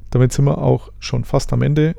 Damit 0.09 0.33
sind 0.33 0.45
wir 0.45 0.57
auch 0.57 0.91
schon 0.99 1.23
fast 1.23 1.53
am 1.53 1.61
Ende. 1.61 1.95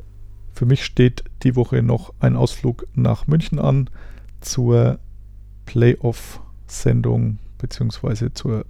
Für 0.53 0.67
mich 0.67 0.85
steht 0.85 1.25
die 1.43 1.57
Woche 1.57 1.83
noch 1.83 2.13
ein 2.21 2.37
Ausflug 2.37 2.87
nach 2.95 3.27
München 3.27 3.59
an 3.59 3.89
zur 4.41 4.99
Playoff-Sendung 5.65 7.39
bzw. 7.59 8.31
zur 8.35 8.67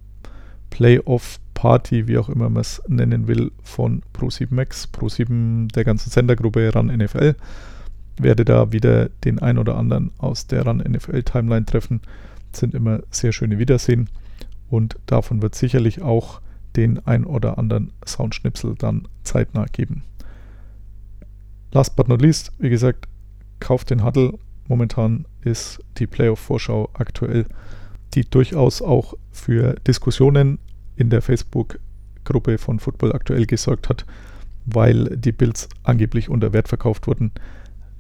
Playoff-Party, 0.70 2.06
wie 2.06 2.18
auch 2.18 2.28
immer 2.28 2.48
man 2.48 2.60
es 2.60 2.82
nennen 2.86 3.26
will, 3.26 3.50
von 3.62 4.02
Pro7 4.14 4.48
Max, 4.50 4.88
Pro7 4.92 5.72
der 5.72 5.84
ganzen 5.84 6.10
Sendergruppe 6.10 6.72
RAN 6.72 6.86
NFL 6.86 7.34
werde 8.22 8.44
da 8.44 8.72
wieder 8.72 9.08
den 9.24 9.38
ein 9.38 9.58
oder 9.58 9.76
anderen 9.76 10.10
aus 10.18 10.46
der 10.46 10.66
RAN 10.66 10.78
NFL 10.78 11.22
Timeline 11.22 11.66
treffen. 11.66 12.00
Sind 12.52 12.74
immer 12.74 13.00
sehr 13.10 13.32
schöne 13.32 13.58
Wiedersehen 13.58 14.08
und 14.70 14.96
davon 15.06 15.42
wird 15.42 15.54
sicherlich 15.54 16.02
auch 16.02 16.40
den 16.76 17.04
ein 17.06 17.24
oder 17.24 17.58
anderen 17.58 17.92
Soundschnipsel 18.06 18.74
dann 18.76 19.08
zeitnah 19.24 19.66
geben. 19.66 20.04
Last 21.72 21.96
but 21.96 22.08
not 22.08 22.22
least, 22.22 22.52
wie 22.58 22.70
gesagt, 22.70 23.08
kauft 23.60 23.90
den 23.90 24.04
Huddle. 24.04 24.38
Momentan 24.68 25.26
ist 25.42 25.80
die 25.98 26.06
Playoff-Vorschau 26.06 26.90
aktuell, 26.94 27.46
die 28.14 28.28
durchaus 28.28 28.80
auch 28.82 29.14
für 29.30 29.74
Diskussionen 29.86 30.58
in 30.96 31.10
der 31.10 31.22
Facebook-Gruppe 31.22 32.58
von 32.58 32.78
Football 32.78 33.12
aktuell 33.12 33.46
gesorgt 33.46 33.88
hat, 33.88 34.06
weil 34.66 35.16
die 35.16 35.32
Bills 35.32 35.68
angeblich 35.82 36.28
unter 36.28 36.52
Wert 36.52 36.68
verkauft 36.68 37.06
wurden. 37.06 37.32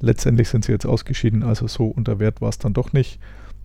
Letztendlich 0.00 0.48
sind 0.48 0.64
sie 0.64 0.72
jetzt 0.72 0.86
ausgeschieden, 0.86 1.42
also 1.42 1.66
so 1.66 1.86
unter 1.86 2.18
Wert 2.18 2.40
war 2.40 2.48
es 2.48 2.58
dann 2.58 2.74
doch 2.74 2.92
nicht. 2.92 3.18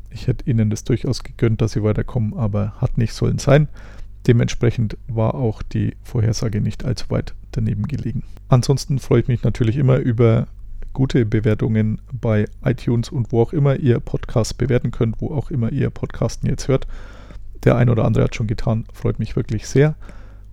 Ich 0.09 0.27
hätte 0.27 0.49
ihnen 0.49 0.69
das 0.69 0.83
durchaus 0.83 1.23
gegönnt, 1.23 1.61
dass 1.61 1.73
sie 1.73 1.83
weiterkommen, 1.83 2.33
aber 2.33 2.73
hat 2.79 2.97
nicht 2.97 3.13
sollen 3.13 3.39
sein. 3.39 3.67
Dementsprechend 4.27 4.97
war 5.07 5.35
auch 5.35 5.61
die 5.61 5.95
Vorhersage 6.03 6.61
nicht 6.61 6.85
allzu 6.85 7.09
weit 7.09 7.33
daneben 7.51 7.87
gelegen. 7.87 8.23
Ansonsten 8.47 8.99
freue 8.99 9.21
ich 9.21 9.27
mich 9.27 9.43
natürlich 9.43 9.77
immer 9.77 9.97
über 9.97 10.47
gute 10.93 11.25
Bewertungen 11.25 11.99
bei 12.11 12.45
iTunes 12.63 13.09
und 13.09 13.31
wo 13.31 13.41
auch 13.41 13.53
immer 13.53 13.75
ihr 13.77 13.99
Podcast 13.99 14.57
bewerten 14.57 14.91
könnt, 14.91 15.19
wo 15.19 15.33
auch 15.33 15.51
immer 15.51 15.71
ihr 15.71 15.89
Podcasten 15.89 16.47
jetzt 16.47 16.67
hört. 16.67 16.87
Der 17.63 17.75
ein 17.75 17.89
oder 17.89 18.05
andere 18.05 18.25
hat 18.25 18.35
schon 18.35 18.47
getan, 18.47 18.85
freut 18.93 19.19
mich 19.19 19.35
wirklich 19.35 19.67
sehr. 19.67 19.95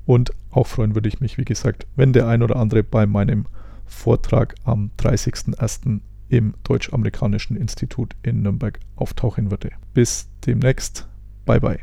Und 0.07 0.33
auch 0.51 0.67
freuen 0.67 0.95
würde 0.95 1.09
ich 1.09 1.21
mich, 1.21 1.39
wie 1.39 1.45
gesagt, 1.45 1.87
wenn 1.95 2.13
der 2.13 2.27
ein 2.27 2.43
oder 2.43 2.57
andere 2.57 2.83
bei 2.83 3.07
meinem 3.07 3.47
Vortrag 3.91 4.55
am 4.65 4.91
30.01. 4.99 6.01
im 6.29 6.55
Deutsch-Amerikanischen 6.65 7.57
Institut 7.57 8.15
in 8.23 8.43
Nürnberg 8.43 8.79
auftauchen 8.97 9.51
würde. 9.51 9.71
Bis 9.93 10.29
demnächst. 10.47 11.07
Bye 11.45 11.61
bye. 11.61 11.79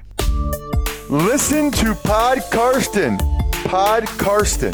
Listen 1.10 1.72
to 1.72 1.94
Pod 2.04 2.40
Karsten. 2.50 3.18
Pod 3.64 4.06
Karsten. 4.18 4.72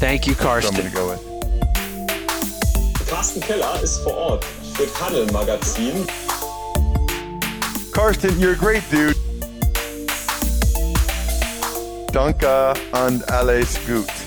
Thank 0.00 0.26
you, 0.26 0.34
Karsten. 0.34 0.92
Go. 0.92 1.14
Carsten 3.08 3.40
Keller 3.40 3.80
ist 3.82 3.98
vor 3.98 4.14
Ort 4.14 4.44
für 4.74 4.86
Tunnel 4.94 5.26
Magazin. 5.32 6.06
Karsten, 7.92 8.38
you're 8.38 8.52
a 8.52 8.54
great 8.54 8.82
dude. 8.90 9.16
Danke 12.12 12.74
und 12.92 13.30
alles 13.30 13.78
gut. 13.86 14.25